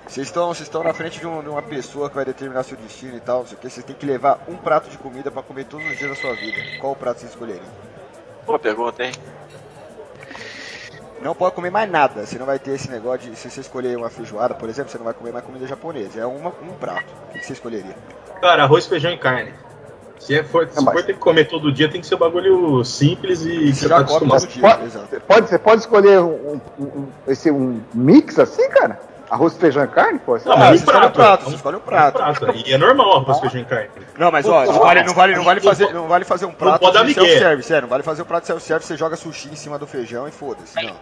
vocês 0.07 0.27
estão, 0.27 0.47
vocês 0.47 0.67
estão 0.67 0.83
na 0.83 0.93
frente 0.93 1.19
de, 1.19 1.27
um- 1.27 1.41
de 1.41 1.49
uma 1.49 1.61
pessoa 1.61 2.09
que 2.09 2.15
vai 2.15 2.23
determinar 2.25 2.63
seu 2.63 2.77
destino 2.77 3.17
e 3.17 3.19
tal, 3.19 3.39
não 3.39 3.47
sei 3.47 3.57
o 3.57 3.59
que. 3.59 3.69
Vocês 3.69 3.85
têm 3.85 3.95
que 3.95 4.05
levar 4.05 4.39
um 4.47 4.55
prato 4.55 4.89
de 4.89 4.97
comida 4.97 5.29
pra 5.29 5.43
comer 5.43 5.65
todos 5.65 5.85
os 5.85 5.97
dias 5.97 6.09
da 6.09 6.15
sua 6.15 6.33
vida. 6.33 6.57
Qual 6.79 6.93
o 6.93 6.95
prato 6.95 7.19
vocês 7.19 7.31
escolheriam? 7.31 7.65
Boa 8.45 8.57
pergunta, 8.57 9.03
hein? 9.03 9.11
Não 11.21 11.33
pode 11.33 11.55
comer 11.55 11.69
mais 11.71 11.89
nada. 11.89 12.25
Você 12.25 12.37
não 12.37 12.45
vai 12.45 12.59
ter 12.59 12.71
esse 12.71 12.89
negócio 12.89 13.29
de. 13.29 13.35
Se 13.35 13.49
você 13.49 13.61
escolher 13.61 13.97
uma 13.97 14.09
feijoada, 14.09 14.53
por 14.53 14.69
exemplo, 14.69 14.91
você 14.91 14.97
não 14.97 15.05
vai 15.05 15.13
comer 15.13 15.31
mais 15.31 15.43
comida 15.45 15.65
japonesa. 15.65 16.19
É 16.19 16.25
uma, 16.25 16.49
um 16.49 16.73
prato. 16.79 17.05
O 17.29 17.33
que 17.33 17.45
você 17.45 17.53
escolheria? 17.53 17.95
Cara, 18.41 18.63
arroz, 18.63 18.85
feijão 18.85 19.11
e 19.11 19.17
carne. 19.17 19.51
Se 20.19 20.35
é 20.35 20.43
for, 20.43 20.67
se 20.69 20.83
mas- 20.83 20.93
for 20.93 21.03
ter 21.05 21.13
que 21.13 21.19
comer 21.19 21.45
todo 21.47 21.71
dia, 21.71 21.89
tem 21.89 22.01
que 22.01 22.07
ser 22.07 22.15
um 22.15 22.19
bagulho 22.19 22.83
simples 22.83 23.41
e 23.45 23.49
que 23.49 23.73
Você 23.75 23.87
tá 23.89 23.99
acostumado. 23.99 24.41
todo 24.41 24.49
dia, 24.49 24.61
Pode, 24.61 24.85
exato. 24.85 25.21
pode, 25.27 25.49
você 25.49 25.59
pode 25.59 25.81
escolher 25.81 26.19
um, 26.19 26.59
um- 26.79 26.83
um- 26.83 27.07
esse, 27.27 27.51
um 27.51 27.79
mix 27.93 28.39
assim, 28.39 28.67
cara? 28.69 28.99
Arroz, 29.29 29.57
feijão 29.57 29.83
e 29.83 29.87
carne, 29.89 30.19
pô? 30.19 30.37
Não, 30.45 30.53
Ah, 30.53 30.57
mas 30.57 30.79
escolhe 30.79 31.05
um 31.05 31.11
prato. 31.11 31.43
você 31.45 31.55
escolhe 31.55 31.75
um 31.77 31.79
prato. 31.81 32.21
E 32.65 32.73
é 32.73 32.77
normal 32.77 33.17
arroz, 33.17 33.39
feijão 33.41 33.61
e 33.61 33.65
carne. 33.65 33.89
Não, 34.17 34.31
mas 34.31 34.47
ó, 34.47 34.65
não 34.65 34.79
vale, 34.79 35.03
não 35.03 35.13
vale, 35.13 35.35
não 35.35 35.43
vale 35.43 35.59
fazer, 35.61 35.93
não 35.93 36.07
vale 36.07 36.23
fazer 36.25 36.45
um 36.45 36.53
prato 36.53 36.79
pode 36.79 36.93
dar 36.93 37.03
de 37.05 37.13
self-service, 37.13 37.73
é, 37.73 37.81
não 37.81 37.89
vale 37.89 38.03
fazer 38.03 38.21
um 38.21 38.25
prato 38.25 38.43
de 38.43 38.47
self-service, 38.47 38.87
você 38.87 38.95
joga 38.97 39.15
sushi 39.17 39.49
em 39.51 39.55
cima 39.55 39.77
do 39.77 39.85
feijão 39.85 40.27
e 40.27 40.31
foda-se, 40.31 40.75
não. 40.81 40.95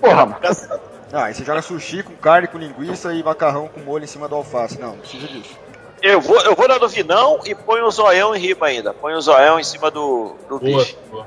Porra, 0.00 0.26
mano. 0.26 0.36
Não, 1.12 1.20
aí 1.20 1.34
você 1.34 1.44
joga 1.44 1.60
sushi 1.62 2.02
com 2.02 2.14
carne, 2.14 2.48
com 2.48 2.58
linguiça 2.58 3.12
e 3.12 3.22
macarrão 3.22 3.68
com 3.68 3.80
molho 3.80 4.04
em 4.04 4.06
cima 4.06 4.28
do 4.28 4.34
alface, 4.36 4.80
não, 4.80 4.90
não 4.90 4.98
precisa 4.98 5.26
disso. 5.26 5.56
Eu 6.00 6.20
vou, 6.20 6.40
eu 6.42 6.54
vou 6.56 6.66
na 6.66 6.78
do 6.78 6.88
vinão 6.88 7.38
e 7.44 7.54
ponho 7.54 7.84
o 7.86 7.90
zoião 7.90 8.34
em 8.34 8.38
riba 8.38 8.66
ainda. 8.66 8.92
Põe 8.92 9.14
o 9.14 9.20
zoião 9.20 9.60
em 9.60 9.64
cima 9.64 9.88
do, 9.90 10.34
do 10.48 10.58
Boa, 10.58 10.78
bicho. 10.78 10.96
boa. 11.10 11.26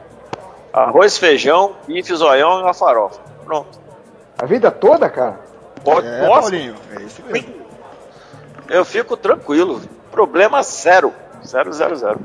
Arroz, 0.74 1.18
feijão, 1.18 1.74
bife, 1.88 2.14
zoião 2.14 2.60
e 2.60 2.64
uma 2.64 2.74
farofa. 2.74 3.22
Pronto. 3.46 3.80
A 4.38 4.46
vida 4.46 4.70
toda, 4.72 5.10
cara? 5.10 5.40
Pode, 5.84 6.08
É, 6.08 6.26
posso? 6.28 6.42
Paulinho, 6.50 6.76
é 6.92 7.02
isso 7.04 7.22
mesmo. 7.24 7.54
Eu 8.70 8.84
fico 8.84 9.16
tranquilo. 9.16 9.82
Problema 10.12 10.62
zero. 10.64 11.14
Zero, 11.46 11.72
zero, 11.74 11.96
zero. 11.96 12.20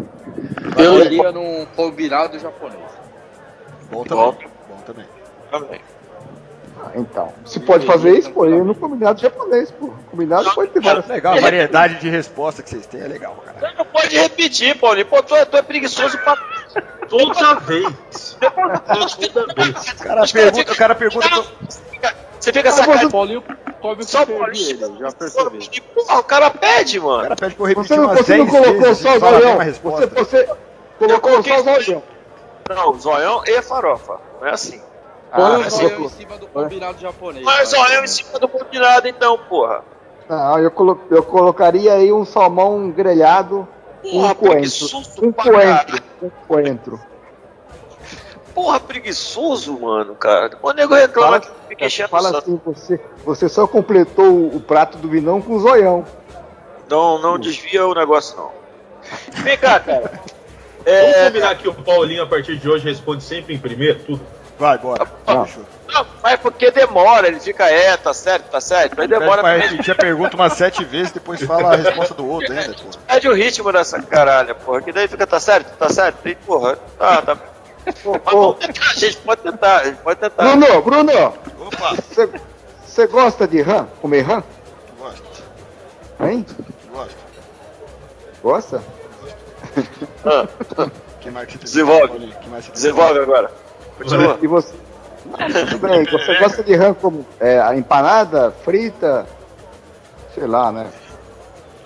Eu 0.79 1.05
iria 1.05 1.31
num 1.31 1.67
combinado 1.77 2.39
japonês. 2.39 2.81
Bom 3.91 4.03
também. 4.05 4.25
Bom. 4.25 4.37
Bom 4.69 4.77
também. 4.87 5.07
Também. 5.51 5.81
Ah, 6.83 6.91
então. 6.95 7.33
Se 7.45 7.61
pode 7.61 7.87
fazer 7.87 8.19
isso, 8.19 8.31
pô, 8.33 8.47
eu 8.47 8.65
no 8.65 8.75
combinado 8.75 9.21
japonês, 9.21 9.71
pô. 9.71 9.91
Combinado 10.11 10.51
pode 10.55 10.71
ter 10.71 10.81
várias. 10.81 11.07
Legal, 11.07 11.35
a 11.35 11.41
variedade 11.41 12.01
de 12.01 12.09
resposta 12.09 12.63
que 12.63 12.71
vocês 12.71 12.87
têm 12.87 13.01
é 13.03 13.09
legal, 13.09 13.37
cara. 13.45 13.59
Você 13.61 13.77
não 13.79 13.85
pode 13.85 14.17
repetir, 14.19 14.77
Paulinho. 14.79 15.07
Pô, 15.07 15.23
tu 15.23 15.35
é, 15.37 15.45
tu 15.45 15.57
é 15.57 15.63
preguiçoso 15.63 16.17
pra. 16.19 16.37
Toda 17.09 17.55
vez. 17.61 18.37
Toda 18.41 19.55
vez. 19.55 19.93
O 19.93 20.03
cara 20.03 20.27
pergunta, 20.27 20.73
o 20.73 20.77
cara 20.77 20.95
pergunta. 20.95 21.29
Você 22.39 22.53
fica 22.53 22.73
sacando. 22.73 23.11
Paulinho 23.11 23.43
come 23.81 24.03
o 24.03 24.07
Só 24.07 24.25
que 24.25 24.33
Paulinho. 24.33 24.71
ele, 24.71 24.99
já 24.99 25.13
percebi. 25.13 25.81
Porra, 25.95 26.19
o 26.21 26.25
cara 26.25 26.51
pede, 26.51 26.99
O 26.99 27.05
mano. 27.05 27.23
cara 27.25 27.37
pede 27.37 27.55
pra 27.55 27.65
eu 27.65 27.69
repetir 27.69 27.89
Você 27.89 27.97
não, 27.97 28.05
umas 28.07 28.19
você 28.21 28.37
não 28.37 28.47
10 28.47 28.51
colocou 28.51 28.81
vezes 28.83 28.99
só 28.99 29.13
e 29.13 29.17
o 29.17 29.21
zoião. 29.21 29.59
Você, 29.83 30.07
você 30.07 30.49
colocou 30.99 31.43
só 31.43 31.61
o 31.61 31.63
zoião. 31.63 32.03
Não, 32.69 32.99
zoião 32.99 33.43
e 33.47 33.63
farofa. 33.63 34.19
Não 34.41 34.49
é 34.49 34.53
assim. 34.53 34.81
Põe 35.35 35.45
Ah, 35.45 35.49
o 35.57 35.61
mas 35.61 35.73
zoião 35.75 35.91
eu- 35.91 36.05
em 36.05 36.09
cima 36.09 36.37
do 36.39 36.47
combinado 36.49 36.99
japonês. 37.01 37.45
Mas 37.45 37.71
vai. 37.73 37.81
zoião 37.87 38.05
em 38.05 38.09
cima 38.09 38.39
do 38.39 38.49
combinado, 38.49 39.09
então, 39.09 39.39
porra. 39.39 39.83
Não, 40.29 40.59
eu, 40.59 40.71
colo- 40.71 41.01
eu 41.11 41.23
colocaria 41.23 41.93
aí 41.93 42.13
um 42.13 42.25
salmão 42.25 42.91
grelhado, 42.91 43.67
um 44.05 44.11
Porra, 44.11 44.35
coentro. 44.35 44.51
preguiçoso 44.51 45.11
Um 45.23 45.33
pra 45.33 45.45
coentro. 45.53 46.03
Um 46.23 46.31
coentro. 46.49 47.01
Porra, 48.55 48.81
preguiçoso, 48.81 49.79
mano, 49.81 50.15
cara. 50.15 50.51
O 50.61 50.73
nego 50.73 50.95
reclama 50.95 51.41
Fala- 51.41 51.41
que 51.41 51.69
fica 51.69 51.87
enchendo 51.87 52.09
o 52.09 52.11
Fala 52.11 52.39
assim, 52.39 52.61
você, 52.65 53.01
você 53.25 53.49
só 53.49 53.67
completou 53.67 54.27
o, 54.27 54.57
o 54.57 54.61
prato 54.61 54.99
do 54.99 55.09
vinão 55.09 55.41
com 55.41 55.59
zoião. 55.61 56.05
Não, 56.89 57.19
não 57.21 57.39
desvia 57.39 57.87
o 57.87 57.95
negócio, 57.95 58.37
não. 58.37 58.51
Vem 59.43 59.57
cá, 59.57 59.79
cara. 59.79 60.11
Vamos 60.85 60.87
É, 60.87 61.25
combinar 61.27 61.55
que 61.57 61.69
o 61.69 61.75
Paulinho, 61.75 62.23
a 62.23 62.27
partir 62.27 62.57
de 62.59 62.69
hoje, 62.69 62.85
responde 62.85 63.23
sempre 63.23 63.55
em 63.55 63.59
primeiro, 63.59 64.01
tudo. 64.05 64.21
Vai, 64.61 64.77
bora. 64.77 65.07
Não. 65.27 65.49
Não, 65.89 66.07
mas 66.23 66.39
porque 66.39 66.71
demora, 66.71 67.27
ele 67.27 67.41
fica, 67.41 67.65
é, 67.69 67.97
tá 67.97 68.13
certo, 68.13 68.51
tá 68.51 68.61
certo. 68.61 68.95
Pede 68.95 69.09
demora 69.09 69.41
pra 69.41 69.57
ele. 69.57 69.69
repetir 69.69 69.93
a 69.93 69.97
pergunta 69.97 70.37
umas 70.37 70.53
sete 70.53 70.85
vezes, 70.85 71.11
depois 71.13 71.43
fala 71.43 71.73
a 71.73 71.77
resposta 71.77 72.13
do 72.15 72.29
outro 72.29 72.53
ainda, 72.53 72.75
pô. 72.75 72.91
Perde 73.09 73.29
o 73.29 73.33
ritmo 73.33 73.73
dessa 73.73 74.01
caralho, 74.03 74.55
porra. 74.57 74.83
Que 74.83 74.93
daí 74.93 75.09
fica, 75.09 75.27
tá 75.27 75.41
certo, 75.41 75.75
tá 75.79 75.89
certo. 75.89 76.29
E, 76.29 76.35
porra, 76.35 76.77
tá, 76.99 77.23
tá. 77.23 77.37
Pô, 78.05 78.13
mas 78.23 78.35
vamos 78.35 78.57
tentar, 78.59 78.91
a 78.91 78.95
gente 78.95 79.17
pode 79.17 79.41
tentar, 79.41 79.77
a 79.79 79.85
gente 79.85 79.97
pode 80.03 80.21
tentar. 80.21 80.43
Bruno, 80.45 80.83
Bruno, 80.83 81.13
Opa, 81.67 81.95
você, 81.95 82.29
você 82.87 83.07
gosta 83.07 83.49
de 83.49 83.63
rã? 83.63 83.89
Comer 84.03 84.21
rã? 84.21 84.43
gosto, 85.01 85.43
Hein? 86.21 86.47
gosto. 86.93 87.17
Gosta? 88.43 88.83
Ah, 90.25 90.47
Que 91.21 91.31
mais 91.31 91.47
que 91.47 91.55
você? 91.55 91.65
Desenvolve. 91.65 92.35
Que 92.43 92.49
mais 92.51 92.65
você 92.67 92.71
tem? 92.71 92.75
desenvolve 92.75 93.19
agora. 93.21 93.51
Continua. 94.03 94.39
E 94.41 94.47
você? 94.47 94.75
Não, 95.27 95.67
tudo 95.67 95.89
bem. 95.89 96.05
Você 96.05 96.35
gosta 96.37 96.63
de 96.63 96.75
rã 96.75 96.95
como 96.95 97.27
é, 97.39 97.61
a 97.61 97.77
empanada, 97.77 98.51
frita? 98.65 99.27
Sei 100.35 100.47
lá, 100.47 100.73
né? 100.73 100.87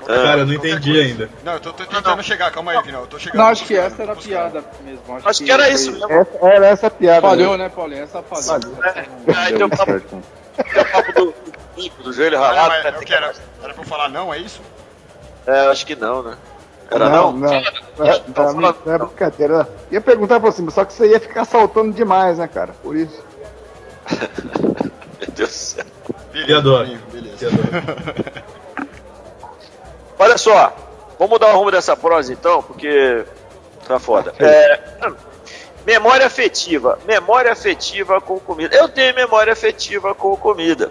Cara, 0.06 0.40
eu 0.40 0.46
não 0.46 0.52
entendi 0.52 0.92
coisa. 0.92 1.08
ainda. 1.08 1.30
Não, 1.42 1.52
eu 1.54 1.60
tô, 1.60 1.72
tô 1.72 1.86
tentando 1.86 2.22
chegar, 2.22 2.50
calma 2.50 2.72
aí, 2.72 2.82
Vinal. 2.82 3.02
Eu 3.02 3.06
tô 3.06 3.18
chegando. 3.18 3.38
Não, 3.38 3.48
acho 3.48 3.64
que 3.64 3.76
essa 3.76 4.02
era 4.02 4.12
a 4.12 4.16
piada 4.16 4.62
mesmo. 4.82 5.00
Acho 5.24 5.44
que 5.44 5.50
era 5.50 5.68
isso 5.70 5.92
mesmo. 5.92 6.12
Essa, 6.12 6.38
era 6.42 6.66
essa 6.66 6.86
a 6.88 6.90
piada. 6.90 7.22
Falhou, 7.22 7.56
né? 7.56 7.64
né, 7.64 7.70
Paulinho? 7.74 8.02
Essa 8.02 8.22
falhou. 8.22 8.60
Falhou. 8.60 8.76
Aí 9.34 9.54
tem 9.54 9.64
o 9.64 9.70
papo, 9.70 10.00
tem 10.00 10.82
o 10.82 10.92
papo 10.92 11.12
do, 11.12 11.34
bico, 11.74 12.02
do 12.02 12.12
joelho 12.12 12.36
não, 12.36 12.44
ralado. 12.44 12.68
mas 12.68 12.84
né? 12.84 12.92
eu 12.96 13.00
quero. 13.00 13.24
Era 13.24 13.74
pra 13.74 13.82
eu 13.82 13.84
falar 13.84 14.08
não, 14.10 14.32
é 14.32 14.38
isso? 14.38 14.60
É, 15.46 15.66
acho 15.66 15.86
que 15.86 15.96
não, 15.96 16.22
né? 16.22 16.36
Era 16.90 17.08
não, 17.08 17.32
não? 17.32 17.50
não. 17.50 17.62
Não, 17.98 18.06
é- 18.06 18.22
Então, 18.28 18.52
não, 18.54 18.68
é- 18.68 18.74
não 18.84 18.94
é 18.94 18.98
brincadeira. 18.98 19.68
Ia 19.90 20.00
perguntar 20.00 20.40
pra 20.40 20.50
você, 20.50 20.68
só 20.70 20.84
que 20.84 20.92
você 20.92 21.08
ia 21.08 21.20
ficar 21.20 21.44
saltando 21.44 21.92
demais, 21.92 22.38
né, 22.38 22.48
cara? 22.48 22.74
Por 22.82 22.96
isso. 22.96 23.22
Meu 25.20 25.28
Deus 25.34 25.48
do 25.50 25.52
céu. 25.52 25.84
Adoro. 26.58 26.88
Olha 30.18 30.38
só, 30.38 30.74
vamos 31.18 31.30
mudar 31.32 31.54
o 31.54 31.58
rumo 31.58 31.70
dessa 31.70 31.96
prosa 31.96 32.32
então, 32.32 32.62
porque 32.62 33.24
tá 33.86 33.98
foda. 33.98 34.32
É, 34.38 34.80
memória 35.86 36.26
afetiva. 36.26 36.98
Memória 37.06 37.52
afetiva 37.52 38.20
com 38.20 38.38
comida. 38.38 38.74
Eu 38.76 38.88
tenho 38.88 39.14
memória 39.14 39.52
afetiva 39.52 40.14
com 40.14 40.36
comida. 40.36 40.90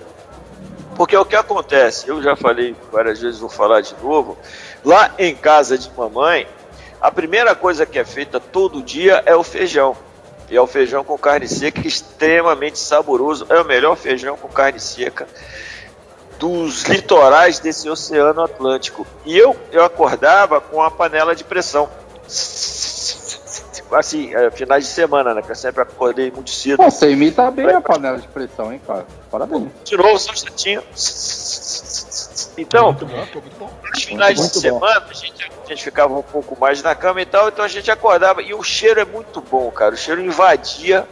Porque 0.95 1.17
o 1.17 1.25
que 1.25 1.35
acontece, 1.35 2.07
eu 2.07 2.21
já 2.21 2.35
falei 2.35 2.75
várias 2.91 3.19
vezes, 3.19 3.39
vou 3.39 3.49
falar 3.49 3.81
de 3.81 3.95
novo. 4.01 4.37
Lá 4.83 5.11
em 5.17 5.35
casa 5.35 5.77
de 5.77 5.89
mamãe, 5.95 6.47
a 6.99 7.11
primeira 7.11 7.55
coisa 7.55 7.85
que 7.85 7.99
é 7.99 8.05
feita 8.05 8.39
todo 8.39 8.81
dia 8.81 9.23
é 9.25 9.35
o 9.35 9.43
feijão. 9.43 9.95
E 10.49 10.55
é 10.55 10.61
o 10.61 10.67
feijão 10.67 11.03
com 11.03 11.17
carne 11.17 11.47
seca, 11.47 11.85
extremamente 11.87 12.77
saboroso. 12.77 13.45
É 13.49 13.59
o 13.59 13.65
melhor 13.65 13.95
feijão 13.95 14.37
com 14.37 14.47
carne 14.47 14.79
seca 14.79 15.27
dos 16.37 16.83
litorais 16.83 17.59
desse 17.59 17.89
Oceano 17.89 18.41
Atlântico. 18.41 19.07
E 19.25 19.37
eu, 19.37 19.55
eu 19.71 19.83
acordava 19.83 20.59
com 20.59 20.81
a 20.81 20.91
panela 20.91 21.35
de 21.35 21.43
pressão. 21.43 21.89
Assim, 23.91 24.33
é, 24.33 24.49
finais 24.51 24.85
de 24.85 24.91
semana, 24.91 25.33
né? 25.33 25.41
Que 25.41 25.51
eu 25.51 25.55
sempre 25.55 25.81
acordei 25.81 26.31
muito 26.31 26.49
cedo. 26.49 26.77
Pô, 26.77 26.89
você 26.89 27.11
imita 27.11 27.49
bem 27.51 27.69
a 27.69 27.79
panela 27.79 28.17
de 28.17 28.27
pressão, 28.27 28.73
hein, 28.73 28.81
cara? 28.85 29.05
Parabéns. 29.31 29.69
Novo, 29.91 30.19
só 30.19 30.31
um 30.31 30.33
instantinho. 30.33 30.83
Então, 32.57 32.93
muito 32.93 33.05
nos 33.91 34.03
finais 34.03 34.35
de 34.35 34.41
Muito 34.41 34.53
bom. 34.55 34.59
semana, 34.61 35.05
a 35.09 35.13
gente, 35.13 35.51
a 35.63 35.67
gente 35.67 35.83
ficava 35.83 36.13
um 36.13 36.21
pouco 36.21 36.59
mais 36.59 36.81
na 36.83 36.93
cama 36.93 37.21
e 37.21 37.25
tal, 37.25 37.47
então 37.47 37.65
a 37.65 37.67
gente 37.67 37.89
acordava. 37.89 38.41
E 38.41 38.53
o 38.53 38.63
cheiro 38.63 38.99
é 38.99 39.05
muito 39.05 39.41
bom, 39.41 39.71
cara. 39.71 39.95
O 39.95 39.97
cheiro 39.97 40.21
invadia 40.21 41.07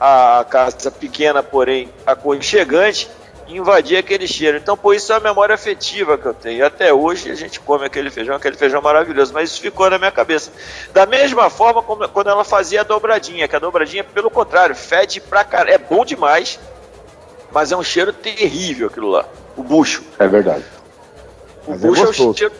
a 0.00 0.44
casa 0.48 0.90
pequena, 0.90 1.42
porém 1.42 1.88
aconchegante, 2.04 3.08
e 3.46 3.56
invadia 3.56 4.00
aquele 4.00 4.26
cheiro. 4.26 4.58
Então, 4.58 4.76
por 4.76 4.94
isso 4.94 5.12
é 5.12 5.16
a 5.16 5.20
memória 5.20 5.54
afetiva 5.54 6.18
que 6.18 6.26
eu 6.26 6.34
tenho. 6.34 6.58
E 6.58 6.62
até 6.62 6.92
hoje 6.92 7.30
a 7.30 7.34
gente 7.36 7.60
come 7.60 7.86
aquele 7.86 8.10
feijão, 8.10 8.34
aquele 8.34 8.56
feijão 8.56 8.82
maravilhoso, 8.82 9.32
mas 9.32 9.50
isso 9.50 9.60
ficou 9.60 9.88
na 9.88 9.98
minha 9.98 10.10
cabeça. 10.10 10.50
Da 10.92 11.06
mesma 11.06 11.48
forma 11.48 11.82
como 11.82 12.08
quando 12.08 12.30
ela 12.30 12.44
fazia 12.44 12.80
a 12.80 12.84
dobradinha, 12.84 13.46
que 13.46 13.54
a 13.54 13.60
dobradinha, 13.60 14.02
pelo 14.02 14.30
contrário, 14.30 14.74
fede 14.74 15.20
pra 15.20 15.44
caralho. 15.44 15.74
É 15.74 15.78
bom 15.78 16.04
demais, 16.04 16.58
mas 17.52 17.72
é 17.72 17.76
um 17.76 17.82
cheiro 17.82 18.12
terrível 18.12 18.88
aquilo 18.88 19.08
lá. 19.10 19.24
O 19.56 19.62
bucho. 19.62 20.02
É 20.18 20.26
verdade. 20.26 20.64
O 21.66 21.70
Mas 21.72 21.84
é 21.84 21.86
bucho 21.86 22.00
é, 22.00 22.04
um 22.04 22.06
gostoso. 22.08 22.38
cheiro 22.38 22.54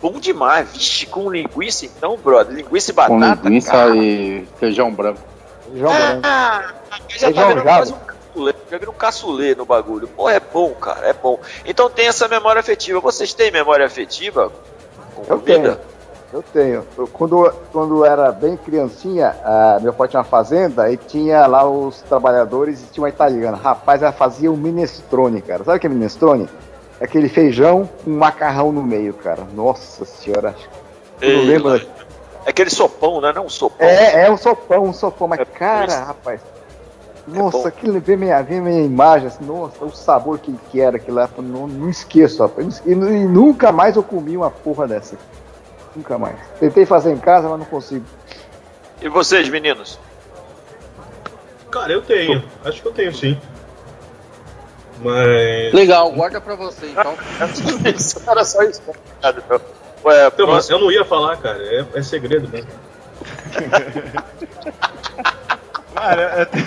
bom 0.00 0.12
demais. 0.18 0.68
Vixe, 0.72 1.06
com 1.06 1.30
linguiça 1.30 1.84
então, 1.86 2.16
brother. 2.16 2.54
Linguiça 2.56 2.90
e 2.90 2.94
Com 2.94 3.18
batata. 3.20 3.48
linguiça 3.48 3.70
cara. 3.70 3.96
e 3.96 4.46
feijão 4.58 4.92
branco. 4.92 5.20
Feijão 5.70 5.90
branco. 5.90 6.20
Ah, 6.24 6.72
já 6.90 6.98
tá 6.98 7.04
Feijão 7.08 7.32
virando 7.32 7.54
jalo. 7.54 7.64
quase 7.64 7.92
um 7.92 7.98
caçulê. 7.98 8.54
Já 8.70 8.78
vira 8.78 8.90
um 8.90 8.94
caçulê 8.94 9.54
no 9.54 9.64
bagulho. 9.64 10.08
Pô, 10.08 10.28
é 10.28 10.40
bom, 10.40 10.70
cara, 10.74 11.06
é 11.08 11.12
bom. 11.12 11.38
Então 11.64 11.88
tem 11.90 12.06
essa 12.08 12.26
memória 12.28 12.58
afetiva. 12.60 12.98
Vocês 13.00 13.32
têm 13.34 13.50
memória 13.50 13.84
afetiva 13.86 14.50
com 15.14 15.22
Eu 15.22 15.38
comida? 15.38 15.76
tenho. 15.76 15.91
Eu 16.32 16.42
tenho. 16.42 16.84
Eu, 16.96 17.06
quando, 17.08 17.52
quando 17.70 17.98
eu 17.98 18.04
era 18.04 18.32
bem 18.32 18.56
criancinha, 18.56 19.36
ah, 19.44 19.78
meu 19.82 19.92
pai 19.92 20.08
tinha 20.08 20.20
uma 20.20 20.24
fazenda 20.24 20.90
e 20.90 20.96
tinha 20.96 21.46
lá 21.46 21.68
os 21.68 22.00
trabalhadores 22.02 22.82
e 22.82 22.86
tinha 22.86 23.02
uma 23.02 23.08
italiana. 23.10 23.56
Rapaz, 23.56 24.02
ela 24.02 24.12
fazia 24.12 24.50
um 24.50 24.56
minestrone, 24.56 25.42
cara. 25.42 25.62
Sabe 25.62 25.76
o 25.76 25.80
que 25.80 25.86
é 25.86 25.90
minestrone? 25.90 26.48
É 26.98 27.04
aquele 27.04 27.28
feijão 27.28 27.88
com 28.02 28.10
macarrão 28.10 28.72
no 28.72 28.82
meio, 28.82 29.12
cara. 29.12 29.46
Nossa 29.54 30.04
senhora. 30.04 30.54
Eu 31.20 31.38
não 31.38 31.44
lembro. 31.44 31.76
É 32.46 32.50
aquele 32.50 32.70
sopão, 32.70 33.20
né? 33.20 33.32
Não, 33.34 33.48
sopão. 33.48 33.86
É, 33.86 34.26
é 34.26 34.30
um 34.30 34.36
sopão, 34.36 34.84
um 34.84 34.92
sopão. 34.92 35.28
Mas, 35.28 35.40
É 35.40 35.44
cara, 35.44 35.92
isso. 35.92 36.04
rapaz. 36.04 36.40
bom. 37.26 37.42
Nossa, 37.42 37.68
aquilo 37.68 38.00
vê 38.00 38.16
minha, 38.16 38.40
vê 38.42 38.60
minha 38.60 38.82
imagem, 38.82 39.28
assim, 39.28 39.44
nossa, 39.44 39.84
o 39.84 39.92
sabor 39.92 40.38
que, 40.38 40.52
que 40.70 40.80
era 40.80 40.96
aquilo 40.96 41.18
lá, 41.18 41.28
não, 41.38 41.68
não 41.68 41.88
esqueço, 41.88 42.42
rapaz. 42.42 42.82
E, 42.86 42.92
e 42.92 42.94
nunca 42.94 43.70
mais 43.70 43.96
eu 43.96 44.02
comi 44.02 44.36
uma 44.36 44.50
porra 44.50 44.88
dessa. 44.88 45.16
Nunca 45.94 46.18
mais. 46.18 46.36
Tentei 46.58 46.86
fazer 46.86 47.12
em 47.12 47.18
casa, 47.18 47.48
mas 47.48 47.58
não 47.58 47.66
consigo. 47.66 48.04
E 49.00 49.08
vocês, 49.08 49.48
meninos? 49.48 49.98
Cara, 51.70 51.92
eu 51.92 52.02
tenho. 52.02 52.42
Acho 52.64 52.82
que 52.82 52.88
eu 52.88 52.92
tenho 52.92 53.14
sim. 53.14 53.40
Mas. 55.02 55.72
Legal, 55.72 56.10
guarda 56.12 56.40
pra 56.40 56.54
você 56.54 56.86
então. 56.86 57.14
Era 58.30 58.44
só 58.44 58.62
isso. 58.62 58.82
Então. 59.18 59.60
Ué, 60.04 60.26
Então, 60.26 60.46
mas 60.46 60.68
eu 60.68 60.78
não 60.78 60.90
ia 60.90 61.04
falar, 61.04 61.36
cara. 61.36 61.62
É, 61.62 61.84
é 61.94 62.02
segredo 62.02 62.48
mesmo. 62.48 62.70
Cara, 65.94 66.22
eu 66.22 66.42
até, 66.42 66.58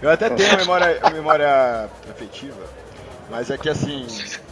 eu 0.00 0.10
até 0.10 0.30
tenho 0.30 0.56
memória, 0.56 0.98
memória 1.12 1.90
afetiva, 2.10 2.62
mas 3.28 3.50
é 3.50 3.58
que 3.58 3.68
assim, 3.68 4.06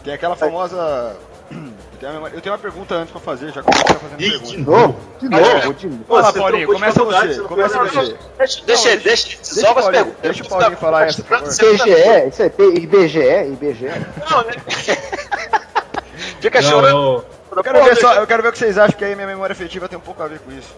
tem 0.04 0.12
aquela 0.12 0.36
famosa 0.36 1.16
Eu 1.50 2.08
tenho, 2.08 2.18
uma, 2.18 2.28
eu 2.30 2.40
tenho 2.40 2.52
uma 2.54 2.58
pergunta 2.58 2.94
antes 2.94 3.12
pra 3.12 3.20
fazer, 3.20 3.52
já 3.52 3.62
você 3.62 3.84
tá 3.84 3.94
fazendo 3.94 4.20
Ih, 4.20 4.30
pergunta. 4.30 4.50
de 4.52 4.56
novo. 4.62 4.96
de 5.20 5.28
novo, 5.28 5.74
de 5.74 5.86
novo. 5.88 6.04
Você 6.08 6.38
Paulinho, 6.38 6.66
começa 6.66 7.04
você, 7.04 7.40
começa 7.42 7.78
você. 7.84 8.16
Deixa, 8.38 8.64
deixa, 8.64 8.96
deixa, 8.96 9.38
resolve 9.38 9.66
as 9.68 9.74
Paulinho, 9.84 9.92
perguntas. 9.92 10.20
deixa 10.22 10.42
o 10.42 10.48
Paulinho 10.48 10.76
falar 10.78 11.06
essa, 11.06 11.22
por 11.22 11.38
favor. 11.38 11.52
IBGE, 11.52 12.28
isso 12.28 12.42
é 12.42 12.46
IBGE, 12.76 13.52
IBGE. 13.52 13.86
Não, 14.30 14.42
né? 14.44 14.52
Fica 16.40 16.60
Não, 16.60 16.68
chorando. 16.70 16.96
eu, 16.96 17.24
Eu 17.56 17.62
quero, 17.62 17.84
ver 17.84 17.96
só, 17.96 18.14
eu 18.14 18.26
quero 18.26 18.42
ver 18.42 18.48
o 18.48 18.52
que 18.52 18.58
vocês 18.58 18.78
acham, 18.78 18.96
que 18.98 19.04
aí 19.04 19.14
minha 19.14 19.26
memória 19.26 19.52
afetiva 19.52 19.88
tem 19.88 19.98
um 19.98 20.02
pouco 20.02 20.22
a 20.22 20.26
ver 20.26 20.40
com 20.40 20.50
isso. 20.52 20.74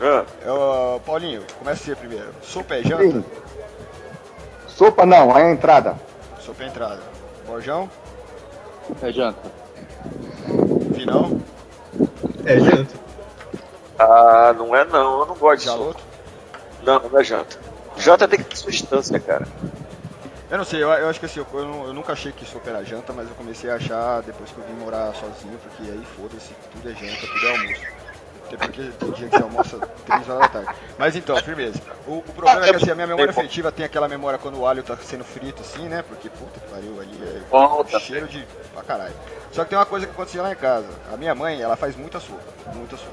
Ah, 0.00 0.24
Eu, 0.44 1.00
Paulinho, 1.06 1.42
começa 1.60 1.84
você 1.84 1.94
primeiro. 1.94 2.30
Sopa 2.42 2.74
é 2.74 2.82
janta? 2.82 3.02
Sim. 3.04 3.24
Sopa 4.66 5.06
não, 5.06 5.36
é 5.38 5.42
a 5.44 5.50
entrada. 5.52 5.94
Sopa 6.40 6.64
é 6.64 6.66
entrada. 6.66 7.00
Borjão? 7.46 7.88
É 9.00 9.12
janta. 9.12 9.61
Vinão? 10.92 11.40
é 12.44 12.58
janta. 12.60 12.94
Ah, 13.98 14.54
não 14.56 14.74
é 14.74 14.84
não, 14.84 15.20
eu 15.20 15.26
não 15.26 15.34
gosto 15.36 15.58
de 15.58 15.64
sopa. 15.70 16.00
Não, 16.82 16.98
não 17.08 17.20
é 17.20 17.24
janta. 17.24 17.58
Janta 17.96 18.26
tem 18.26 18.38
que 18.38 18.46
ter 18.46 18.56
substância, 18.56 19.20
cara. 19.20 19.46
Eu 20.50 20.58
não 20.58 20.64
sei, 20.64 20.82
eu, 20.82 20.90
eu 20.90 21.08
acho 21.08 21.18
que 21.20 21.26
assim, 21.26 21.40
eu, 21.40 21.46
eu 21.52 21.64
não- 21.66 21.86
eu 21.86 21.92
nunca 21.94 22.12
achei 22.12 22.32
que 22.32 22.44
sopa 22.44 22.68
era 22.70 22.84
janta, 22.84 23.12
mas 23.12 23.28
eu 23.28 23.34
comecei 23.34 23.70
a 23.70 23.76
achar 23.76 24.20
depois 24.22 24.50
que 24.50 24.58
eu 24.58 24.64
vim 24.64 24.74
morar 24.74 25.14
sozinho, 25.14 25.58
porque 25.62 25.90
aí 25.90 26.02
foda-se, 26.16 26.50
tudo 26.72 26.90
é 26.90 26.94
janta, 26.94 27.26
tudo 27.26 27.46
é 27.46 27.50
almoço. 27.50 27.80
Até 28.46 28.56
porque 28.66 28.82
tem 28.98 29.10
dia 29.12 29.28
que 29.28 29.36
você 29.36 29.42
almoça 29.42 29.78
3 30.04 30.28
horas 30.28 30.42
da 30.42 30.48
tarde. 30.48 30.74
Mas 30.98 31.16
então, 31.16 31.34
firmeza. 31.38 31.80
O, 32.06 32.18
o 32.18 32.22
problema 32.22 32.66
é 32.66 32.70
que 32.70 32.76
assim, 32.76 32.90
a 32.90 32.94
minha 32.94 33.06
memória 33.06 33.30
afetiva 33.30 33.72
tem 33.72 33.86
aquela 33.86 34.06
memória 34.08 34.38
quando 34.38 34.58
o 34.58 34.66
alho 34.66 34.82
tá 34.82 34.94
sendo 34.98 35.24
frito 35.24 35.62
assim, 35.62 35.88
né? 35.88 36.04
Porque 36.06 36.28
puta 36.28 36.60
que 36.60 36.68
pariu 36.68 37.00
ali, 37.00 37.18
é 37.22 37.40
Volta. 37.50 37.98
cheiro 37.98 38.28
de. 38.28 38.46
pra 38.74 38.82
caralho. 38.82 39.14
Só 39.52 39.64
que 39.64 39.70
tem 39.70 39.78
uma 39.78 39.86
coisa 39.86 40.06
que 40.06 40.12
acontecia 40.12 40.42
lá 40.42 40.52
em 40.52 40.56
casa. 40.56 40.88
A 41.12 41.16
minha 41.16 41.34
mãe, 41.34 41.60
ela 41.60 41.76
faz 41.76 41.94
muita 41.94 42.18
sopa, 42.18 42.40
muita 42.74 42.96
sopa. 42.96 43.10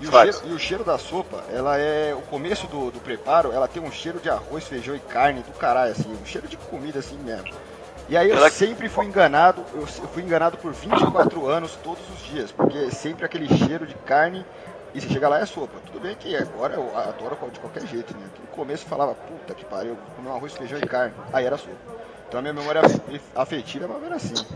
E 0.00 0.06
o, 0.06 0.10
cheiro, 0.10 0.38
e 0.48 0.52
o 0.54 0.58
cheiro 0.58 0.84
da 0.84 0.98
sopa, 0.98 1.44
ela 1.52 1.78
é. 1.78 2.12
O 2.14 2.22
começo 2.22 2.66
do, 2.66 2.90
do 2.90 2.98
preparo, 2.98 3.52
ela 3.52 3.68
tem 3.68 3.80
um 3.80 3.92
cheiro 3.92 4.18
de 4.18 4.28
arroz, 4.28 4.64
feijão 4.66 4.96
e 4.96 4.98
carne 4.98 5.42
do 5.42 5.52
caralho, 5.52 5.92
assim, 5.92 6.12
um 6.12 6.26
cheiro 6.26 6.48
de 6.48 6.56
comida 6.56 6.98
assim 6.98 7.16
mesmo. 7.18 7.48
E 8.08 8.16
aí 8.16 8.28
eu 8.28 8.36
Ela- 8.36 8.50
sempre 8.50 8.88
fui 8.88 9.06
enganado, 9.06 9.64
eu 9.72 9.86
fui 9.86 10.22
enganado 10.24 10.58
por 10.58 10.72
24 10.72 11.46
anos 11.46 11.76
todos 11.84 12.02
os 12.10 12.20
dias, 12.24 12.50
porque 12.50 12.76
é 12.76 12.90
sempre 12.90 13.24
aquele 13.24 13.46
cheiro 13.56 13.86
de 13.86 13.94
carne 13.94 14.44
e 14.92 15.00
você 15.00 15.08
chega 15.08 15.28
lá 15.28 15.38
é 15.38 15.46
sopa. 15.46 15.78
Tudo 15.86 16.00
bem 16.00 16.16
que 16.16 16.36
agora 16.36 16.74
eu 16.74 16.98
adoro 16.98 17.38
de 17.52 17.60
qualquer 17.60 17.86
jeito, 17.86 18.12
né? 18.18 18.26
No 18.40 18.48
começo 18.48 18.84
eu 18.84 18.88
falava, 18.88 19.14
puta 19.14 19.54
que 19.54 19.64
pariu, 19.64 19.96
comer 20.16 20.28
um 20.30 20.34
arroz, 20.34 20.52
feijão 20.52 20.78
e 20.80 20.86
carne. 20.86 21.14
Aí 21.32 21.46
era 21.46 21.56
sopa. 21.56 21.76
Então 22.28 22.40
a 22.40 22.42
minha 22.42 22.52
memória 22.54 22.80
af- 22.80 23.00
afetiva 23.36 23.84
é 23.84 23.88
mais 23.88 24.02
ou 24.02 24.08
menos 24.10 24.24
assim. 24.24 24.46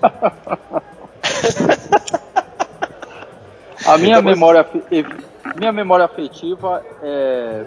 A 3.87 3.97
minha 3.99 4.21
memória, 4.21 4.61
afe- 4.63 4.83
ev- 4.91 5.25
minha 5.57 5.73
memória 5.73 6.05
afetiva 6.05 6.83
é 7.03 7.65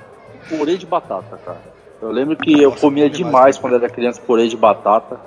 purê 0.49 0.77
de 0.77 0.85
batata, 0.85 1.37
cara. 1.37 1.61
Eu 2.01 2.11
lembro 2.11 2.35
que 2.35 2.61
eu 2.61 2.71
Nossa, 2.71 2.81
comia 2.81 3.05
bom 3.09 3.15
demais, 3.15 3.31
demais 3.33 3.55
né? 3.55 3.61
quando 3.61 3.75
era 3.75 3.89
criança 3.89 4.21
purê 4.21 4.47
de 4.47 4.57
batata. 4.57 5.19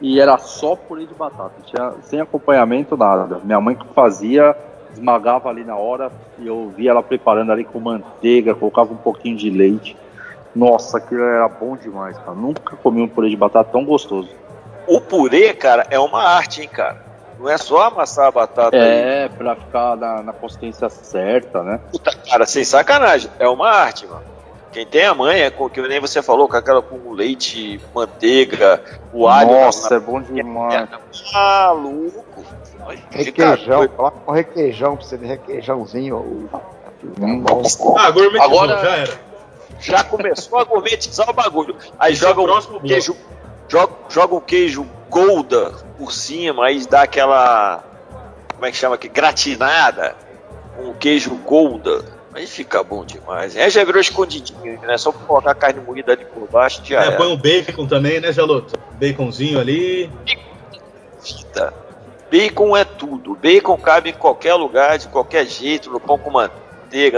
E 0.00 0.20
era 0.20 0.36
só 0.36 0.76
purê 0.76 1.06
de 1.06 1.14
batata, 1.14 1.54
tinha, 1.64 1.92
sem 2.02 2.20
acompanhamento 2.20 2.96
nada. 2.96 3.40
Minha 3.42 3.60
mãe 3.60 3.74
que 3.74 3.86
fazia, 3.94 4.54
esmagava 4.92 5.48
ali 5.48 5.64
na 5.64 5.76
hora 5.76 6.12
e 6.38 6.46
eu 6.46 6.70
via 6.76 6.90
ela 6.90 7.02
preparando 7.02 7.50
ali 7.50 7.64
com 7.64 7.80
manteiga, 7.80 8.54
colocava 8.54 8.92
um 8.92 8.98
pouquinho 8.98 9.36
de 9.36 9.48
leite. 9.48 9.96
Nossa, 10.54 10.98
aquilo 10.98 11.22
era 11.22 11.48
bom 11.48 11.76
demais, 11.76 12.16
cara. 12.18 12.34
Nunca 12.34 12.76
comi 12.76 13.00
um 13.00 13.08
purê 13.08 13.30
de 13.30 13.36
batata 13.36 13.70
tão 13.70 13.84
gostoso. 13.84 14.30
O 14.86 15.00
purê, 15.00 15.54
cara, 15.54 15.86
é 15.90 15.98
uma 15.98 16.22
arte, 16.22 16.60
hein, 16.60 16.68
cara. 16.68 17.05
Não 17.38 17.48
é 17.50 17.58
só 17.58 17.82
amassar 17.88 18.26
a 18.26 18.30
batata 18.30 18.76
aí. 18.76 18.82
É, 18.82 19.28
pra 19.28 19.54
ficar 19.56 19.96
na, 19.96 20.22
na 20.22 20.32
consistência 20.32 20.88
certa, 20.88 21.62
né? 21.62 21.80
Puta, 21.92 22.10
cara, 22.28 22.46
sem 22.46 22.64
sacanagem. 22.64 23.30
É 23.38 23.48
uma 23.48 23.68
arte, 23.70 24.06
mano. 24.06 24.22
Quem 24.72 24.84
tem 24.86 25.04
a 25.06 25.14
manha, 25.14 25.50
com- 25.50 25.68
que 25.70 25.80
nem 25.80 26.00
você 26.00 26.22
falou, 26.22 26.48
com 26.48 26.56
aquela 26.56 26.82
com 26.82 27.12
leite, 27.12 27.80
manteiga, 27.94 28.82
o 29.12 29.26
alho. 29.26 29.50
Nossa, 29.52 29.90
na- 29.90 29.96
é 29.96 30.00
bom 30.00 30.20
demais. 30.20 30.88
Maluco. 31.32 32.44
Requeijão, 33.10 33.88
coloca 33.88 34.30
um 34.30 34.34
requeijão 34.34 34.96
pra 34.96 35.04
você 35.06 35.16
ver 35.16 35.26
requeijãozinho. 35.26 36.48
Ah, 36.52 38.10
gourmetizou, 38.10 38.42
Agora- 38.60 38.78
já 38.82 38.96
era. 38.96 39.12
Já 39.78 40.04
começou 40.04 40.58
a 40.58 40.64
gourmetizar 40.64 41.28
o 41.28 41.32
bagulho. 41.32 41.76
Aí 41.98 42.12
Esse 42.12 42.24
é 42.24 42.28
o 42.28 42.30
joga 42.30 42.42
próximo 42.44 42.80
bloco. 42.80 43.16
Joga, 43.68 43.92
joga 44.08 44.34
um 44.34 44.40
queijo 44.40 44.86
Golda 45.10 45.72
por 45.98 46.12
cima, 46.12 46.66
aí 46.66 46.84
dá 46.86 47.02
aquela. 47.02 47.82
Como 48.54 48.66
é 48.66 48.70
que 48.70 48.76
chama 48.76 48.94
aqui? 48.96 49.08
Gratinada. 49.08 50.14
Um 50.78 50.92
queijo 50.94 51.34
Golda. 51.36 52.04
Aí 52.34 52.46
fica 52.46 52.82
bom 52.82 53.02
demais. 53.04 53.56
Aí 53.56 53.70
já 53.70 53.82
virou 53.82 54.00
escondidinho, 54.00 54.78
né? 54.82 54.98
Só 54.98 55.10
colocar 55.10 55.52
a 55.52 55.54
carne 55.54 55.80
moída 55.80 56.12
ali 56.12 56.24
por 56.26 56.46
baixo 56.48 56.82
já 56.84 57.02
É, 57.02 57.06
era. 57.06 57.16
põe 57.16 57.28
um 57.32 57.36
bacon 57.36 57.86
também, 57.86 58.20
né, 58.20 58.30
Jaloto? 58.32 58.78
Baconzinho 59.00 59.58
ali. 59.58 60.10
vida. 61.24 61.72
Bacon 62.30 62.76
é 62.76 62.84
tudo. 62.84 63.34
Bacon 63.36 63.76
cabe 63.78 64.10
em 64.10 64.14
qualquer 64.14 64.54
lugar, 64.54 64.98
de 64.98 65.08
qualquer 65.08 65.46
jeito, 65.46 65.90
no 65.90 65.98
pão 66.00 66.18
com 66.18 66.30
manteiga, 66.30 66.60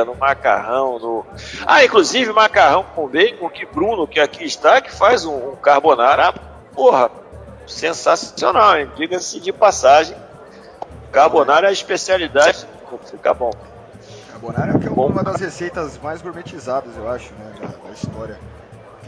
no 0.05 0.15
macarrão, 0.15 0.99
no. 0.99 1.27
Ah, 1.67 1.85
inclusive 1.85 2.33
macarrão 2.33 2.85
com 2.95 3.09
bacon, 3.09 3.49
que 3.49 3.67
Bruno, 3.67 4.07
que 4.07 4.21
aqui 4.21 4.45
está, 4.45 4.81
que 4.81 4.91
faz 4.91 5.25
um, 5.25 5.53
um 5.53 5.57
carbonara, 5.57 6.33
porra, 6.75 7.11
sensacional, 7.67 8.79
hein? 8.79 8.91
Diga-se 8.97 9.41
de 9.41 9.53
passagem. 9.53 10.17
Carbonara 11.13 11.67
é 11.67 11.71
a 11.71 11.73
especialidade. 11.73 12.67
Fica 13.11 13.35
bom. 13.35 13.51
Carbonara 14.31 14.73
é 14.73 14.87
é 14.87 14.91
uma 14.91 15.23
das 15.23 15.41
receitas 15.41 15.99
mais 15.99 16.23
gourmetizadas, 16.23 16.97
eu 16.97 17.09
acho, 17.09 17.33
né, 17.35 17.53
da, 17.61 17.67
da 17.67 17.93
história. 17.93 18.39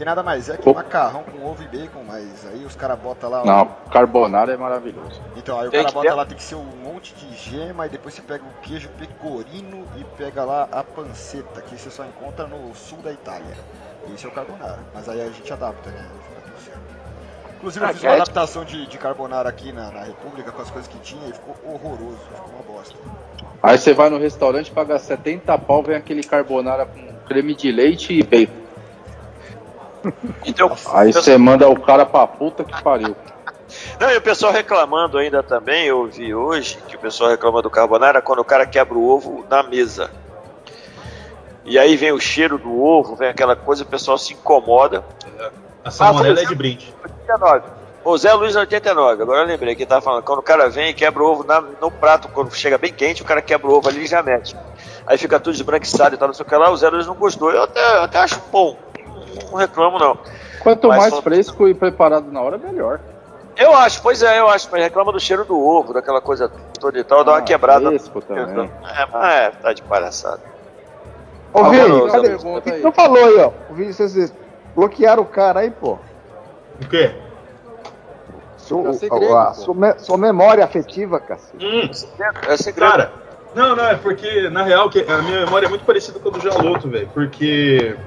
Que 0.01 0.05
nada 0.05 0.23
mais 0.23 0.49
é 0.49 0.57
que 0.57 0.63
Pô. 0.63 0.73
macarrão 0.73 1.21
com 1.21 1.45
ovo 1.45 1.61
e 1.61 1.67
bacon, 1.67 2.03
mas 2.03 2.47
aí 2.47 2.65
os 2.65 2.75
caras 2.75 2.97
botam 2.97 3.29
lá. 3.29 3.45
Não, 3.45 3.67
carbonara 3.91 4.51
é 4.51 4.57
maravilhoso. 4.57 5.21
Então, 5.35 5.59
aí 5.59 5.67
o 5.67 5.71
cara 5.71 5.91
bota 5.91 6.09
ter- 6.09 6.13
lá, 6.15 6.25
tem 6.25 6.35
que 6.35 6.41
ser 6.41 6.55
um 6.55 6.63
monte 6.83 7.13
de 7.13 7.35
gema, 7.35 7.85
e 7.85 7.89
depois 7.89 8.15
você 8.15 8.23
pega 8.23 8.43
o 8.43 8.61
queijo 8.63 8.89
pecorino 8.97 9.85
e 9.95 10.03
pega 10.17 10.43
lá 10.43 10.67
a 10.71 10.83
panceta, 10.83 11.61
que 11.61 11.77
você 11.77 11.91
só 11.91 12.03
encontra 12.03 12.47
no 12.47 12.73
sul 12.73 12.97
da 12.97 13.11
Itália. 13.11 13.55
Esse 14.11 14.25
é 14.25 14.29
o 14.29 14.31
carbonara. 14.31 14.79
Mas 14.91 15.07
aí 15.07 15.21
a 15.21 15.29
gente 15.29 15.53
adapta, 15.53 15.91
né? 15.91 16.03
Inclusive, 17.57 17.85
eu 17.85 17.89
Ah, 17.89 17.93
fiz 17.93 18.01
uma 18.01 18.11
é- 18.13 18.15
adaptação 18.15 18.65
de, 18.65 18.87
de 18.87 18.97
carbonara 18.97 19.49
aqui 19.49 19.71
na, 19.71 19.91
na 19.91 20.01
República 20.01 20.51
com 20.51 20.63
as 20.63 20.71
coisas 20.71 20.91
que 20.91 20.97
tinha 20.97 21.27
e 21.29 21.31
ficou 21.31 21.55
horroroso, 21.63 22.17
ficou 22.33 22.55
uma 22.55 22.63
bosta. 22.63 22.95
Aí 23.61 23.77
você 23.77 23.93
vai 23.93 24.09
no 24.09 24.17
restaurante, 24.17 24.71
paga 24.71 24.97
70 24.97 25.55
pau, 25.59 25.83
vem 25.83 25.95
aquele 25.95 26.23
carbonara 26.23 26.87
com 26.87 27.07
creme 27.27 27.53
de 27.53 27.71
leite 27.71 28.13
e 28.13 28.23
bacon. 28.23 28.60
Então, 30.45 30.75
Aí 30.93 31.13
você 31.13 31.37
manda 31.37 31.69
o 31.69 31.79
cara 31.79 32.05
pra 32.05 32.25
puta 32.27 32.63
que 32.63 32.81
pariu. 32.81 33.15
Não, 33.99 34.09
e 34.11 34.17
o 34.17 34.21
pessoal 34.21 34.51
reclamando 34.51 35.17
ainda 35.17 35.41
também, 35.41 35.85
eu 35.85 36.05
vi 36.07 36.33
hoje 36.35 36.77
que 36.87 36.95
o 36.95 36.99
pessoal 36.99 37.29
reclama 37.29 37.61
do 37.61 37.69
carbonara 37.69 38.21
quando 38.21 38.39
o 38.39 38.45
cara 38.45 38.65
quebra 38.65 38.97
o 38.97 39.07
ovo 39.09 39.45
na 39.49 39.63
mesa. 39.63 40.09
E 41.63 41.77
aí 41.77 41.95
vem 41.95 42.11
o 42.11 42.19
cheiro 42.19 42.57
do 42.57 42.83
ovo, 42.83 43.15
vem 43.15 43.29
aquela 43.29 43.55
coisa, 43.55 43.83
o 43.83 43.85
pessoal 43.85 44.17
se 44.17 44.33
incomoda. 44.33 45.03
A 45.85 45.91
salmonela 45.91 46.41
é 46.41 46.45
de 46.45 46.55
brinde. 46.55 46.93
89. 47.03 47.63
O 48.03 48.17
Zé 48.17 48.33
Luiz 48.33 48.55
89, 48.55 49.21
agora 49.21 49.41
eu 49.41 49.45
lembrei 49.45 49.75
que 49.75 49.83
ele 49.83 49.89
tava 49.89 50.01
falando, 50.01 50.23
quando 50.23 50.39
o 50.39 50.43
cara 50.43 50.67
vem 50.69 50.89
e 50.89 50.93
quebra 50.93 51.21
o 51.21 51.27
ovo 51.27 51.43
na- 51.43 51.61
no 51.61 51.91
prato, 51.91 52.27
quando 52.29 52.51
chega 52.53 52.75
bem 52.79 52.91
quente, 52.91 53.21
o 53.21 53.25
cara 53.25 53.43
quebra 53.43 53.67
o 53.69 53.75
ovo 53.75 53.87
ali 53.89 54.03
e 54.03 54.07
já 54.07 54.23
mete. 54.23 54.55
Aí 55.05 55.19
fica 55.19 55.39
tudo 55.39 55.53
esbranquiçado 55.53 56.15
e 56.15 56.17
tal, 56.17 56.27
não 56.27 56.33
sei 56.33 56.43
o 56.43 56.49
que 56.49 56.55
lá, 56.55 56.71
o 56.71 56.77
Zé 56.77 56.89
Luiz 56.89 57.05
não 57.05 57.13
gostou. 57.13 57.51
Eu 57.51 57.63
até, 57.63 57.97
eu 57.97 58.01
até 58.03 58.17
acho 58.19 58.41
bom, 58.51 58.75
não 59.51 59.57
reclamo 59.57 59.97
não. 59.99 60.17
Quanto 60.59 60.87
Mas 60.87 60.97
mais 61.11 61.19
fresco 61.19 61.67
e 61.67 61.73
preparado 61.73 62.31
na 62.31 62.41
hora, 62.41 62.57
melhor. 62.57 62.99
Eu 63.57 63.75
acho, 63.75 64.01
pois 64.01 64.23
é, 64.23 64.39
eu 64.39 64.47
acho, 64.49 64.69
mas 64.71 64.81
reclama 64.81 65.11
do 65.11 65.19
cheiro 65.19 65.43
do 65.45 65.59
ovo, 65.59 65.93
daquela 65.93 66.21
coisa 66.21 66.49
toda 66.79 66.97
e 66.97 67.03
tal, 67.03 67.23
dá 67.23 67.33
uma 67.33 67.37
Ah, 67.39 67.41
quebrada. 67.41 67.87
fresco 67.89 68.21
também. 68.21 68.71
É, 68.97 69.45
é, 69.45 69.51
tá 69.51 69.73
de 69.73 69.81
palhaçada. 69.83 70.39
Ô, 71.53 71.65
Vini, 71.65 72.09
cadê? 72.09 72.29
pergunta 72.29 72.59
O 72.59 72.61
que 72.61 72.69
aí. 72.71 72.81
tu 72.81 72.91
falou 72.93 73.23
aí, 73.25 73.37
ó? 73.39 73.51
O 73.69 73.73
Vini, 73.73 73.93
vocês 73.93 74.33
bloquearam 74.73 75.23
o 75.23 75.25
cara 75.25 75.59
aí, 75.61 75.69
pô. 75.71 75.97
O 76.81 76.87
quê? 76.89 77.11
Sua, 78.57 78.89
É 78.89 78.93
segredo, 78.93 79.35
a- 79.35 79.47
pô. 79.47 79.53
sua, 79.61 79.75
me- 79.75 79.99
sua 79.99 80.17
memória 80.17 80.63
afetiva, 80.63 81.19
cacete. 81.19 81.63
Hum, 81.65 81.89
É 82.47 82.57
segredo. 82.57 82.89
cara, 82.89 83.11
não, 83.53 83.75
não, 83.75 83.85
é 83.85 83.95
porque, 83.95 84.49
na 84.49 84.63
real, 84.63 84.89
que 84.89 84.99
a 85.01 85.17
minha 85.21 85.41
memória 85.41 85.65
é 85.65 85.69
muito 85.69 85.83
parecida 85.83 86.19
com 86.19 86.29
a 86.29 86.31
do 86.31 86.39
Jaloto, 86.39 86.89
velho. 86.89 87.09
Porque, 87.13 87.97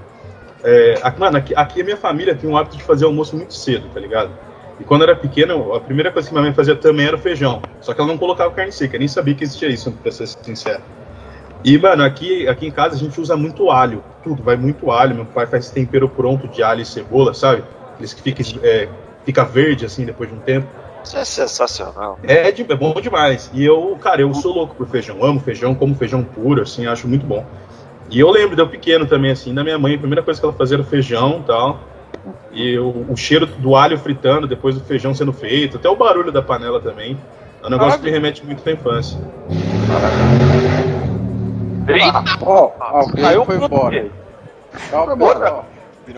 é, 0.65 0.99
aqui, 1.03 1.21
mano, 1.21 1.37
aqui, 1.37 1.55
aqui 1.55 1.81
a 1.83 1.85
minha 1.85 1.97
família 1.97 2.35
tem 2.35 2.49
um 2.49 2.57
hábito 2.57 2.77
de 2.77 2.83
fazer 2.83 3.05
almoço 3.05 3.37
muito 3.37 3.55
cedo, 3.55 3.89
tá 3.93 4.01
ligado? 4.01 4.31
E 4.81 4.85
quando 4.85 5.03
eu 5.03 5.09
era 5.09 5.17
pequeno, 5.17 5.75
a 5.75 5.81
primeira 5.81 6.11
coisa 6.11 6.27
que 6.27 6.35
minha 6.35 6.43
mãe 6.43 6.55
fazia 6.55 6.75
também 6.75 7.07
era 7.07 7.17
o 7.17 7.19
feijão. 7.19 7.63
Só 7.81 7.93
que 7.95 8.01
ela 8.01 8.09
não 8.09 8.19
colocava 8.19 8.51
carne 8.51 8.73
seca, 8.73 8.99
nem 8.99 9.07
sabia 9.07 9.35
que 9.35 9.45
existia 9.45 9.69
isso, 9.69 9.93
pra 9.93 10.11
ser 10.11 10.27
sincero. 10.27 10.83
E, 11.63 11.79
mano, 11.79 12.03
aqui, 12.03 12.49
aqui 12.49 12.67
em 12.67 12.71
casa 12.71 12.95
a 12.95 12.99
gente 12.99 13.21
usa 13.21 13.37
muito 13.37 13.71
alho. 13.71 14.03
Tudo, 14.23 14.43
vai 14.43 14.57
muito 14.57 14.91
alho. 14.91 15.15
Meu 15.15 15.27
pai 15.27 15.47
faz 15.47 15.71
tempero 15.71 16.09
pronto 16.09 16.49
de 16.49 16.63
alho 16.63 16.83
e 16.83 16.87
cebola, 16.87 17.33
sabe? 17.33 17.63
Aqueles 17.95 18.13
que 18.13 18.23
fica, 18.23 18.43
é, 18.67 18.89
fica 19.25 19.45
verde, 19.45 19.87
assim, 19.87 20.05
depois 20.05 20.29
de 20.29 20.35
um 20.35 20.41
tempo. 20.41 20.67
Isso 21.05 21.17
é 21.17 21.25
sensacional. 21.25 22.19
É, 22.23 22.49
é 22.49 22.77
bom 22.77 22.95
demais. 23.01 23.51
E 23.53 23.65
eu, 23.65 23.97
cara, 24.01 24.23
eu 24.23 24.35
sou 24.35 24.55
louco 24.55 24.75
por 24.75 24.89
feijão. 24.89 25.23
Amo 25.23 25.41
feijão, 25.41 25.75
como 25.75 25.95
feijão 25.95 26.23
puro, 26.23 26.63
assim, 26.63 26.87
acho 26.87 27.07
muito 27.07 27.25
bom. 27.25 27.47
E 28.11 28.21
eu 28.21 28.31
lembro 28.31 28.55
de 28.55 28.63
eu 28.63 28.69
pequeno 28.69 29.07
também, 29.07 29.31
assim, 29.31 29.55
da 29.55 29.65
minha 29.65 29.79
mãe, 29.79 29.95
a 29.95 29.99
primeira 29.99 30.23
coisa 30.23 30.39
que 30.39 30.47
ela 30.47 30.55
fazia 30.55 30.77
era 30.77 30.85
feijão 30.85 31.41
e 31.41 31.47
tal. 31.47 31.81
E 32.53 32.79
o, 32.79 33.07
o 33.09 33.17
cheiro 33.17 33.47
do 33.47 33.75
alho 33.75 33.99
fritando 33.99 34.47
depois 34.47 34.75
do 34.75 34.81
feijão 34.83 35.15
sendo 35.15 35.33
feito, 35.33 35.77
até 35.77 35.89
o 35.89 35.97
barulho 35.97 36.31
da 36.31 36.43
panela 36.43 36.81
também. 36.81 37.19
É 37.63 37.67
um 37.67 37.71
negócio 37.71 37.99
que 37.99 38.05
me 38.05 38.11
remete 38.11 38.45
muito 38.45 38.67
à 38.69 38.73
infância. 38.73 39.19
Eita, 41.89 42.25
Ó, 42.43 42.73
alguém 42.79 43.25
Caiu 43.25 43.45
foi 43.45 43.57
embora 43.57 44.07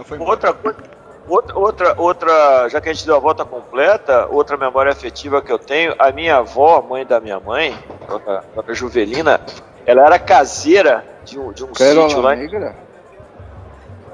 foi 0.05 0.16
embora. 0.16 0.30
outra 0.30 0.53
coisa. 0.53 0.97
Outra, 1.28 1.59
outra, 1.59 1.95
outra, 1.99 2.68
já 2.68 2.80
que 2.80 2.89
a 2.89 2.93
gente 2.93 3.05
deu 3.05 3.16
a 3.16 3.18
volta 3.18 3.45
completa, 3.45 4.28
outra 4.30 4.57
memória 4.57 4.93
afetiva 4.93 5.43
que 5.43 5.51
eu 5.51 5.59
tenho, 5.59 5.93
a 5.99 6.12
minha 6.12 6.37
avó, 6.37 6.80
mãe 6.80 7.05
da 7.05 7.18
minha 7.18 7.41
mãe, 7.41 7.76
dona 8.09 8.72
Juvelina, 8.72 9.41
ela 9.87 10.05
era 10.05 10.18
caseira 10.18 11.05
de 11.24 11.39
um, 11.39 11.53
de 11.53 11.64
um 11.64 11.74
sítio 11.74 12.20
lá 12.20 12.34
Negra? 12.34 12.76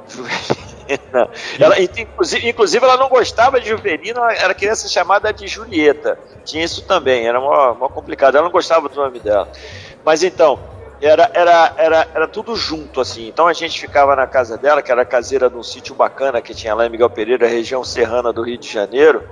Juvelina. 0.93 1.29
Ela, 1.59 1.81
inclusive, 1.81 2.49
inclusive, 2.49 2.85
ela 2.85 2.97
não 2.97 3.09
gostava 3.09 3.61
de 3.61 3.69
Juvelina, 3.69 4.21
ela 4.21 4.33
era 4.33 4.55
criança 4.55 4.89
chamada 4.89 5.33
de 5.33 5.47
Julieta. 5.47 6.19
Tinha 6.45 6.65
isso 6.65 6.83
também, 6.83 7.27
era 7.27 7.41
mó, 7.41 7.75
mó 7.75 7.89
complicado. 7.89 8.37
Ela 8.37 8.45
não 8.45 8.53
gostava 8.53 8.89
do 8.89 8.97
nome 8.97 9.21
dela. 9.21 9.49
Mas 10.05 10.23
então, 10.23 10.59
era, 11.01 11.31
era, 11.33 11.75
era, 11.77 12.09
era 12.15 12.29
tudo 12.29 12.57
junto, 12.57 13.01
assim. 13.01 13.29
Então 13.29 13.47
a 13.47 13.53
gente 13.53 13.81
ficava 13.81 14.15
na 14.17 14.27
casa 14.27 14.57
dela, 14.57 14.83
que 14.83 14.91
era 14.91 15.05
caseira 15.05 15.49
de 15.49 15.57
um 15.57 15.63
sítio 15.63 15.95
bacana 15.95 16.43
que 16.43 16.55
tinha 16.55 16.75
lá 16.75 16.87
em 16.87 16.91
Miguel 16.91 17.11
Pereira, 17.11 17.47
região 17.47 17.85
serrana 17.85 18.33
do 18.33 18.43
Rio 18.43 18.59
de 18.59 18.71
Janeiro. 18.71 19.23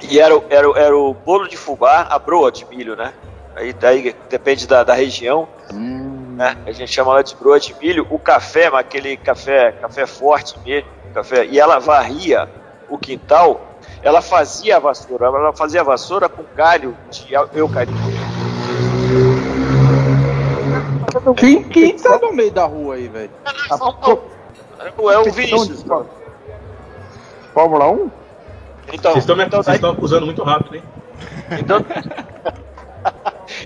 E 0.00 0.18
era, 0.18 0.34
era, 0.50 0.66
era 0.78 0.96
o 0.96 1.14
bolo 1.14 1.48
de 1.48 1.56
fubá, 1.56 2.06
a 2.10 2.18
broa 2.18 2.50
de 2.50 2.64
milho, 2.66 2.96
né? 2.96 3.12
Aí, 3.54 3.72
daí 3.72 4.14
depende 4.30 4.66
da, 4.66 4.82
da 4.82 4.94
região 4.94 5.46
Hum, 5.72 6.34
né? 6.36 6.56
A 6.66 6.72
gente 6.72 6.90
chama 6.92 7.12
ela 7.12 7.22
de 7.22 7.34
broa 7.36 7.58
de 7.60 7.74
milho. 7.80 8.06
O 8.10 8.18
café, 8.18 8.68
mas 8.70 8.80
aquele 8.80 9.16
café, 9.16 9.72
café 9.72 10.06
forte 10.06 10.58
mesmo, 10.64 10.88
café. 11.14 11.46
E 11.46 11.58
ela 11.60 11.78
varria 11.78 12.48
o 12.88 12.98
quintal. 12.98 13.60
Ela 14.02 14.20
fazia 14.22 14.76
a 14.76 14.78
vassoura, 14.78 15.26
ela 15.26 15.52
fazia 15.52 15.80
a 15.80 15.84
vassoura 15.84 16.28
com 16.28 16.42
galho 16.56 16.96
de 17.10 17.32
eu- 17.32 17.48
eucalipto. 17.54 17.94
Quem, 21.36 21.62
quem 21.64 21.96
tá 21.96 22.18
no 22.18 22.32
meio 22.32 22.50
da 22.50 22.64
rua 22.64 22.94
aí, 22.96 23.08
velho? 23.08 23.30
É 25.12 25.18
o 25.18 25.32
Vinícius. 25.32 25.84
Fórmula 27.54 27.88
1? 27.90 28.10
Então, 28.92 29.12
Vocês 29.12 29.22
estão 29.24 29.36
me- 29.36 29.44
então, 29.44 29.62
vocês 29.62 29.76
estão 29.76 29.90
acusando 29.90 30.26
muito 30.26 30.42
rápido, 30.42 30.76
hein? 30.76 30.82
Então, 31.58 31.84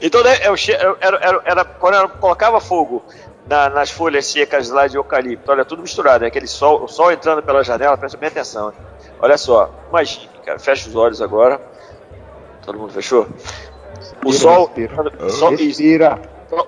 então 0.02 0.22
né, 0.22 0.38
eu 0.42 0.56
che- 0.56 0.72
eu- 0.80 0.96
era, 1.00 1.16
era, 1.18 1.42
era- 1.44 1.64
quando 1.64 1.94
eu 1.94 2.08
colocava 2.08 2.60
fogo 2.60 3.04
na- 3.46 3.68
nas 3.70 3.90
folhas 3.90 4.26
secas 4.26 4.70
lá 4.70 4.86
de 4.86 4.96
eucalipto, 4.96 5.50
olha, 5.50 5.64
tudo 5.64 5.82
misturado, 5.82 6.22
né? 6.22 6.28
aquele 6.28 6.46
sol, 6.48 6.82
o 6.84 6.88
sol 6.88 7.12
entrando 7.12 7.42
pela 7.42 7.62
janela, 7.62 7.96
presta 7.96 8.18
bem 8.18 8.28
atenção. 8.28 8.68
né? 8.68 8.74
Olha 9.20 9.38
só, 9.38 9.70
imagine, 9.88 10.28
cara, 10.44 10.58
fecha 10.58 10.88
os 10.88 10.94
olhos 10.96 11.22
agora. 11.22 11.60
Todo 12.64 12.78
mundo 12.78 12.92
fechou? 12.92 13.26
O 14.24 14.32
sol, 14.32 14.70
o 15.20 15.30
sol, 15.30 15.52
isso, 15.54 15.66
Respira. 15.66 16.18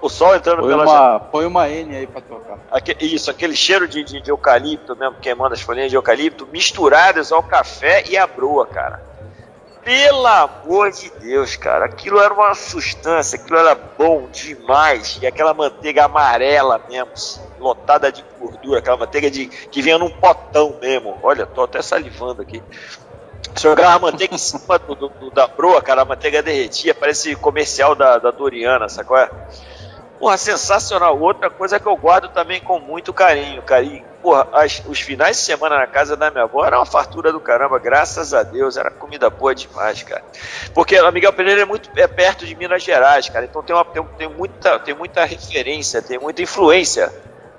o 0.01 0.09
sol 0.09 0.35
entrando 0.37 0.61
Põe 0.61 0.69
pela 0.71 0.87
janela. 0.87 1.11
uma, 1.11 1.21
põe 1.21 1.47
uma 1.47 1.69
N 1.69 1.97
aí 1.97 2.07
pra 2.07 2.21
tocar. 2.21 2.59
Aque- 2.71 2.97
isso, 3.01 3.31
aquele 3.31 3.55
cheiro 3.57 3.87
de, 3.89 4.03
de- 4.05 4.21
de 4.23 4.31
eucalipto 4.31 4.97
mesmo, 4.97 5.17
queimando 5.21 5.55
as 5.55 5.61
folhinhas 5.61 5.91
de 5.91 5.97
eucalipto, 5.97 6.47
misturadas 6.53 7.33
ao 7.33 7.43
café 7.43 8.05
e 8.09 8.17
à 8.17 8.27
broa, 8.27 8.67
cara. 8.67 9.08
Pelo 9.89 10.27
amor 10.27 10.91
de 10.93 11.11
Deus, 11.19 11.57
cara, 11.57 11.87
aquilo 11.87 12.21
era 12.21 12.35
uma 12.35 12.55
sustância, 12.55 13.37
aquilo 13.37 13.59
era 13.59 13.75
bom 13.75 14.29
demais. 14.31 15.17
E 15.23 15.27
aquela 15.27 15.55
manteiga 15.55 16.05
amarela 16.05 16.79
mesmo, 16.87 17.11
lotada 17.59 18.13
de 18.13 18.23
gordura, 18.37 18.81
aquela 18.81 18.99
manteiga 18.99 19.31
de, 19.31 19.49
que 19.71 19.81
vinha 19.81 19.97
num 19.97 20.11
potão 20.11 20.79
mesmo. 20.79 21.19
Olha, 21.23 21.47
tô 21.47 21.63
até 21.63 21.81
salivando 21.81 22.43
aqui. 22.43 22.63
Jogava 23.59 23.97
a 23.97 23.99
manteiga 23.99 24.35
em 24.35 24.39
cima 24.39 24.79
do, 24.79 24.95
do- 24.95 25.09
do- 25.19 25.31
da 25.33 25.47
broa, 25.49 25.81
cara, 25.83 26.03
a 26.03 26.05
manteiga 26.05 26.43
derretia, 26.43 26.95
parece 26.95 27.35
comercial 27.37 27.95
da, 27.95 28.19
da 28.19 28.31
Doriana, 28.31 28.87
qual 29.07 29.21
é? 29.21 29.31
Porra, 30.19 30.37
sensacional. 30.37 31.19
Outra 31.21 31.51
coisa 31.51 31.81
que 31.81 31.89
eu 31.89 31.97
guardo 31.97 32.29
também 32.31 32.61
com 32.61 32.81
muito 32.81 33.15
carinho, 33.15 33.63
carinho. 33.63 34.08
Porra, 34.21 34.49
as- 34.53 34.83
os 34.87 35.01
finais 35.01 35.37
de 35.37 35.43
semana 35.45 35.79
na 35.79 35.87
casa 35.87 36.17
da 36.17 36.31
minha 36.31 36.45
avó 36.45 36.65
era 36.65 36.77
uma 36.79 36.85
fartura 36.87 37.31
do 37.33 37.41
caramba, 37.41 37.79
graças 37.79 38.35
a 38.35 38.43
Deus, 38.43 38.77
era 38.77 38.91
comida 38.91 39.31
boa 39.31 39.55
demais, 39.55 40.03
cara. 40.03 40.23
Porque 40.75 40.97
a 40.97 41.11
Miguel 41.13 41.33
Pereira 41.33 41.63
é 41.63 41.65
muito 41.65 41.89
é 41.97 42.07
perto 42.09 42.45
de 42.45 42.55
Minas 42.57 42.83
Gerais, 42.83 43.29
cara, 43.29 43.45
então 43.45 43.63
tem, 43.63 43.75
uma, 43.75 43.85
tem, 43.85 44.05
tem 44.19 44.29
muita, 44.29 44.79
tem 44.81 44.95
muita 44.95 45.25
referência, 45.25 46.03
tem 46.03 46.19
muita 46.19 46.43
influência 46.43 47.13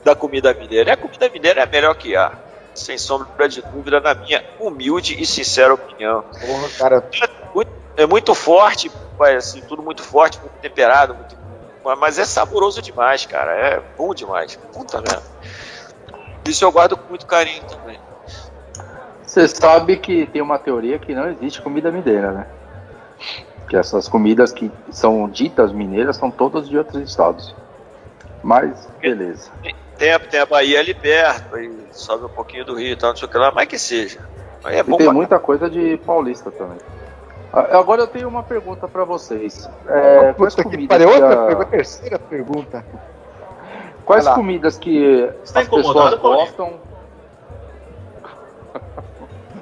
da 0.04 0.14
comida 0.16 0.54
mineira. 0.54 0.90
E 0.90 0.94
a 0.94 0.98
comida 0.98 1.30
mineira 1.30 1.62
é 1.62 1.64
a 1.64 1.68
melhor 1.68 1.96
que 1.96 2.16
há, 2.16 2.32
sem 2.76 2.98
sombra 2.98 3.48
de 3.48 3.62
dúvida, 3.62 4.00
na 4.02 4.14
minha 4.14 4.44
humilde 4.60 5.16
e 5.22 5.26
sincera 5.26 5.74
opinião 5.74 6.24
Porra, 6.42 6.70
cara. 6.78 7.10
muito- 7.54 7.72
é 7.98 8.06
muito 8.06 8.36
forte, 8.36 8.92
assim, 9.38 9.62
tudo 9.62 9.82
muito 9.82 10.04
forte, 10.04 10.40
muito 10.40 10.54
temperado, 10.62 11.16
muito- 11.16 11.38
mas 11.98 12.20
é 12.20 12.26
saboroso 12.26 12.82
demais, 12.82 13.26
cara. 13.26 13.52
É 13.54 13.82
bom 13.98 14.14
demais. 14.14 14.58
Puta 14.74 15.02
merda. 15.02 15.24
Isso 16.50 16.64
eu 16.66 16.72
guardo 16.72 16.98
com 16.98 17.10
muito 17.10 17.26
carinho 17.26 17.62
também. 17.64 18.00
Você 19.24 19.48
sabe 19.48 19.98
que 19.98 20.26
tem 20.26 20.42
uma 20.42 20.58
teoria 20.58 20.98
que 20.98 21.14
não 21.14 21.30
existe 21.30 21.62
comida 21.62 21.92
mineira, 21.92 22.32
né? 22.32 22.48
Que 23.70 23.78
essas 23.78 24.08
comidas 24.08 24.52
que 24.52 24.72
são 24.92 25.30
ditas 25.30 25.72
mineiras 25.72 26.18
são 26.18 26.32
todas 26.32 26.68
de 26.68 26.78
outros 26.78 27.08
estados. 27.08 27.54
Mas, 28.42 28.88
beleza. 29.00 29.52
Tem 29.98 30.12
a, 30.14 30.20
tem 30.20 30.40
a 30.40 30.46
Bahia 30.46 30.80
ali 30.80 30.94
perto, 30.94 31.56
aí 31.56 31.88
sobe 31.92 32.26
um 32.26 32.30
pouquinho 32.30 32.66
do 32.66 32.74
Rio 32.74 32.94
e 32.94 32.96
tal, 32.96 33.10
não 33.12 33.18
sei 33.18 33.28
o 33.28 33.32
que 33.32 33.38
lá, 33.38 33.52
mas 33.52 33.68
que 33.68 33.78
seja. 33.78 34.22
Aí 34.64 34.78
é 34.78 34.80
E 34.80 34.84
bom 34.84 34.98
tem 34.98 35.12
muita 35.12 35.38
coisa 35.40 35.70
de 35.70 35.98
paulista 35.98 36.50
também. 36.52 36.80
Ah, 37.54 37.78
Agora 37.78 38.02
eu 38.02 38.08
tenho 38.08 38.28
uma 38.28 38.42
pergunta 38.42 38.88
pra 38.88 39.04
vocês. 39.04 39.70
É, 39.88 40.34
Puta 40.34 40.64
que 40.64 40.88
pariu. 40.88 41.10
Outra 41.10 41.44
a- 41.44 41.46
pergunta, 41.48 41.70
terceira 41.70 42.18
pergunta. 42.18 42.86
Quais 44.10 44.28
comidas 44.30 44.76
que 44.80 45.32
Você 45.44 45.54
tá 45.54 45.60
as 45.60 45.68
pessoas 45.68 46.16
gostam? 46.16 46.80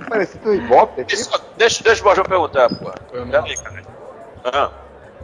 Parecendo 0.08 0.50
um 0.52 0.54
ibope 0.54 1.02
aqui. 1.02 1.16
Deixa, 1.18 1.42
deixa, 1.58 1.84
deixa 1.84 2.02
o 2.02 2.06
Borjão 2.06 2.24
perguntar, 2.24 2.70
pô. 2.70 2.90
Peraí, 3.12 3.58
cara. 3.58 4.72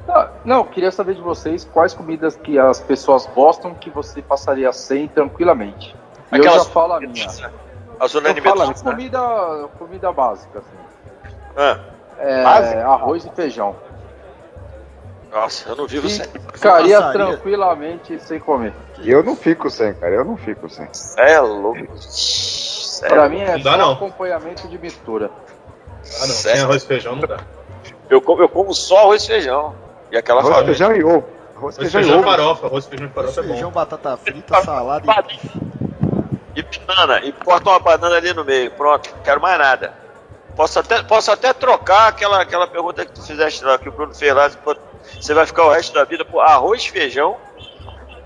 Ah, 0.10 0.28
Não, 0.44 0.58
eu 0.58 0.66
queria 0.66 0.92
saber 0.92 1.16
de 1.16 1.22
vocês 1.22 1.64
quais 1.64 1.94
comidas 1.94 2.36
que 2.36 2.60
as 2.60 2.82
pessoas 2.82 3.26
gostam 3.28 3.74
que 3.74 3.90
você 3.90 4.22
passaria 4.22 4.74
sem 4.74 5.08
tranquilamente. 5.08 5.96
E 6.34 6.36
eu 6.38 6.42
Aquelas- 6.44 6.66
já 6.66 6.70
falo 6.72 6.92
a 6.94 7.00
minha. 7.00 7.26
as 7.26 7.32
Eu 7.38 8.10
falo 8.10 8.20
unanimidades, 8.20 8.84
né? 8.84 8.92
comida, 8.92 9.70
comida 9.80 10.12
básica, 10.12 10.60
assim. 10.60 10.78
Ah, 11.56 11.80
É, 12.20 12.44
Básica? 12.44 12.88
arroz 12.88 13.26
e 13.26 13.30
feijão. 13.30 13.74
Nossa, 15.34 15.70
eu 15.70 15.76
não 15.76 15.88
vivo 15.88 16.08
sem. 16.10 16.26
Ficaria 16.54 17.00
passaria? 17.00 17.12
tranquilamente 17.12 18.20
sem 18.22 18.40
comer. 18.40 18.74
Eu 19.04 19.24
não 19.24 19.36
fico 19.36 19.70
sem, 19.70 19.94
cara. 19.96 20.14
Eu 20.14 20.24
não 20.26 20.38
fico 20.38 20.70
sem. 20.70 20.88
É 21.18 21.40
louco. 21.40 21.98
Sério. 22.00 23.16
Pra 23.16 23.28
mim 23.30 23.42
é 23.42 23.54
Não 23.54 23.60
dá, 23.62 23.72
só 23.72 23.78
não. 23.78 23.92
acompanhamento 23.94 24.68
de 24.68 24.78
mistura. 24.78 25.30
Ah, 25.32 26.02
não. 26.02 26.28
Sério? 26.28 26.58
Sem 26.58 26.62
arroz 26.62 26.84
e 26.84 26.88
feijão 26.88 27.16
não 27.16 27.28
dá. 27.28 27.40
Eu 28.10 28.22
como, 28.22 28.42
eu 28.44 28.50
como 28.50 28.74
só 28.74 29.00
arroz 29.00 29.24
e 29.24 29.28
feijão. 29.28 29.76
E 30.12 30.18
aquela 30.18 30.40
Arroz, 30.42 30.54
farinha. 30.54 30.68
feijão 30.76 30.96
e 30.96 31.04
ovo. 31.04 31.26
Arroz, 31.56 31.78
Arroz, 31.80 31.92
feijão 31.92 32.02
e 32.02 32.04
feijão 32.04 32.16
e 32.16 32.20
ovo. 32.20 32.30
farofa. 32.30 32.68
Arroz, 32.68 32.86
feijão 32.86 33.08
e 33.08 33.10
farofa 33.10 33.40
é 33.40 33.44
Feijão, 33.44 33.70
bom. 33.70 33.76
batata 33.76 34.18
frita, 34.18 34.62
salada 34.62 35.06
e 36.56 36.60
E 36.60 36.80
banana. 36.86 37.20
E 37.26 37.32
corta 37.32 37.70
uma 37.72 37.80
banana 37.80 38.16
ali 38.18 38.34
no 38.34 38.46
meio. 38.46 38.70
Pronto. 38.72 39.10
Não 39.16 39.24
quero 39.24 39.42
mais 39.42 39.58
nada. 39.58 39.94
Posso 40.56 40.78
até, 40.80 41.02
posso 41.02 41.32
até 41.32 41.52
trocar 41.52 42.10
aquela, 42.10 42.40
aquela 42.42 42.68
pergunta 42.68 43.04
que 43.04 43.12
tu 43.12 43.24
fizeste 43.24 43.66
lá, 43.66 43.80
que 43.80 43.90
o 43.90 43.92
Bruno 43.92 44.14
fez 44.14 44.32
lá. 44.36 44.52
Você 45.20 45.34
vai 45.34 45.46
ficar 45.46 45.66
o 45.66 45.72
resto 45.72 45.94
da 45.94 46.04
vida 46.04 46.26
por 46.26 46.40
arroz, 46.40 46.86
feijão, 46.86 47.36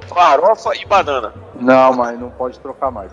farofa 0.08 0.72
e 0.76 0.86
banana. 0.86 1.34
Não, 1.56 1.94
mas 1.94 2.20
não 2.20 2.30
pode 2.30 2.60
trocar 2.60 2.92
mais. 2.92 3.12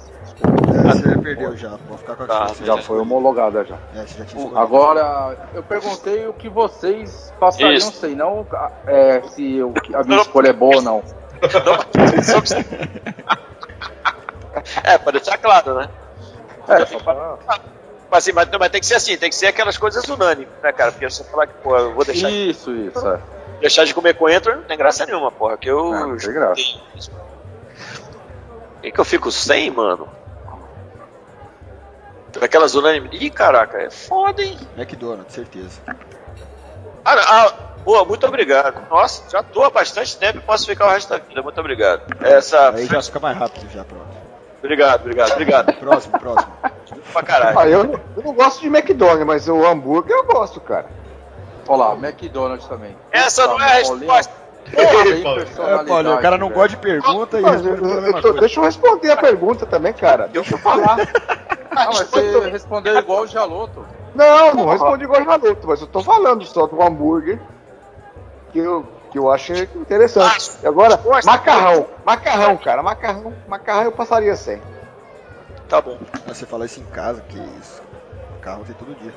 É, 0.74 0.92
você 0.92 1.10
já 1.10 1.18
perdeu 1.18 1.56
já. 1.56 1.70
Vou 1.88 1.98
ficar 1.98 2.16
com 2.16 2.22
a 2.24 2.26
Tá, 2.26 2.50
Já 2.62 2.78
foi 2.78 2.98
homologada 3.00 3.64
já. 3.64 3.76
É, 3.94 4.06
já. 4.06 4.24
Agora, 4.60 5.36
eu 5.54 5.62
perguntei 5.62 6.26
o 6.26 6.32
que 6.32 6.48
vocês 6.48 7.32
passariam 7.38 7.74
Isso. 7.74 7.92
sem, 7.92 8.14
não 8.14 8.46
é, 8.86 9.22
se 9.28 9.60
que- 9.82 9.94
a 9.94 10.02
minha 10.02 10.20
escolha 10.20 10.48
é 10.48 10.52
boa 10.52 10.76
ou 10.76 10.82
não. 10.82 11.02
Não, 11.42 11.76
pra 11.84 13.04
é, 14.84 14.98
para 14.98 15.12
deixar 15.12 15.36
claro, 15.38 15.74
né? 15.74 15.88
É, 16.68 16.86
só 16.86 16.98
pra... 16.98 17.36
Mas, 18.10 18.22
assim, 18.22 18.32
mas, 18.32 18.48
mas 18.58 18.70
tem 18.70 18.80
que 18.80 18.86
ser 18.86 18.94
assim, 18.94 19.16
tem 19.16 19.28
que 19.28 19.34
ser 19.34 19.48
aquelas 19.48 19.76
coisas 19.76 20.04
unânimes, 20.04 20.48
né, 20.62 20.72
cara? 20.72 20.92
Porque 20.92 21.08
você 21.08 21.24
falar 21.24 21.46
que, 21.46 21.54
pô, 21.54 21.76
eu 21.76 21.94
vou 21.94 22.04
deixar, 22.04 22.30
Isso, 22.30 22.70
isso, 22.70 23.06
é. 23.08 23.18
Deixar 23.64 23.86
de 23.86 23.94
comer 23.94 24.14
coentro, 24.14 24.54
não 24.54 24.62
tem 24.62 24.76
graça 24.76 25.06
nenhuma, 25.06 25.32
porra. 25.32 25.56
Que 25.56 25.70
eu. 25.70 25.90
Não, 25.90 26.08
não 26.08 26.16
tem 26.18 26.32
graça. 26.32 26.62
Que, 28.82 28.92
que 28.92 29.00
eu 29.00 29.04
fico 29.04 29.32
sem, 29.32 29.70
mano? 29.70 30.06
Daquelas 32.38 32.74
unânimes. 32.74 33.10
Ih, 33.14 33.30
caraca, 33.30 33.78
é 33.78 33.90
foda, 33.90 34.42
hein? 34.42 34.58
McDonald's, 34.76 35.32
certeza. 35.32 35.80
Ah, 37.06 37.14
ah, 37.14 37.52
boa, 37.84 38.04
muito 38.04 38.26
obrigado. 38.26 38.86
Nossa, 38.90 39.30
já 39.30 39.42
tô 39.42 39.62
há 39.62 39.70
bastante 39.70 40.14
tempo 40.18 40.38
e 40.38 40.42
posso 40.42 40.66
ficar 40.66 40.86
o 40.86 40.90
resto 40.90 41.08
da 41.08 41.18
vida. 41.18 41.40
Muito 41.40 41.58
obrigado. 41.58 42.02
Essa. 42.22 42.70
Aí 42.70 42.86
já 42.86 43.00
fica 43.00 43.20
mais 43.20 43.38
rápido, 43.38 43.70
já, 43.72 43.82
pronto. 43.84 44.24
Obrigado, 44.58 45.00
obrigado, 45.00 45.32
obrigado. 45.32 45.72
Próximo, 45.74 46.18
próximo. 46.18 46.52
pra 47.12 47.22
caralho. 47.22 47.58
Ah, 47.58 47.68
eu, 47.68 48.00
eu 48.16 48.22
não 48.22 48.34
gosto 48.34 48.60
de 48.60 48.66
McDonald's, 48.66 49.26
mas 49.26 49.48
o 49.48 49.64
hambúrguer 49.64 50.14
eu 50.14 50.24
gosto, 50.24 50.60
cara. 50.60 51.03
Olha 51.68 51.84
lá, 51.84 51.94
McDonald's 51.94 52.66
também. 52.66 52.96
Essa 53.12 53.46
não 53.46 53.60
é 53.60 53.64
a 53.64 53.74
resposta. 53.74 54.32
Porra, 54.74 55.84
Paulo. 55.84 56.08
É, 56.08 56.14
o 56.14 56.20
cara 56.20 56.38
não 56.38 56.48
velho. 56.48 56.54
gosta 56.60 56.68
de 56.70 56.76
pergunta 56.78 57.38
e 57.38 57.42
Mas 57.42 57.64
eu- 57.66 57.74
eu 57.76 58.20
tô- 58.22 58.32
deixa 58.32 58.60
eu 58.60 58.64
responder 58.64 59.10
a 59.10 59.16
pergunta 59.16 59.66
também, 59.66 59.92
cara. 59.92 60.26
Deixa 60.28 60.54
eu 60.54 60.58
falar. 60.58 60.96
Ah, 61.76 61.86
mas 61.86 62.08
você 62.08 62.50
respondeu 62.50 62.96
igual 62.96 63.22
o 63.22 63.26
Jaloto. 63.26 63.84
Não, 64.14 64.54
não 64.54 64.68
respondi 64.68 65.02
igual 65.04 65.24
Jaluto, 65.24 65.66
mas 65.66 65.80
eu 65.80 65.88
tô 65.88 66.00
falando 66.04 66.44
só 66.46 66.68
do 66.68 66.80
hambúrguer 66.80 67.40
que 68.52 68.60
eu, 68.60 68.86
que 69.10 69.18
eu 69.18 69.28
achei 69.28 69.68
interessante. 69.74 70.52
E 70.62 70.66
agora, 70.68 71.00
macarrão. 71.24 71.84
Macarrão, 72.04 72.56
cara. 72.58 72.80
Macarrão, 72.80 73.34
macarrão 73.48 73.82
eu 73.82 73.90
passaria 73.92 74.36
sem. 74.36 74.62
Tá 75.68 75.80
bom. 75.80 75.98
Mas 76.24 76.36
você 76.38 76.46
fala 76.46 76.64
isso 76.64 76.78
em 76.78 76.84
casa, 76.84 77.20
que 77.22 77.38
isso. 77.58 77.82
Carro 78.40 78.64
tem 78.64 78.76
todo 78.76 78.94
dia. 78.94 79.12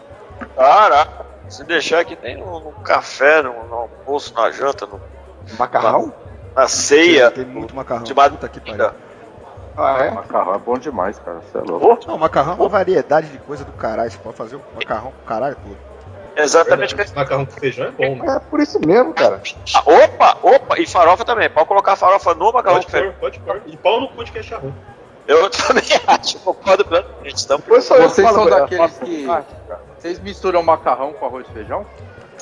Caraca. 0.55 1.25
Se 1.49 1.63
deixar 1.63 1.99
aqui 1.99 2.15
tem 2.15 2.37
no, 2.37 2.59
no 2.59 2.71
café, 2.83 3.41
no, 3.41 3.53
no 3.67 3.75
almoço, 3.75 4.33
na 4.33 4.51
janta, 4.51 4.85
no- 4.85 4.99
Macarrão? 5.57 6.13
na 6.55 6.67
ceia. 6.67 7.31
Tem 7.31 7.45
muito 7.45 7.75
macarrão. 7.75 8.03
de. 8.03 8.13
Puta 8.13 8.49
que 8.49 8.59
pariu. 8.59 8.91
Ah, 9.77 9.97
é? 10.05 10.11
Macarrão 10.11 10.55
é 10.55 10.57
bom 10.57 10.77
demais, 10.77 11.19
cara. 11.19 11.39
Você 11.39 11.57
é 11.57 11.61
louco. 11.61 12.07
Não, 12.07 12.17
macarrão 12.17 12.53
é 12.53 12.55
uma 12.55 12.67
variedade 12.69 13.27
de 13.27 13.37
coisa 13.37 13.63
do 13.63 13.71
caralho. 13.73 14.09
Você 14.11 14.17
pode 14.17 14.35
fazer 14.35 14.55
o 14.55 14.61
macarrão 14.75 15.11
com 15.11 15.21
o 15.21 15.25
caralho 15.25 15.55
todo. 15.55 15.77
Exatamente. 16.35 16.95
Verdade, 16.95 17.15
Macarrão 17.17 17.45
com 17.45 17.51
feijão 17.53 17.87
é 17.87 17.91
bom, 17.91 18.15
mano. 18.15 18.31
É 18.31 18.39
por 18.39 18.59
isso 18.59 18.79
mesmo, 18.85 19.13
cara. 19.13 19.41
Ah, 19.73 19.83
opa, 19.85 20.37
opa, 20.43 20.79
e 20.79 20.85
farofa 20.87 21.23
também. 21.25 21.49
Pode 21.49 21.67
colocar 21.67 21.95
farofa 21.95 22.33
no 22.35 22.51
macarrão 22.51 22.75
Pode 22.75 22.85
com 22.87 22.91
feijão. 22.91 23.13
pode 23.19 23.39
pôr. 23.39 23.61
E 23.65 23.77
pau 23.77 24.01
no 24.01 24.09
cu 24.09 24.23
de 24.23 24.31
queixarrão. 24.31 24.73
Eu 25.27 25.49
também 25.51 25.83
acho, 26.07 26.39
concordo 26.39 26.83
plenamente. 26.85 27.43
Então, 27.43 27.59
Vocês 27.67 28.29
são 28.31 28.45
daqueles 28.49 28.97
que- 28.99 29.25
cara. 29.25 29.45
Vocês 29.97 30.19
misturam 30.19 30.61
macarrão 30.63 31.13
com 31.13 31.25
arroz 31.25 31.45
e 31.49 31.53
feijão? 31.53 31.85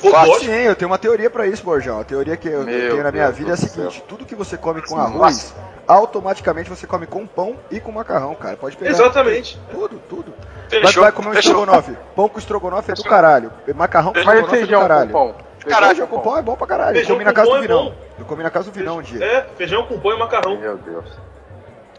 Lógico. 0.03 0.39
Sim, 0.39 0.51
eu 0.51 0.75
tenho 0.75 0.91
uma 0.91 0.97
teoria 0.97 1.29
pra 1.29 1.47
isso, 1.47 1.63
Borjão. 1.63 1.99
A 2.01 2.03
teoria 2.03 2.35
que 2.35 2.47
eu 2.49 2.63
Meu 2.63 2.89
tenho 2.91 3.03
na 3.03 3.11
minha 3.11 3.25
Deus 3.27 3.37
vida 3.37 3.51
é 3.51 3.53
a 3.53 3.57
seguinte: 3.57 4.03
tudo 4.07 4.25
que 4.25 4.35
você 4.35 4.57
come 4.57 4.81
com 4.81 4.97
arroz, 4.97 5.55
automaticamente 5.87 6.69
você 6.69 6.85
come 6.85 7.07
com 7.07 7.25
pão 7.25 7.55
e 7.71 7.79
com 7.79 7.91
macarrão, 7.91 8.35
cara. 8.35 8.57
Pode 8.57 8.75
pegar. 8.75 8.91
Exatamente. 8.91 9.59
Tudo, 9.71 10.01
tudo. 10.09 10.33
Fechou. 10.69 11.03
vai 11.03 11.11
comer 11.11 11.29
um 11.29 11.33
fechou. 11.33 11.51
estrogonofe. 11.53 11.97
Pão 12.15 12.27
com 12.27 12.39
estrogonofe 12.39 12.91
é 12.91 12.93
do 12.95 13.03
caralho. 13.03 13.51
Macarrão 13.73 14.11
com 14.13 14.19
Mas 14.23 14.39
estrogonofe 14.39 14.55
é 14.55 14.59
do 14.59 14.65
feijão 14.67 14.81
com 14.81 14.87
caralho. 14.87 15.11
pão? 15.11 15.35
Caralho, 15.65 15.87
Feijão 15.95 16.07
com 16.07 16.19
pão 16.19 16.37
é 16.37 16.41
bom 16.43 16.55
pra 16.55 16.67
caralho. 16.67 16.89
Eu 16.91 16.95
Feijão 16.95 17.15
comi 17.15 17.25
na 17.25 17.31
com 17.31 17.35
casa 17.35 17.49
pão 17.49 17.57
do 17.57 17.63
é 17.63 17.67
Vinão. 17.67 17.85
bom. 17.85 17.95
Eu 18.19 18.25
comi 18.25 18.43
na 18.43 18.49
casa 18.51 18.65
do 18.65 18.71
Vinão 18.71 18.97
um 18.97 19.01
dia. 19.01 19.25
É, 19.25 19.47
feijão 19.57 19.83
com 19.87 19.99
pão 19.99 20.11
e 20.11 20.19
macarrão. 20.19 20.57
Meu 20.57 20.77
Deus. 20.77 21.05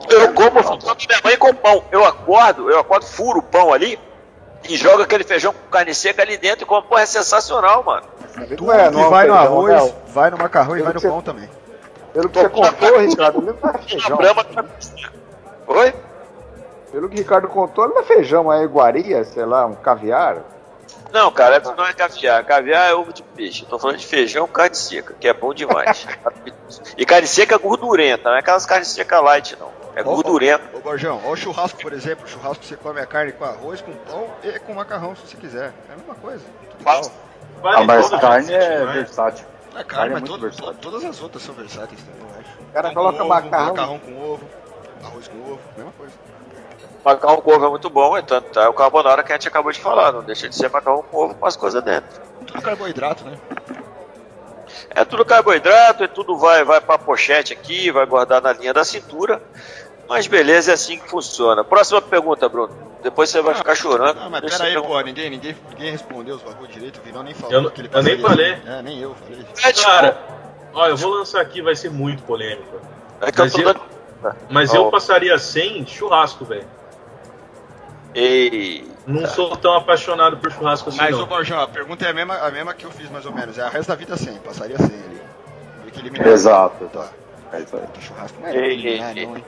Eu 0.09 0.33
como 0.35 0.53
feijão 0.63 0.79
da 0.79 0.95
minha 0.95 1.21
mãe 1.25 1.37
com 1.37 1.55
pão. 1.55 1.83
Eu 1.91 2.05
acordo, 2.05 2.71
eu 2.71 2.79
acordo, 2.79 3.07
furo 3.07 3.39
o 3.41 3.43
pão 3.43 3.73
ali 3.73 3.99
e 4.69 4.77
jogo 4.77 5.03
aquele 5.03 5.25
feijão 5.25 5.53
com 5.53 5.69
carne 5.71 5.95
seca 5.95 6.23
ali 6.23 6.37
dentro 6.37 6.65
e 6.65 6.67
como. 6.67 6.83
Porra, 6.83 7.03
é 7.03 7.07
sensacional, 7.07 7.83
mano. 7.83 8.07
Tudo 8.49 8.65
Não 8.67 8.73
é, 8.75 8.91
não 8.91 9.01
que 9.01 9.07
é 9.07 9.11
vai 9.11 9.27
no 9.27 9.35
arroz, 9.35 9.85
né? 9.85 9.95
vai 10.09 10.31
no 10.31 10.39
macarrão 10.39 10.77
e 10.77 10.83
vai 10.83 10.93
no 10.93 11.01
Você- 11.01 11.09
pão 11.09 11.23
também. 11.23 11.49
Pelo 12.13 12.29
que 12.31 12.39
você 12.39 12.49
contou, 12.49 12.99
Ricardo, 13.01 13.39
ele 13.43 13.59
não 13.63 13.71
é 13.71 13.79
feijão. 13.79 14.17
Tá- 14.17 14.65
Oi? 15.67 15.95
Pelo 16.93 17.09
que 17.09 17.15
o 17.15 17.19
Ricardo 17.19 17.49
contou, 17.49 17.85
ele 17.85 17.95
não 17.95 18.01
é 18.01 18.05
feijão, 18.05 18.53
é 18.53 18.63
iguaria, 18.63 19.23
sei 19.25 19.45
lá, 19.45 19.67
um 19.67 19.75
caviar. 19.75 20.39
Não, 21.13 21.31
cara, 21.31 21.61
não 21.77 21.87
é 21.87 21.93
caviar. 21.93 22.43
Caviar 22.45 22.89
é 22.91 22.95
ovo 22.95 23.13
de 23.13 23.23
peixe. 23.23 23.63
Eu 23.65 23.69
tô 23.69 23.79
falando 23.79 23.97
de 23.99 24.07
feijão 24.07 24.47
com 24.47 24.53
carne 24.55 24.75
seca, 24.77 25.15
que 25.19 25.29
é 25.29 25.33
bom 25.35 25.53
demais. 25.53 26.07
e 26.97 27.05
carne 27.05 27.27
seca 27.27 27.59
gordurenta, 27.59 28.29
não 28.31 28.37
é 28.37 28.41
aquelas 28.41 28.65
carnes 28.65 28.89
seca 28.89 29.21
light, 29.21 29.57
não. 29.59 29.71
É 29.97 30.01
Ó, 30.03 30.05
gordurenta. 30.05 30.63
Ô, 30.77 30.81
Borjão, 30.81 31.21
ó 31.25 31.31
o 31.33 31.37
churrasco, 31.37 31.81
por 31.81 31.93
exemplo. 31.93 32.25
O 32.27 32.29
churrasco 32.29 32.63
você 32.65 32.77
come 32.77 33.01
a 33.01 33.07
carne 33.07 33.33
com 33.33 33.45
arroz, 33.45 33.81
com 33.81 33.93
pão 33.93 34.29
e 34.45 34.59
com 34.61 34.75
macarrão, 34.75 35.17
se 35.17 35.27
você 35.27 35.37
quiser. 35.39 35.73
É 35.89 35.95
a 35.95 35.97
mesma 35.97 36.15
coisa. 36.17 36.45
Tudo 36.71 36.81
igual. 36.81 36.97
Faz- 37.03 37.13
Vale 37.63 37.77
Ah, 37.79 37.85
mas 37.85 38.11
carne 38.11 38.53
é 38.53 38.85
né? 38.85 38.93
versátil. 38.93 39.47
É 39.75 39.83
Carne 39.83 40.17
é 40.17 40.21
todo- 40.21 40.41
versátil. 40.43 40.75
to- 40.75 40.79
todas 40.79 41.05
as 41.05 41.23
outras 41.23 41.43
são 41.43 41.55
versáteis 41.55 42.01
também, 42.03 42.21
eu 42.23 42.41
acho. 42.41 42.51
O 42.61 42.73
cara 42.73 42.93
coloca 42.95 43.19
ovo, 43.21 43.29
macarrão. 43.29 43.67
macarrão 43.69 43.99
com 43.99 44.23
ovo, 44.33 44.49
arroz 45.03 45.29
com 45.29 45.39
ovo, 45.53 45.61
mesma 45.77 45.93
coisa. 45.93 46.13
Macarrão 47.05 47.41
com 47.41 47.51
ovo 47.53 47.65
é 47.67 47.69
muito 47.71 47.89
bom, 47.89 48.19
então 48.19 48.41
tá, 48.43 48.65
é 48.65 48.69
o 48.69 48.75
carbonara 48.75 49.23
que 49.23 49.33
a 49.33 49.37
gente 49.37 49.49
acabou 49.49 49.73
de 49.73 49.81
falar. 49.81 50.13
Não 50.13 50.23
deixa 50.23 50.49
de 50.49 50.55
ser 50.55 50.69
macarrão 50.71 51.03
com 51.03 51.17
ovo 51.17 51.35
com 51.35 51.47
as 51.47 51.57
coisas 51.57 51.83
dentro. 51.83 52.21
Tudo 52.47 52.61
carboidrato, 52.61 53.25
né? 53.25 53.39
É 54.91 55.05
tudo 55.05 55.25
carboidrato, 55.25 56.05
é 56.05 56.09
tudo 56.09 56.37
vai, 56.37 56.65
vai 56.65 56.81
pra 56.81 56.99
pochete 56.99 57.53
aqui, 57.53 57.91
vai 57.91 58.05
guardar 58.07 58.43
na 58.43 58.53
linha 58.53 58.75
da 58.75 58.85
cintura. 58.85 59.43
Mas 60.09 60.27
beleza, 60.27 60.71
é 60.71 60.75
assim 60.75 60.99
que 60.99 61.09
funciona. 61.09 61.65
Próxima 61.65 62.01
pergunta, 62.01 62.49
Bruno. 62.49 62.73
Depois 63.03 63.29
você 63.29 63.41
vai 63.43 63.55
ficar 63.55 63.75
chorando. 63.75 64.19
Ah, 64.21 64.29
mas 64.31 64.41
Deixa 64.41 64.57
pera 64.59 64.69
aí, 64.69 64.75
eu 64.75 64.83
pô, 64.85 65.01
ninguém, 65.01 65.31
ninguém, 65.31 65.57
ninguém 65.71 65.91
respondeu 65.91 66.37
os 66.37 66.43
bagulho 66.43 66.69
direito, 66.71 66.99
o 66.99 67.03
Vinão 67.03 67.23
nem 67.23 67.35
falou 67.35 67.53
Eu 67.53 67.63
não- 67.63 67.71
que 67.71 67.81
ele 67.81 67.91
eu 67.93 68.03
nem 68.03 68.19
falei. 68.21 68.57
É, 68.67 68.83
nem 68.83 69.01
eu 69.01 69.15
falei. 69.15 69.45
É, 69.65 69.73
tipo, 69.73 69.87
Cara, 69.87 70.19
ó, 70.73 70.87
eu 70.89 70.97
vou 70.97 71.11
lançar 71.13 71.41
aqui, 71.41 71.61
vai 71.61 71.75
ser 71.77 71.91
muito 71.91 72.23
polêmico. 72.23 72.81
é 73.21 73.33
que 73.33 73.41
eu 73.41 73.45
mas 73.45 73.55
eu- 73.59 73.65
dando. 73.65 73.81
Mas 74.51 74.73
Ó. 74.75 74.77
eu 74.77 74.91
passaria 74.91 75.39
sem 75.39 75.87
churrasco, 75.87 76.45
velho. 76.45 76.67
Ei. 78.15 78.91
Não 79.07 79.27
sou 79.27 79.55
tão 79.57 79.75
apaixonado 79.77 80.37
por 80.39 80.51
churrasco 80.51 80.89
assim, 80.89 80.99
Mas, 80.99 81.11
não. 81.13 81.23
ô 81.23 81.27
Borjão, 81.27 81.61
a 81.61 81.69
pergunta 81.69 82.05
é 82.07 82.11
a 82.11 82.13
mesma, 82.13 82.35
a 82.39 82.51
mesma 82.51 82.75
que 82.75 82.85
eu 82.85 82.91
fiz 82.91 83.09
mais 83.11 83.25
ou 83.25 83.33
menos. 83.33 83.57
É 83.59 83.63
a 83.63 83.69
resto 83.69 83.89
da 83.89 83.95
vida 83.95 84.17
sem, 84.17 84.35
passaria 84.39 84.77
sem 84.79 84.87
ali. 84.87 85.21
Meio 85.81 85.93
que 85.93 86.01
eliminar. 86.01 86.27
Exato. 86.29 86.87
Tá. 86.93 87.09
É 87.53 87.61
isso 87.61 87.77
aí. 87.77 87.83
Puta, 87.83 88.01
churrasco 88.01 88.41
não 88.41 88.49
é 88.49 88.57
Ei, 88.57 88.87
ei, 88.89 88.99
não, 89.01 89.37
hein? 89.37 89.45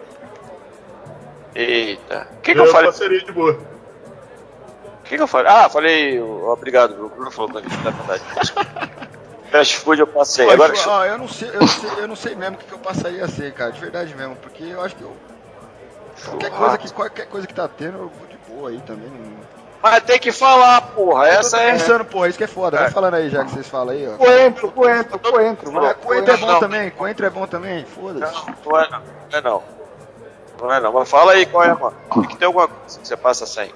Eita. 1.58 2.28
O 2.38 2.40
que, 2.40 2.52
que 2.54 2.60
eu 2.60 2.64
eu 2.66 2.72
falei? 2.72 2.90
passaria 2.90 3.20
de 3.24 3.32
boa. 3.32 3.52
O 3.52 5.02
que, 5.04 5.16
que 5.16 5.22
eu 5.22 5.26
falei? 5.26 5.50
Ah, 5.50 5.68
falei. 5.68 6.20
Obrigado. 6.20 7.06
O 7.06 7.08
Bruno 7.08 7.30
falou 7.30 7.50
pra 7.50 7.60
mim, 7.60 7.68
na 7.82 7.90
verdade. 7.90 8.22
Fast 9.50 9.76
food 9.78 10.00
eu 10.00 10.06
passei. 10.06 10.46
Pô, 10.46 10.52
Agora, 10.52 10.74
ó, 10.86 11.04
eu, 11.06 11.18
não 11.18 11.26
sei, 11.26 11.48
eu, 11.48 11.60
não 11.60 11.66
sei, 11.66 11.90
eu 11.98 12.08
não 12.08 12.16
sei 12.16 12.34
mesmo 12.34 12.56
o 12.56 12.58
que, 12.58 12.66
que 12.66 12.72
eu 12.72 12.78
passaria 12.78 13.24
a 13.24 13.28
ser, 13.28 13.52
cara, 13.54 13.72
de 13.72 13.80
verdade 13.80 14.14
mesmo, 14.14 14.36
porque 14.36 14.62
eu 14.62 14.82
acho 14.82 14.94
que 14.94 15.02
eu. 15.02 15.16
Qualquer 16.26 16.50
coisa 16.50 16.78
que, 16.78 16.92
qualquer 16.92 17.26
coisa 17.26 17.46
que 17.46 17.54
tá 17.54 17.66
tendo, 17.66 17.94
eu 17.98 18.08
vou 18.10 18.26
de 18.28 18.36
boa 18.46 18.68
aí 18.68 18.80
também. 18.86 19.08
Não... 19.08 19.38
mas 19.82 20.02
tem 20.04 20.18
que 20.18 20.30
falar, 20.32 20.82
porra. 20.82 21.28
Eu 21.28 21.40
Essa 21.40 21.58
é. 21.62 21.72
pensando, 21.72 22.04
porra, 22.04 22.28
isso 22.28 22.36
que 22.36 22.44
é 22.44 22.48
foda. 22.48 22.76
Vai 22.76 22.88
É. 22.88 22.90
falando 22.90 23.14
aí 23.14 23.30
já 23.30 23.42
que 23.44 23.52
vocês 23.52 23.66
falam 23.66 23.94
aí, 23.94 24.06
ó. 24.06 24.16
Coentro, 24.18 24.70
coentro, 24.70 25.18
coentro. 25.18 25.78
Ah, 25.86 25.94
coentro 25.94 26.34
é 26.34 26.36
bom 26.36 26.46
Não. 26.46 26.60
também, 26.60 26.90
coentro 26.90 27.24
é 27.26 27.30
bom 27.30 27.46
também, 27.46 27.84
foda-se. 27.86 28.34
Não, 28.34 28.54
não 28.66 28.80
é 28.80 28.90
não. 28.90 29.00
Não 29.00 29.38
é 29.38 29.40
não. 29.40 29.62
Não 30.60 30.72
é 30.72 30.80
não. 30.80 30.92
Mas 30.92 31.08
fala 31.08 31.32
aí 31.32 31.46
qual 31.46 31.64
é, 31.64 31.74
mano. 31.74 31.94
Tem 32.14 32.22
que 32.24 32.36
ter 32.36 32.44
alguma 32.46 32.68
coisa 32.68 32.98
que 32.98 33.06
você 33.08 33.16
passa 33.16 33.46
sem. 33.46 33.72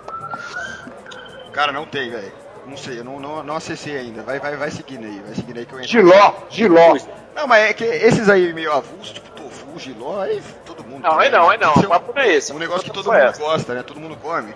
Cara, 1.52 1.72
não 1.72 1.84
tem, 1.86 2.10
velho. 2.10 2.32
Não 2.66 2.76
sei, 2.76 3.00
eu 3.00 3.04
não, 3.04 3.18
não, 3.18 3.42
não 3.42 3.56
acessei 3.56 3.96
ainda. 3.98 4.22
Vai, 4.22 4.38
vai, 4.38 4.56
vai 4.56 4.70
seguindo 4.70 5.04
aí, 5.04 5.20
vai 5.26 5.34
seguindo 5.34 5.58
aí 5.58 5.66
que 5.66 5.72
eu 5.72 5.78
entro. 5.78 5.90
Giló, 5.90 6.34
giló. 6.48 6.96
Não, 7.34 7.46
mas 7.46 7.64
é 7.70 7.72
que 7.72 7.84
esses 7.84 8.28
aí 8.28 8.52
meio 8.52 8.72
avulsos, 8.72 9.10
tipo 9.12 9.28
tofu, 9.30 9.78
giló, 9.78 10.20
aí 10.20 10.40
todo 10.64 10.84
mundo. 10.84 11.02
Não, 11.02 11.18
aí 11.18 11.28
não, 11.30 11.50
aí 11.50 11.58
não. 11.58 11.72
Que 11.74 11.86
O 11.86 11.88
papo 11.88 12.12
não 12.14 12.22
é 12.22 12.32
esse. 12.34 12.52
Um 12.52 12.58
negócio 12.58 12.84
que 12.84 12.90
todo 12.92 13.04
Foi 13.04 13.16
mundo 13.18 13.28
essa. 13.28 13.40
gosta, 13.40 13.74
né? 13.74 13.82
Todo 13.82 13.98
mundo 14.00 14.16
come. 14.16 14.54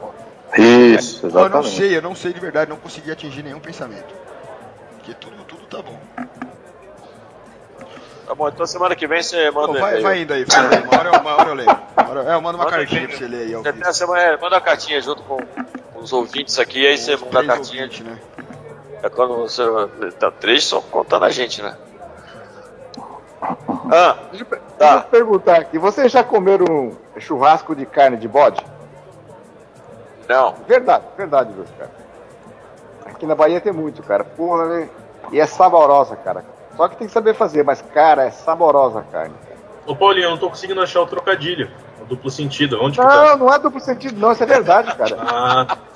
Isso, 0.56 1.20
Pô, 1.22 1.26
eu 1.26 1.32
não 1.32 1.40
exatamente. 1.60 1.76
sei, 1.76 1.96
eu 1.96 2.02
não 2.02 2.14
sei 2.14 2.32
de 2.32 2.38
verdade, 2.40 2.70
não 2.70 2.76
consegui 2.76 3.10
atingir 3.10 3.42
nenhum 3.42 3.58
pensamento. 3.60 4.14
Porque 4.96 5.12
tudo, 5.14 5.36
tudo 5.44 5.66
tá 5.66 5.82
bom. 5.82 5.98
Tá 8.26 8.34
bom, 8.34 8.48
então 8.48 8.66
semana 8.66 8.96
que 8.96 9.06
vem 9.06 9.22
você 9.22 9.50
manda. 9.50 9.68
Pô, 9.68 9.74
um 9.74 9.80
vai, 9.80 10.00
vai 10.00 10.22
indo 10.22 10.32
aí, 10.34 10.44
vai 10.44 10.60
aí. 10.78 10.82
Uma 10.84 10.98
hora, 10.98 11.08
eu- 11.14 11.20
uma 11.20 11.34
hora 11.36 11.48
eu 11.50 11.54
leio. 11.54 11.70
Uma 11.96 12.10
hora- 12.10 12.30
é, 12.30 12.34
eu 12.34 12.40
mando 12.40 12.58
uma 12.58 12.64
Manda 12.64 12.76
cartinha 12.76 13.06
pra 13.08 13.16
você 13.16 13.28
ler 13.28 13.42
aí 13.46 13.54
ao 13.54 13.62
tem 13.62 13.74
a 13.84 13.92
semana, 13.92 14.20
é, 14.22 14.32
manda 14.36 14.56
uma 14.56 14.60
cartinha 14.60 15.00
junto 15.00 15.22
com 15.22 15.38
os 15.94 16.12
ouvintes 16.12 16.58
aqui, 16.58 16.86
aí 16.86 16.98
você 16.98 17.16
manda 17.16 17.40
a 17.40 17.44
cartinha. 17.46 17.82
ouvintes, 17.84 18.04
né? 18.04 18.18
É 19.02 19.08
quando 19.08 19.36
você. 19.36 19.62
Tá 20.18 20.30
três 20.30 20.64
só 20.64 20.80
contando 20.80 21.24
a 21.24 21.30
gente, 21.30 21.62
né? 21.62 21.76
Ah, 23.92 24.16
Deixa 24.32 24.44
eu, 24.50 24.58
Tá. 24.78 24.86
deixa 24.94 24.96
eu 25.06 25.10
perguntar 25.10 25.56
aqui. 25.58 25.78
Vocês 25.78 26.10
já 26.10 26.24
comeram 26.24 26.64
um 26.66 27.20
churrasco 27.20 27.74
de 27.76 27.86
carne 27.86 28.16
de 28.16 28.26
bode? 28.26 28.64
não. 30.28 30.54
Verdade, 30.66 31.04
verdade, 31.16 31.52
Lúcio, 31.56 31.72
cara. 31.78 31.90
Aqui 33.04 33.24
na 33.26 33.36
Bahia 33.36 33.60
tem 33.60 33.72
muito, 33.72 34.02
cara. 34.02 34.24
Porra, 34.24 34.64
né? 34.66 34.88
E 35.30 35.38
é 35.38 35.46
saborosa, 35.46 36.16
cara. 36.16 36.44
Só 36.76 36.88
que 36.88 36.96
tem 36.96 37.06
que 37.06 37.12
saber 37.12 37.34
fazer, 37.34 37.64
mas, 37.64 37.82
cara, 37.94 38.24
é 38.26 38.30
saborosa 38.30 39.00
a 39.00 39.02
carne. 39.02 39.34
cara. 39.44 39.56
Ô 39.86 39.94
Paulinho, 39.96 40.24
eu 40.26 40.30
não 40.30 40.38
tô 40.38 40.48
conseguindo 40.50 40.80
achar 40.82 41.00
o 41.00 41.06
trocadilho. 41.06 41.70
O 42.02 42.04
duplo 42.04 42.30
sentido. 42.30 42.78
Onde 42.82 42.98
que 42.98 43.04
Não, 43.04 43.10
tá? 43.10 43.36
não 43.36 43.52
é 43.52 43.58
duplo 43.58 43.80
sentido, 43.80 44.20
não. 44.20 44.32
Isso 44.32 44.42
é 44.42 44.46
verdade, 44.46 44.94
cara. 44.94 45.16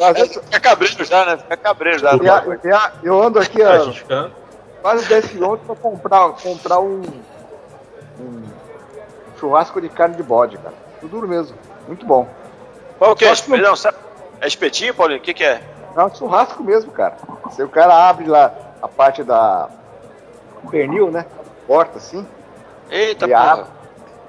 Ah, 0.00 0.08
Às 0.08 0.14
vezes, 0.14 0.34
Fica 0.44 0.60
cabreiro 0.60 1.04
já, 1.04 1.24
né? 1.26 1.36
Fica 1.36 1.56
cabreiro 1.56 1.98
já. 1.98 2.12
eu, 2.12 2.24
eu- 2.24 2.80
eu 3.02 3.22
ando 3.22 3.38
aqui 3.38 3.62
a 3.62 3.78
quase 4.80 5.04
10 5.06 5.26
quilômetros 5.26 5.66
pra 5.66 5.76
comprar, 5.76 6.28
comprar 6.42 6.78
um, 6.80 7.02
um 8.18 8.42
churrasco 9.38 9.80
de 9.80 9.88
carne 9.88 10.16
de 10.16 10.22
bode, 10.22 10.56
cara. 10.58 10.74
Tudo 11.00 11.10
duro 11.10 11.28
mesmo. 11.28 11.56
Muito 11.86 12.04
bom. 12.06 12.26
Qual 12.98 13.14
que 13.14 13.24
é? 13.24 13.34
Que 13.34 13.48
não- 13.50 13.56
Perdão, 13.58 13.76
sabe? 13.76 13.96
É 14.40 14.46
espetinho, 14.46 14.94
Paulinho? 14.94 15.18
O 15.18 15.22
que, 15.22 15.34
que 15.34 15.44
é? 15.44 15.60
Não, 15.96 16.06
é 16.06 16.14
churrasco 16.14 16.62
mesmo, 16.62 16.90
cara. 16.92 17.16
Se 17.50 17.62
o 17.62 17.68
cara 17.68 18.08
abre 18.08 18.26
lá 18.26 18.52
a 18.80 18.88
parte 18.88 19.22
da 19.22 19.68
o 20.64 20.70
pernil, 20.70 21.10
né? 21.10 21.24
Corta 21.66 21.98
assim. 21.98 22.26
Eita, 22.90 23.26
e 23.26 23.30
porra. 23.30 23.52
abre, 23.52 23.66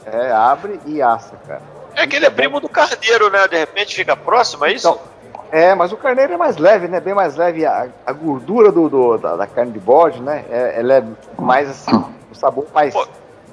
é, 0.05 0.31
abre 0.31 0.79
e 0.85 1.01
assa, 1.01 1.35
cara. 1.47 1.61
É 1.95 2.07
que 2.07 2.15
ele 2.15 2.25
é 2.25 2.29
primo 2.29 2.59
do 2.59 2.69
carneiro, 2.69 3.29
né? 3.29 3.47
De 3.47 3.57
repente 3.57 3.95
fica 3.95 4.15
próximo, 4.15 4.65
é 4.65 4.73
isso? 4.73 4.87
Então, 4.87 4.99
é, 5.51 5.75
mas 5.75 5.91
o 5.91 5.97
carneiro 5.97 6.33
é 6.33 6.37
mais 6.37 6.57
leve, 6.57 6.87
né? 6.87 6.99
Bem 7.01 7.13
mais 7.13 7.35
leve. 7.35 7.65
A, 7.65 7.87
a 8.05 8.13
gordura 8.13 8.71
do, 8.71 8.87
do- 8.87 9.17
da, 9.17 9.35
da 9.35 9.47
carne 9.47 9.71
de 9.73 9.79
bode, 9.79 10.21
né? 10.21 10.45
É, 10.49 10.79
ela 10.79 10.93
é 10.95 11.03
mais 11.37 11.69
assim, 11.69 11.91
o 12.31 12.35
sabor 12.35 12.65
mais, 12.73 12.93
Pô. 12.93 13.05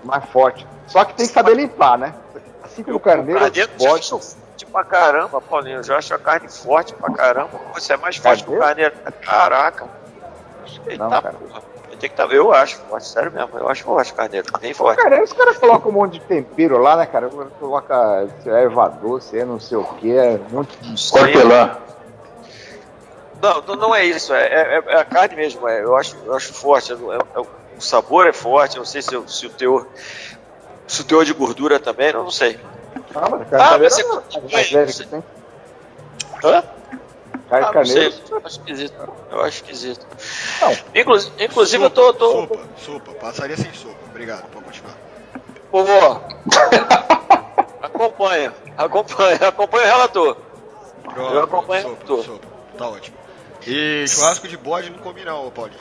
mais 0.05 0.25
forte. 0.27 0.65
Só 0.87 1.05
que 1.05 1.15
tem 1.15 1.27
que 1.27 1.33
saber 1.33 1.55
limpar, 1.57 1.99
né? 1.99 2.15
Assim 2.63 2.85
como 2.85 2.97
o 2.97 3.01
carneiro, 3.01 3.41
carneiro 3.41 3.71
o 3.75 3.79
bode. 3.79 3.89
já 3.91 3.95
acho 4.17 4.19
forte 4.21 4.67
pra 4.67 4.85
caramba, 4.85 5.41
Paulinho. 5.41 5.79
Eu 5.79 5.83
já 5.83 5.97
acho 5.99 6.15
a 6.15 6.19
carne 6.19 6.49
forte 6.49 6.95
pra 6.95 7.13
caramba. 7.13 7.51
Você 7.75 7.95
é 7.95 7.97
mais 7.97 8.17
forte 8.17 8.45
que 8.45 8.51
o 8.55 8.59
carneiro. 8.59 8.95
Caraca. 9.25 9.87
Eita 10.87 11.03
Não, 11.03 11.11
cara. 11.11 11.35
porra. 11.35 11.63
Tem 11.99 12.09
que 12.09 12.15
tá, 12.15 12.25
eu 12.27 12.53
acho 12.53 12.77
forte, 12.89 13.07
sério 13.09 13.33
mesmo. 13.33 13.59
Eu 13.59 13.69
acho 13.69 13.83
forte 13.85 14.13
carneiro. 14.15 14.47
Bem 14.61 14.73
O 14.73 14.75
forte. 14.75 15.01
carneiro, 15.01 15.25
os 15.25 15.33
caras 15.33 15.59
colocam 15.59 15.91
um 15.91 15.95
monte 15.95 16.13
de 16.15 16.21
tempero 16.21 16.79
lá, 16.79 16.97
né, 16.97 17.07
cara? 17.07 17.29
Coloca 17.59 18.29
se 18.43 18.49
é 18.49 18.63
erva 18.63 18.89
doce, 18.89 19.39
é 19.39 19.45
não 19.45 19.59
sei 19.59 19.77
o 19.77 19.85
que, 19.85 20.13
é 20.17 20.41
um 20.51 20.55
monte 20.57 20.77
de. 20.79 20.95
Hortelã. 21.19 21.79
Não, 23.43 23.63
não, 23.63 23.75
não 23.77 23.95
é 23.95 24.05
isso. 24.05 24.33
É, 24.33 24.43
é- 24.47 24.85
é 24.87 24.97
a 25.01 25.05
carne 25.05 25.37
mesmo. 25.37 25.67
é, 25.69 25.83
eu, 25.83 25.97
acho, 25.97 26.17
eu 26.25 26.35
acho 26.35 26.53
forte. 26.53 26.93
é- 26.93 26.95
é- 26.97 27.41
o 27.41 27.81
sabor 27.81 28.27
é 28.27 28.33
forte. 28.33 28.77
Eu 28.77 28.81
não 28.81 28.87
sei 28.87 29.03
se, 29.03 29.17
o- 29.17 29.29
se 29.29 29.47
o 29.47 29.51
teor. 29.51 29.87
Se 30.87 31.03
o 31.03 31.05
teor 31.05 31.25
de 31.25 31.33
gordura 31.33 31.79
também, 31.79 32.09
eu 32.11 32.23
não 32.25 32.31
sei. 32.31 32.59
Ah, 33.15 33.29
mas 33.31 33.53
a 33.53 33.75
Ah, 33.75 33.79
mas 33.79 33.93
você- 33.93 34.03
é 34.03 34.53
mais 34.53 34.71
leve 34.73 34.93
que 34.93 35.07
tem. 35.07 35.25
Hã? 36.45 36.63
Carne 37.49 37.65
Ah, 37.67 37.85
sei. 37.85 38.11
carneiro. 38.11 38.15
Eu 38.31 38.37
acho 38.39 38.49
esquisito. 38.49 39.09
Eu 39.31 39.41
acho 39.41 39.57
esquisito. 39.57 40.07
Não. 40.61 40.77
Inclusive, 41.01 41.45
inclusive 41.45 41.85
eu 41.85 41.91
tô. 41.91 42.13
tô 42.13 42.31
Sopa, 42.33 42.59
sopa. 42.79 43.13
Passaria 43.13 43.57
sem 43.57 43.73
sopa. 43.73 43.97
Obrigado, 44.11 44.45
pode 44.51 44.65
continuar. 44.65 44.97
Pô, 45.71 45.85
acompanha, 47.83 48.53
acompanha, 48.77 49.49
acompanha 49.49 49.85
o 49.85 49.87
relator. 49.89 50.37
Pronto, 51.03 51.35
Eu 51.35 51.43
acompanho 51.43 51.83
sopa, 51.83 52.05
tudo. 52.07 52.23
sopa. 52.23 52.47
Tá 52.77 52.89
ótimo. 52.89 53.17
E 53.67 54.05
churrasco 54.09 54.47
de 54.49 54.57
bode 54.57 54.91
não 54.91 54.99
comi 54.99 55.25
não, 55.25 55.51
Paulinho. 55.51 55.79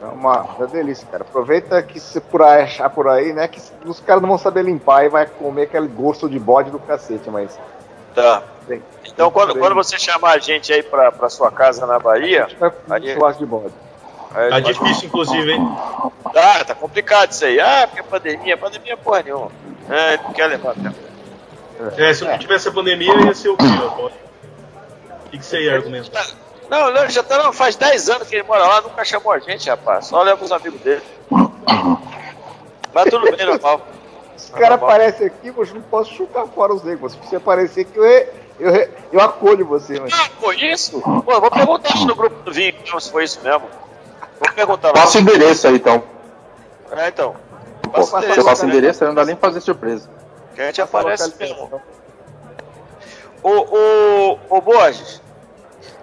É 0.00 0.04
uma, 0.06 0.42
uma 0.42 0.66
delícia, 0.66 1.06
cara. 1.10 1.22
Aproveita 1.22 1.82
que 1.82 1.98
se 1.98 2.20
por 2.20 2.42
aí 2.42 2.62
achar 2.62 2.90
por 2.90 3.08
aí, 3.08 3.32
né? 3.32 3.48
Que 3.48 3.60
os 3.84 3.98
caras 4.00 4.20
não 4.22 4.28
vão 4.28 4.38
saber 4.38 4.62
limpar 4.62 5.04
e 5.04 5.08
vai 5.08 5.26
comer 5.26 5.62
aquele 5.62 5.88
gosto 5.88 6.28
de 6.28 6.38
bode 6.38 6.70
do 6.70 6.78
cacete, 6.78 7.28
mas. 7.30 7.58
Tá. 8.14 8.42
Tem. 8.68 8.82
Então, 9.16 9.30
quando, 9.30 9.58
quando 9.58 9.74
você 9.74 9.98
chamar 9.98 10.32
a 10.34 10.38
gente 10.38 10.70
aí 10.70 10.82
pra, 10.82 11.10
pra 11.10 11.30
sua 11.30 11.50
casa 11.50 11.86
na 11.86 11.98
Bahia, 11.98 12.48
Vai 12.86 12.98
Ali- 12.98 13.14
churrasco 13.14 13.38
de 13.38 13.46
bode. 13.46 13.72
aí 14.34 14.50
Tá 14.50 14.56
a 14.56 14.60
gente 14.60 14.78
difícil, 14.78 15.06
inclusive, 15.08 15.52
hein? 15.52 15.76
vai- 16.34 16.60
Ah, 16.60 16.64
tá 16.66 16.74
complicado 16.74 17.30
isso 17.30 17.44
aí. 17.46 17.58
Ah, 17.58 17.86
porque 17.88 18.02
pandemia, 18.02 18.58
pandemia 18.58 18.92
é 18.92 18.96
porra 18.96 19.22
nenhuma. 19.22 19.50
É, 19.88 20.18
não 20.18 20.32
quer 20.34 20.46
levar 20.48 20.74
tempo. 20.74 20.96
É, 21.96 22.12
se 22.12 22.24
não 22.24 22.36
tivesse 22.38 22.68
a 22.68 22.72
pandemia, 22.72 23.14
ia 23.24 23.34
ser 23.34 23.48
o 23.48 23.56
quê? 23.56 23.64
O 23.64 25.30
que, 25.30 25.38
que 25.38 25.44
você 25.46 25.62
ia 25.62 25.74
argumentar? 25.76 26.26
Não, 26.68 26.90
não, 26.92 27.02
ele 27.02 27.10
já 27.10 27.22
tá, 27.22 27.38
não, 27.42 27.52
faz 27.54 27.74
10 27.76 28.10
anos 28.10 28.28
que 28.28 28.34
ele 28.34 28.42
mora 28.42 28.66
lá, 28.66 28.80
nunca 28.82 29.02
chamou 29.04 29.32
a 29.32 29.38
gente, 29.38 29.66
rapaz. 29.70 30.06
Só 30.08 30.22
leva 30.22 30.44
os 30.44 30.52
amigos 30.52 30.80
dele. 30.82 31.02
Mas 32.92 33.04
tudo 33.10 33.30
bem, 33.34 33.46
normal. 33.46 33.80
Os 34.36 34.50
caras 34.50 34.72
aparecem 34.72 35.26
aqui, 35.26 35.48
eu 35.48 35.66
não 35.74 35.82
posso 35.82 36.12
chutar 36.14 36.46
fora 36.48 36.74
os 36.74 36.82
negros. 36.82 37.12
Se 37.12 37.18
você 37.18 37.36
aparecer 37.36 37.82
aqui, 37.82 37.96
eu, 37.96 38.04
eu, 38.58 38.88
eu 39.12 39.20
acolho 39.20 39.66
você, 39.66 39.98
mas. 40.00 40.12
Ah, 40.12 40.30
foi 40.40 40.56
isso? 40.56 41.00
Pô, 41.00 41.32
eu 41.32 41.40
vou 41.40 41.50
perguntar 41.50 41.94
isso 41.94 42.06
no 42.06 42.14
grupo 42.14 42.42
do 42.42 42.52
vinho, 42.52 42.74
então, 42.82 42.98
se 42.98 43.10
foi 43.10 43.24
isso 43.24 43.40
mesmo. 43.42 43.68
Vou 44.40 44.52
perguntar 44.54 44.88
lá. 44.88 44.94
Passa 44.94 45.18
o 45.18 45.20
endereço 45.20 45.66
aí, 45.68 45.76
então. 45.76 46.02
É, 46.92 47.08
então. 47.08 47.34
Pô, 47.82 47.90
Passa 47.90 48.02
o 48.02 48.10
você 48.10 48.16
endereço, 48.26 48.44
passa 48.44 48.64
o 48.64 48.68
né? 48.68 48.72
endereço, 48.72 49.04
aí 49.04 49.08
não 49.08 49.14
dá 49.14 49.24
nem 49.24 49.36
pra 49.36 49.48
fazer 49.48 49.60
surpresa. 49.60 50.08
Que 50.54 50.60
a 50.62 50.66
gente 50.66 50.82
aparece 50.82 51.24
Localização. 51.24 51.68
mesmo. 51.68 51.82
Ô, 53.42 53.50
ô, 53.50 54.38
ô 54.56 54.60
Borges, 54.60 55.20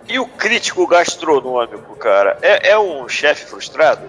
e 0.08 0.20
o 0.20 0.28
crítico 0.28 0.86
gastronômico, 0.88 1.96
cara, 1.96 2.38
é, 2.42 2.70
é 2.72 2.80
um 2.80 3.08
chefe 3.08 3.46
frustrado? 3.46 4.02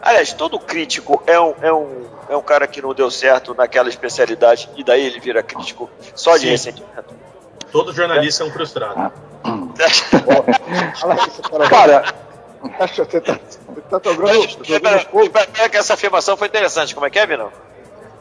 Aliás, 0.00 0.32
todo 0.32 0.58
crítico 0.58 1.22
é 1.26 1.40
um, 1.40 1.54
é, 1.62 1.72
um, 1.72 2.04
é 2.28 2.36
um 2.36 2.42
cara 2.42 2.66
que 2.66 2.80
não 2.82 2.92
deu 2.94 3.10
certo 3.10 3.54
naquela 3.54 3.88
especialidade 3.88 4.68
e 4.76 4.84
daí 4.84 5.06
ele 5.06 5.18
vira 5.18 5.42
crítico 5.42 5.88
só 6.14 6.36
de 6.36 6.42
Sim. 6.42 6.50
ressentimento. 6.50 7.14
Todo 7.74 7.92
jornalista 7.92 8.44
é 8.44 8.46
um 8.46 8.52
frustrado. 8.52 8.94
Cara. 8.94 9.12
Cara, 11.68 12.14
Tá, 12.78 12.86
você 12.86 13.20
tá, 13.20 13.38
você 13.68 14.00
tá 14.00 14.12
jogando, 14.14 14.44
Espera, 14.44 15.68
que 15.68 15.76
essa 15.76 15.94
afirmação 15.94 16.36
foi 16.36 16.46
interessante. 16.46 16.94
Como 16.94 17.04
é 17.04 17.10
que 17.10 17.18
é, 17.18 17.26
Vinão? 17.26 17.50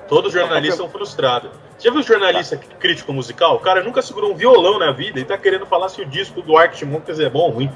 Todo 0.08 0.32
jornalista 0.32 0.82
é 0.82 0.86
um 0.86 0.90
frustrado. 0.90 1.52
Já 1.78 1.92
viu 1.92 2.02
jornalista 2.02 2.58
crítico 2.80 3.14
musical? 3.14 3.56
O 3.56 3.60
cara 3.60 3.84
nunca 3.84 4.02
segurou 4.02 4.32
um 4.32 4.36
violão 4.36 4.80
na 4.80 4.92
vida 4.92 5.20
e 5.20 5.24
tá 5.24 5.38
querendo 5.38 5.68
falar 5.68 5.88
se 5.90 6.02
o 6.02 6.06
disco 6.06 6.42
do 6.42 6.58
Arctic 6.58 6.88
Monkeys 6.88 7.20
é 7.20 7.30
bom 7.30 7.42
ou 7.42 7.52
ruim. 7.52 7.72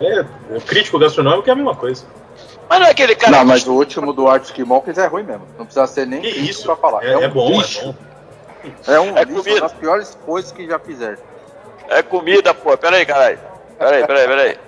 É, 0.00 0.24
o 0.56 0.60
crítico 0.62 0.98
gastronômico 0.98 1.46
é 1.46 1.52
a 1.52 1.56
mesma 1.56 1.76
coisa. 1.76 2.06
Mas 2.70 2.80
não 2.80 2.86
é 2.86 2.90
aquele 2.90 3.14
cara 3.14 3.36
não, 3.36 3.44
mas 3.44 3.66
o 3.66 3.74
último 3.74 4.14
do 4.14 4.28
Arctic 4.28 4.66
Monkeys 4.66 4.96
é 4.96 5.06
ruim 5.06 5.24
mesmo. 5.24 5.46
Não 5.58 5.66
precisa 5.66 5.86
ser 5.86 6.06
nem 6.06 6.26
isso? 6.26 6.64
pra 6.64 6.74
falar. 6.74 7.04
É, 7.04 7.18
um 7.18 7.22
é 7.22 7.28
bom, 7.28 7.50
lixo. 7.50 7.80
é 7.80 7.84
bom. 7.84 8.11
É 8.86 9.00
um 9.00 9.16
É 9.16 9.24
comida. 9.24 9.60
das 9.60 9.72
piores 9.72 10.16
coisas 10.24 10.52
que 10.52 10.66
já 10.66 10.78
fizeram. 10.78 11.18
É 11.88 12.02
comida, 12.02 12.54
pô. 12.54 12.76
Pera 12.76 12.96
aí, 12.96 13.06
caralho. 13.06 13.38
Pera 13.78 13.96
aí, 13.96 14.06
pera 14.06 14.18
aí, 14.20 14.26
pera 14.26 14.42
aí. 14.42 14.58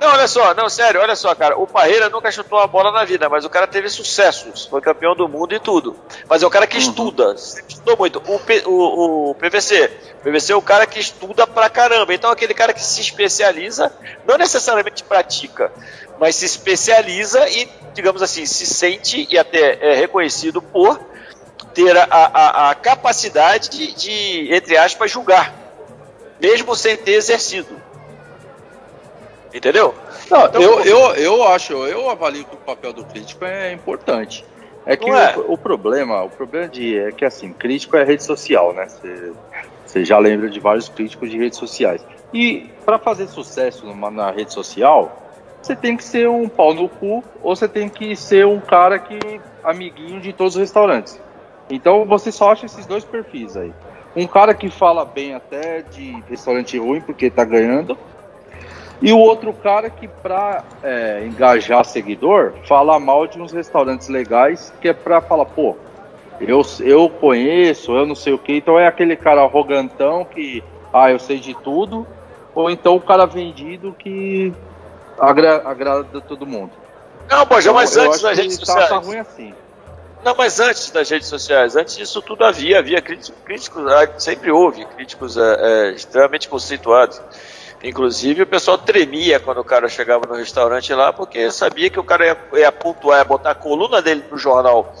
Não, 0.00 0.12
olha 0.12 0.28
só, 0.28 0.54
não, 0.54 0.68
sério, 0.68 1.00
olha 1.00 1.16
só, 1.16 1.34
cara. 1.34 1.58
O 1.58 1.66
Parreira 1.66 2.08
nunca 2.08 2.30
chutou 2.30 2.56
uma 2.60 2.68
bola 2.68 2.92
na 2.92 3.04
vida, 3.04 3.28
mas 3.28 3.44
o 3.44 3.50
cara 3.50 3.66
teve 3.66 3.88
sucessos. 3.88 4.64
Foi 4.66 4.80
campeão 4.80 5.16
do 5.16 5.28
mundo 5.28 5.52
e 5.54 5.58
tudo. 5.58 5.96
Mas 6.28 6.40
é 6.40 6.46
o 6.46 6.50
cara 6.50 6.68
que 6.68 6.78
estuda. 6.78 7.36
sempre 7.36 7.72
Estudou 7.74 7.96
muito. 7.96 8.22
O, 8.24 8.38
P- 8.38 8.62
o, 8.64 9.30
o 9.30 9.34
PVC. 9.34 9.90
O 10.20 10.22
PVC 10.22 10.52
é 10.52 10.56
o 10.56 10.62
cara 10.62 10.86
que 10.86 11.00
estuda 11.00 11.48
pra 11.48 11.68
caramba. 11.68 12.14
Então, 12.14 12.30
aquele 12.30 12.54
cara 12.54 12.72
que 12.72 12.80
se 12.84 13.00
especializa, 13.00 13.92
não 14.24 14.38
necessariamente 14.38 15.02
pratica, 15.02 15.72
mas 16.20 16.36
se 16.36 16.44
especializa 16.44 17.48
e, 17.48 17.68
digamos 17.92 18.22
assim, 18.22 18.46
se 18.46 18.66
sente 18.66 19.26
e 19.28 19.36
até 19.36 19.78
é 19.80 19.94
reconhecido 19.96 20.62
por 20.62 21.00
ter 21.84 21.96
a, 21.96 22.04
a, 22.10 22.70
a 22.70 22.74
capacidade 22.74 23.68
de, 23.70 23.94
de, 23.94 24.54
entre 24.54 24.76
aspas, 24.76 25.10
julgar 25.10 25.54
mesmo 26.40 26.74
sem 26.74 26.96
ter 26.96 27.12
exercido. 27.12 27.76
Entendeu? 29.54 29.94
Não, 30.30 30.46
Então, 30.46 30.60
eu, 30.60 30.80
eu, 30.84 30.98
eu 31.14 31.48
acho, 31.48 31.72
eu 31.86 32.10
avalio 32.10 32.44
que 32.44 32.54
o 32.54 32.58
papel 32.58 32.92
do 32.92 33.04
crítico 33.04 33.44
é 33.44 33.72
importante. 33.72 34.44
É 34.84 34.96
que 34.96 35.08
é? 35.08 35.36
O, 35.36 35.52
o 35.54 35.58
problema, 35.58 36.22
o 36.22 36.30
problema 36.30 36.68
de, 36.68 36.98
é 36.98 37.12
que 37.12 37.24
assim, 37.24 37.52
crítico 37.52 37.96
é 37.96 38.04
rede 38.04 38.22
social, 38.24 38.72
né? 38.72 38.86
Você- 38.88 39.32
Você 39.86 40.04
já 40.04 40.18
lembra 40.18 40.50
de 40.50 40.60
vários 40.60 40.88
críticos 40.88 41.30
de 41.30 41.38
redes 41.38 41.58
sociais. 41.58 42.02
E 42.32 42.70
para 42.84 42.98
fazer 42.98 43.26
sucesso 43.28 43.86
numa, 43.86 44.10
na 44.10 44.30
rede 44.30 44.52
social, 44.52 45.30
você 45.62 45.74
tem 45.74 45.96
que 45.96 46.04
ser 46.04 46.28
um 46.28 46.46
pau 46.48 46.74
no 46.74 46.88
cu 46.88 47.24
ou 47.42 47.56
você 47.56 47.66
tem 47.66 47.88
que 47.88 48.14
ser 48.14 48.46
um 48.46 48.60
cara 48.60 48.98
que 48.98 49.18
amiguinho 49.64 50.20
de 50.20 50.32
todos 50.34 50.56
os 50.56 50.60
restaurantes. 50.60 51.18
Então 51.70 52.04
você 52.06 52.32
só 52.32 52.52
acha 52.52 52.66
esses 52.66 52.86
dois 52.86 53.04
perfis 53.04 53.56
aí. 53.56 53.72
Um 54.16 54.26
cara 54.26 54.54
que 54.54 54.70
fala 54.70 55.04
bem 55.04 55.34
até 55.34 55.82
de 55.82 56.24
restaurante 56.28 56.78
ruim 56.78 57.00
porque 57.00 57.30
tá 57.30 57.44
ganhando. 57.44 57.96
E 59.00 59.12
o 59.12 59.18
outro 59.18 59.52
cara 59.52 59.88
que, 59.90 60.08
pra 60.08 60.64
é, 60.82 61.24
engajar 61.26 61.84
seguidor, 61.84 62.54
fala 62.66 62.98
mal 62.98 63.26
de 63.28 63.40
uns 63.40 63.52
restaurantes 63.52 64.08
legais, 64.08 64.72
que 64.80 64.88
é 64.88 64.92
pra 64.92 65.20
falar, 65.20 65.44
pô, 65.44 65.76
eu, 66.40 66.62
eu 66.80 67.08
conheço, 67.08 67.92
eu 67.96 68.04
não 68.06 68.16
sei 68.16 68.32
o 68.32 68.38
que. 68.38 68.54
Então 68.54 68.78
é 68.78 68.86
aquele 68.88 69.14
cara 69.14 69.42
arrogantão 69.42 70.24
que, 70.24 70.64
ah, 70.92 71.10
eu 71.12 71.18
sei 71.18 71.38
de 71.38 71.54
tudo. 71.54 72.06
Ou 72.54 72.68
então 72.70 72.96
o 72.96 73.00
cara 73.00 73.24
vendido 73.24 73.94
que 73.94 74.52
agra- 75.16 75.62
agrada 75.64 76.20
todo 76.20 76.44
mundo. 76.44 76.72
Não, 77.30 77.46
pô, 77.46 77.60
já 77.60 77.72
mas 77.72 77.92
Então, 77.92 78.04
eu 78.04 78.10
antes 78.10 78.22
que 78.22 78.34
redes 78.34 78.58
tá- 78.58 78.66
sociais. 78.66 78.88
Tá, 78.88 78.96
ruim 78.96 79.18
assim. 79.18 79.54
Não, 80.24 80.34
mas 80.36 80.58
antes 80.60 80.90
das 80.90 81.08
redes 81.08 81.28
sociais, 81.28 81.76
antes 81.76 81.96
disso 81.96 82.20
tudo 82.20 82.44
havia, 82.44 82.78
havia 82.78 83.00
críticos, 83.00 83.40
críticos 83.44 83.86
ah, 83.86 84.08
sempre 84.18 84.50
houve 84.50 84.84
críticos 84.84 85.36
é, 85.36 85.92
extremamente 85.92 86.48
conceituados. 86.48 87.20
Inclusive 87.82 88.42
o 88.42 88.46
pessoal 88.46 88.76
tremia 88.76 89.38
quando 89.38 89.58
o 89.58 89.64
cara 89.64 89.88
chegava 89.88 90.26
no 90.26 90.34
restaurante 90.34 90.92
lá, 90.92 91.12
porque 91.12 91.50
sabia 91.50 91.88
que 91.88 92.00
o 92.00 92.04
cara 92.04 92.26
ia, 92.26 92.38
ia 92.60 92.72
pontuar, 92.72 93.18
ia 93.18 93.24
botar 93.24 93.52
a 93.52 93.54
coluna 93.54 94.02
dele 94.02 94.24
no 94.28 94.36
jornal 94.36 94.92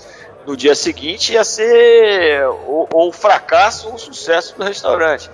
no 0.46 0.56
dia 0.56 0.74
seguinte, 0.74 1.32
ia 1.32 1.44
ser 1.44 2.46
ou, 2.66 2.88
ou 2.92 3.08
o 3.08 3.12
fracasso 3.12 3.88
ou 3.88 3.94
o 3.94 3.98
sucesso 3.98 4.56
do 4.56 4.64
restaurante. 4.64 5.28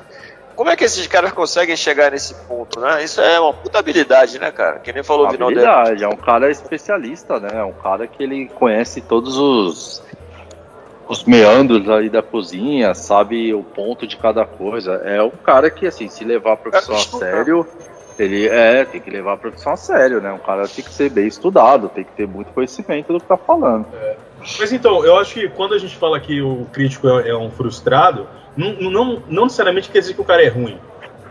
Como 0.57 0.71
é 0.71 0.77
que 0.77 0.85
esses 0.85 1.07
caras 1.07 1.33
conseguem 1.33 1.77
chegar 1.77 2.13
nesse 2.13 2.35
ponto, 2.47 2.81
né? 2.81 3.03
Isso 3.03 3.21
é 3.21 3.41
uma 3.41 3.53
puta 3.53 3.79
habilidade, 3.79 4.39
né, 4.39 4.51
cara? 4.51 4.79
Que 4.79 4.93
nem 4.93 5.03
falou 5.03 5.27
o 5.27 5.31
Vinão 5.31 5.49
dele. 5.49 5.65
Habilidade, 5.65 6.05
é 6.05 6.09
um 6.09 6.17
cara 6.17 6.51
especialista, 6.51 7.41
né? 7.41 7.51
É 7.55 7.65
um 7.65 7.73
cara 7.73 8.07
que 8.07 8.23
ele 8.23 8.49
conhece 8.49 9.01
todos 9.01 9.37
os, 9.37 10.03
os 11.09 11.25
meandros 11.25 11.89
aí 11.91 12.09
da 12.09 12.23
cozinha, 12.23 12.95
sabe 12.95 13.53
o 13.53 13.63
ponto 13.63 14.07
de 14.07 14.17
cada 14.17 14.45
coisa. 14.47 14.95
É 15.05 15.23
um 15.23 15.31
cara 15.31 15.71
que, 15.71 15.87
assim, 15.87 16.09
se 16.09 16.25
levar 16.25 16.53
a 16.53 16.57
profissão 16.57 16.95
a 16.95 16.99
sério, 16.99 17.67
ele 18.19 18.49
é, 18.49 18.85
tem 18.85 19.01
que 19.01 19.11
levar 19.11 19.35
a 19.35 19.37
profissão 19.37 19.73
a 19.73 19.77
sério, 19.77 20.21
né? 20.21 20.33
Um 20.33 20.39
cara 20.39 20.69
tem 20.69 20.85
que 20.85 20.93
ser 20.93 21.11
bem 21.11 21.27
estudado, 21.27 21.89
tem 21.89 22.05
que 22.05 22.13
ter 22.13 22.27
muito 22.27 22.53
conhecimento 22.53 23.13
do 23.13 23.21
que 23.21 23.27
tá 23.27 23.37
falando. 23.37 23.87
Mas 24.59 24.73
então, 24.73 25.05
eu 25.05 25.17
acho 25.19 25.35
que 25.35 25.49
quando 25.49 25.75
a 25.75 25.79
gente 25.79 25.97
fala 25.97 26.21
que 26.21 26.41
o 26.41 26.67
crítico 26.73 27.09
é, 27.09 27.31
é 27.31 27.37
um 27.37 27.51
frustrado, 27.51 28.27
não, 28.57 28.73
não, 28.75 29.23
não 29.29 29.45
necessariamente 29.45 29.91
quer 29.91 30.01
dizer 30.01 30.15
que 30.15 30.21
o 30.21 30.25
cara 30.25 30.43
é 30.43 30.49
ruim. 30.49 30.79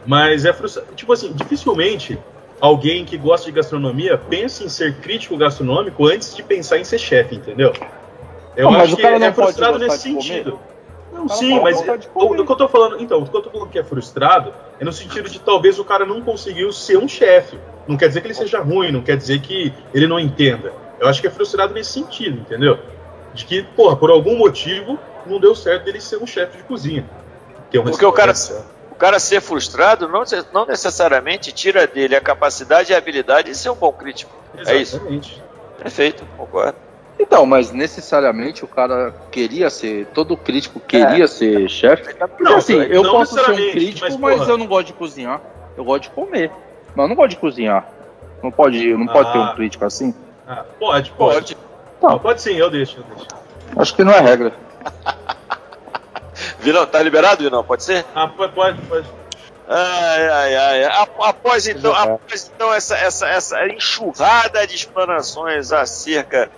Mas 0.05 0.45
é 0.45 0.51
frustrado. 0.51 0.89
Tipo 0.95 1.13
assim, 1.13 1.31
dificilmente 1.33 2.19
alguém 2.59 3.05
que 3.05 3.17
gosta 3.17 3.45
de 3.45 3.51
gastronomia 3.51 4.17
pensa 4.17 4.63
em 4.63 4.69
ser 4.69 4.95
crítico 4.95 5.37
gastronômico 5.37 6.05
antes 6.07 6.35
de 6.35 6.41
pensar 6.43 6.77
em 6.79 6.83
ser 6.83 6.97
chefe, 6.97 7.35
entendeu? 7.35 7.73
Eu 8.55 8.65
Não, 8.65 8.71
mas 8.71 8.83
acho 8.83 8.93
o 8.93 8.95
que 8.97 9.01
cara 9.01 9.15
é 9.15 9.19
não 9.19 9.33
pode 9.33 9.47
frustrado 9.47 9.79
nesse 9.79 10.09
de 10.09 10.15
comer? 10.15 10.53
Não, 11.13 11.27
cara 11.27 11.39
sim, 11.39 11.59
mas 11.61 11.79
o, 11.79 12.45
que 12.45 12.51
eu 12.51 12.55
tô 12.55 12.67
falando, 12.67 13.01
então, 13.01 13.21
o 13.21 13.29
que 13.29 13.35
eu 13.35 13.41
tô 13.41 13.49
falando 13.49 13.69
que 13.69 13.79
é 13.79 13.83
frustrado 13.83 14.53
é 14.79 14.83
no 14.83 14.91
sentido 14.91 15.29
de 15.29 15.39
talvez 15.39 15.77
o 15.79 15.85
cara 15.85 16.05
não 16.05 16.21
conseguiu 16.21 16.71
ser 16.71 16.97
um 16.97 17.07
chefe. 17.07 17.59
Não 17.87 17.97
quer 17.97 18.07
dizer 18.07 18.21
que 18.21 18.27
ele 18.27 18.33
seja 18.33 18.59
ruim, 18.59 18.91
não 18.91 19.01
quer 19.01 19.17
dizer 19.17 19.41
que 19.41 19.73
ele 19.93 20.07
não 20.07 20.19
entenda. 20.19 20.73
Eu 20.99 21.07
acho 21.07 21.21
que 21.21 21.27
é 21.27 21.31
frustrado 21.31 21.73
nesse 21.73 21.91
sentido, 21.91 22.39
entendeu? 22.39 22.79
De 23.33 23.45
que, 23.45 23.61
porra, 23.63 23.95
por 23.95 24.09
algum 24.09 24.37
motivo 24.37 24.99
não 25.25 25.39
deu 25.39 25.53
certo 25.55 25.85
dele 25.85 25.99
ser 25.99 26.17
um 26.17 26.27
chefe 26.27 26.57
de 26.57 26.63
cozinha. 26.63 27.05
Porque 27.81 28.05
o 28.05 28.11
cara, 28.11 28.33
o 28.89 28.95
cara 28.95 29.19
ser 29.19 29.41
frustrado 29.41 30.07
não, 30.07 30.25
se- 30.25 30.45
não 30.53 30.65
necessariamente 30.65 31.51
tira 31.51 31.87
dele 31.87 32.15
a 32.15 32.21
capacidade 32.21 32.91
e 32.91 32.95
a 32.95 32.97
habilidade 32.97 33.49
de 33.49 33.57
ser 33.57 33.69
um 33.69 33.75
bom 33.75 33.91
crítico. 33.91 34.31
É 34.55 34.75
isso. 34.75 34.95
Exatamente. 34.95 35.43
Perfeito, 35.77 36.25
concordo. 36.37 36.77
Então, 37.19 37.45
mas 37.45 37.71
necessariamente 37.71 38.65
o 38.65 38.67
cara 38.67 39.13
queria 39.31 39.69
ser, 39.69 40.07
todo 40.07 40.35
crítico 40.35 40.79
queria 40.79 41.27
ser 41.27 41.69
chefe. 41.69 42.13
Porque 42.15 42.43
Não, 42.43 42.57
assim, 42.57 42.75
eu 42.81 43.03
não 43.03 43.11
posso 43.11 43.35
ser 43.35 43.51
um 43.51 43.55
crítico, 43.71 44.19
mas, 44.19 44.39
mas, 44.39 44.49
eu 44.49 44.57
não 44.57 44.65
gosto 44.67 44.87
de 44.87 44.93
cozinhar. 44.93 45.41
Eu 45.77 45.83
gosto 45.85 46.03
de 46.03 46.09
comer. 46.09 46.51
Mas 46.95 47.03
eu 47.03 47.07
não 47.09 47.15
gosto 47.15 47.29
de 47.29 47.37
cozinhar. 47.37 47.87
Não 48.41 48.51
pode, 48.51 48.93
não 48.95 49.07
pode 49.07 49.31
ter 49.31 49.37
Ah. 49.37 49.51
um 49.51 49.55
crítico 49.55 49.85
assim? 49.85 50.13
Ah, 50.47 50.63
pode, 50.79 51.11
pode. 51.11 51.55
Pode. 51.55 51.57
Pode. 52.01 52.19
pode 52.19 52.41
sim, 52.41 52.55
eu 52.55 52.69
deixo, 52.69 52.97
eu 52.99 53.03
deixo. 53.15 53.27
Acho 53.77 53.95
que 53.95 54.03
não 54.03 54.11
é 54.11 54.19
regra. 54.19 54.51
Vinão, 56.59 56.85
tá 56.85 57.01
liberado, 57.01 57.43
Vinão? 57.43 57.63
Pode 57.63 57.83
ser? 57.83 58.05
Ah, 58.15 58.27
pode, 58.27 58.53
pode. 58.53 58.81
pode. 58.81 59.07
Ai, 59.67 60.27
ai, 60.27 60.55
ai. 60.55 60.83
Ap- 60.85 61.21
Após 61.21 61.67
então, 61.67 61.93
após, 61.95 62.51
então 62.53 62.73
essa, 62.73 62.95
essa, 62.97 63.27
essa 63.27 63.67
enxurrada 63.67 64.65
de 64.67 64.75
explanações 64.75 65.71
acerca 65.71 66.49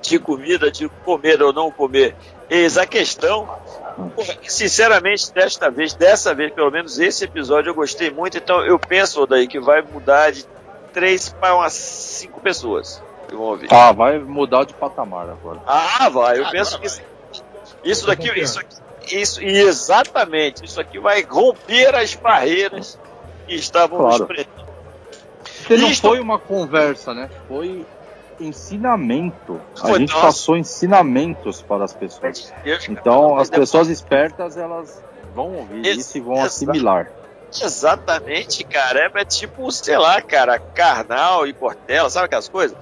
de 0.00 0.18
comida, 0.18 0.70
de 0.70 0.88
comer 1.04 1.42
ou 1.42 1.52
não 1.52 1.70
comer, 1.70 2.14
eis 2.48 2.78
a 2.78 2.86
questão. 2.86 3.48
Sinceramente, 4.46 5.32
desta 5.32 5.70
vez, 5.70 5.92
dessa 5.94 6.34
vez, 6.34 6.52
pelo 6.52 6.70
menos 6.70 6.98
esse 6.98 7.24
episódio 7.24 7.70
eu 7.70 7.74
gostei 7.74 8.10
muito, 8.10 8.38
então 8.38 8.64
eu 8.64 8.78
penso, 8.78 9.26
daí 9.26 9.46
que 9.48 9.58
vai 9.58 9.82
mudar 9.82 10.30
de 10.30 10.44
três 10.92 11.28
para 11.30 11.54
umas 11.56 11.72
cinco 11.72 12.40
pessoas 12.40 13.02
que 13.28 13.34
vão 13.34 13.44
ouvir. 13.46 13.68
Ah, 13.70 13.92
vai 13.92 14.18
mudar 14.18 14.64
de 14.64 14.74
patamar 14.74 15.28
agora. 15.28 15.60
Ah, 15.66 16.08
vai. 16.08 16.36
Eu 16.38 16.42
Agora 16.46 16.50
penso 16.52 16.78
que 16.80 16.88
vai. 16.88 16.96
isso, 16.96 17.02
isso 17.84 18.06
daqui, 18.06 18.40
isso 18.40 18.58
aqui, 18.60 18.76
isso, 19.20 19.42
e 19.42 19.58
exatamente, 19.60 20.64
isso 20.64 20.80
aqui 20.80 20.98
vai 20.98 21.22
romper 21.22 21.94
as 21.94 22.14
barreiras 22.14 22.98
que 23.46 23.54
estavam 23.54 23.98
Claro. 23.98 24.18
nos 24.20 24.26
prendendo. 24.26 24.68
Porque 25.58 25.76
não 25.76 25.90
Isto- 25.90 26.08
foi 26.08 26.20
uma 26.20 26.38
conversa, 26.38 27.12
né? 27.14 27.28
Foi 27.48 27.84
ensinamento. 28.40 29.60
A 29.76 29.88
Foi, 29.88 29.98
gente 30.00 30.12
nossa. 30.12 30.26
passou 30.26 30.56
ensinamentos 30.56 31.62
para 31.62 31.84
as 31.84 31.92
pessoas. 31.92 32.52
Então, 32.88 33.38
as 33.38 33.50
pessoas 33.50 33.88
espertas, 33.88 34.56
elas 34.56 35.02
vão 35.34 35.54
ouvir 35.54 35.86
Ex- 35.86 35.98
isso 35.98 36.18
e 36.18 36.20
vão 36.20 36.42
assimilar. 36.42 37.10
Exatamente, 37.62 38.62
cara. 38.64 39.10
É 39.14 39.24
tipo, 39.24 39.70
sei 39.72 39.96
lá, 39.96 40.20
cara, 40.20 40.58
carnal 40.58 41.46
e 41.46 41.52
cortela, 41.52 42.10
sabe 42.10 42.26
aquelas 42.26 42.48
coisas? 42.48 42.76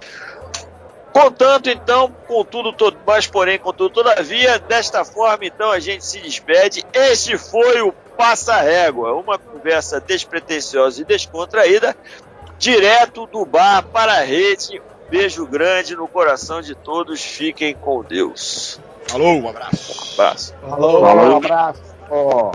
Contanto, 1.13 1.71
então, 1.71 2.15
contudo, 2.27 2.75
todo, 2.75 2.99
mas 3.07 3.27
porém, 3.27 3.59
contudo, 3.59 3.89
todavia, 3.89 4.59
desta 4.59 5.03
forma, 5.03 5.47
então, 5.47 5.71
a 5.71 5.81
gente 5.81 6.05
se 6.05 6.21
despede. 6.21 6.85
Este 6.93 7.39
foi 7.39 7.81
o 7.81 7.91
Passa 8.19 8.57
Régua, 8.57 9.15
uma 9.15 9.39
conversa 9.39 9.99
despretensiosa 9.99 11.01
e 11.01 11.05
descontraída, 11.07 11.97
direto 12.59 13.27
do 13.27 13.47
bar 13.47 13.83
para 13.85 14.13
a 14.13 14.21
rede. 14.21 14.83
Beijo 15.09 15.47
grande 15.47 15.95
no 15.95 16.09
coração 16.09 16.61
de 16.61 16.75
todos. 16.75 17.23
Fiquem 17.23 17.75
com 17.75 18.03
Deus. 18.03 18.81
Falou, 19.07 19.41
um 19.41 19.49
abraço. 19.49 19.93
Um 19.93 20.15
abraço. 20.15 20.55
Falou, 20.61 21.01
Falou. 21.01 21.33
um 21.33 21.37
abraço. 21.37 21.83
Ó. 22.11 22.53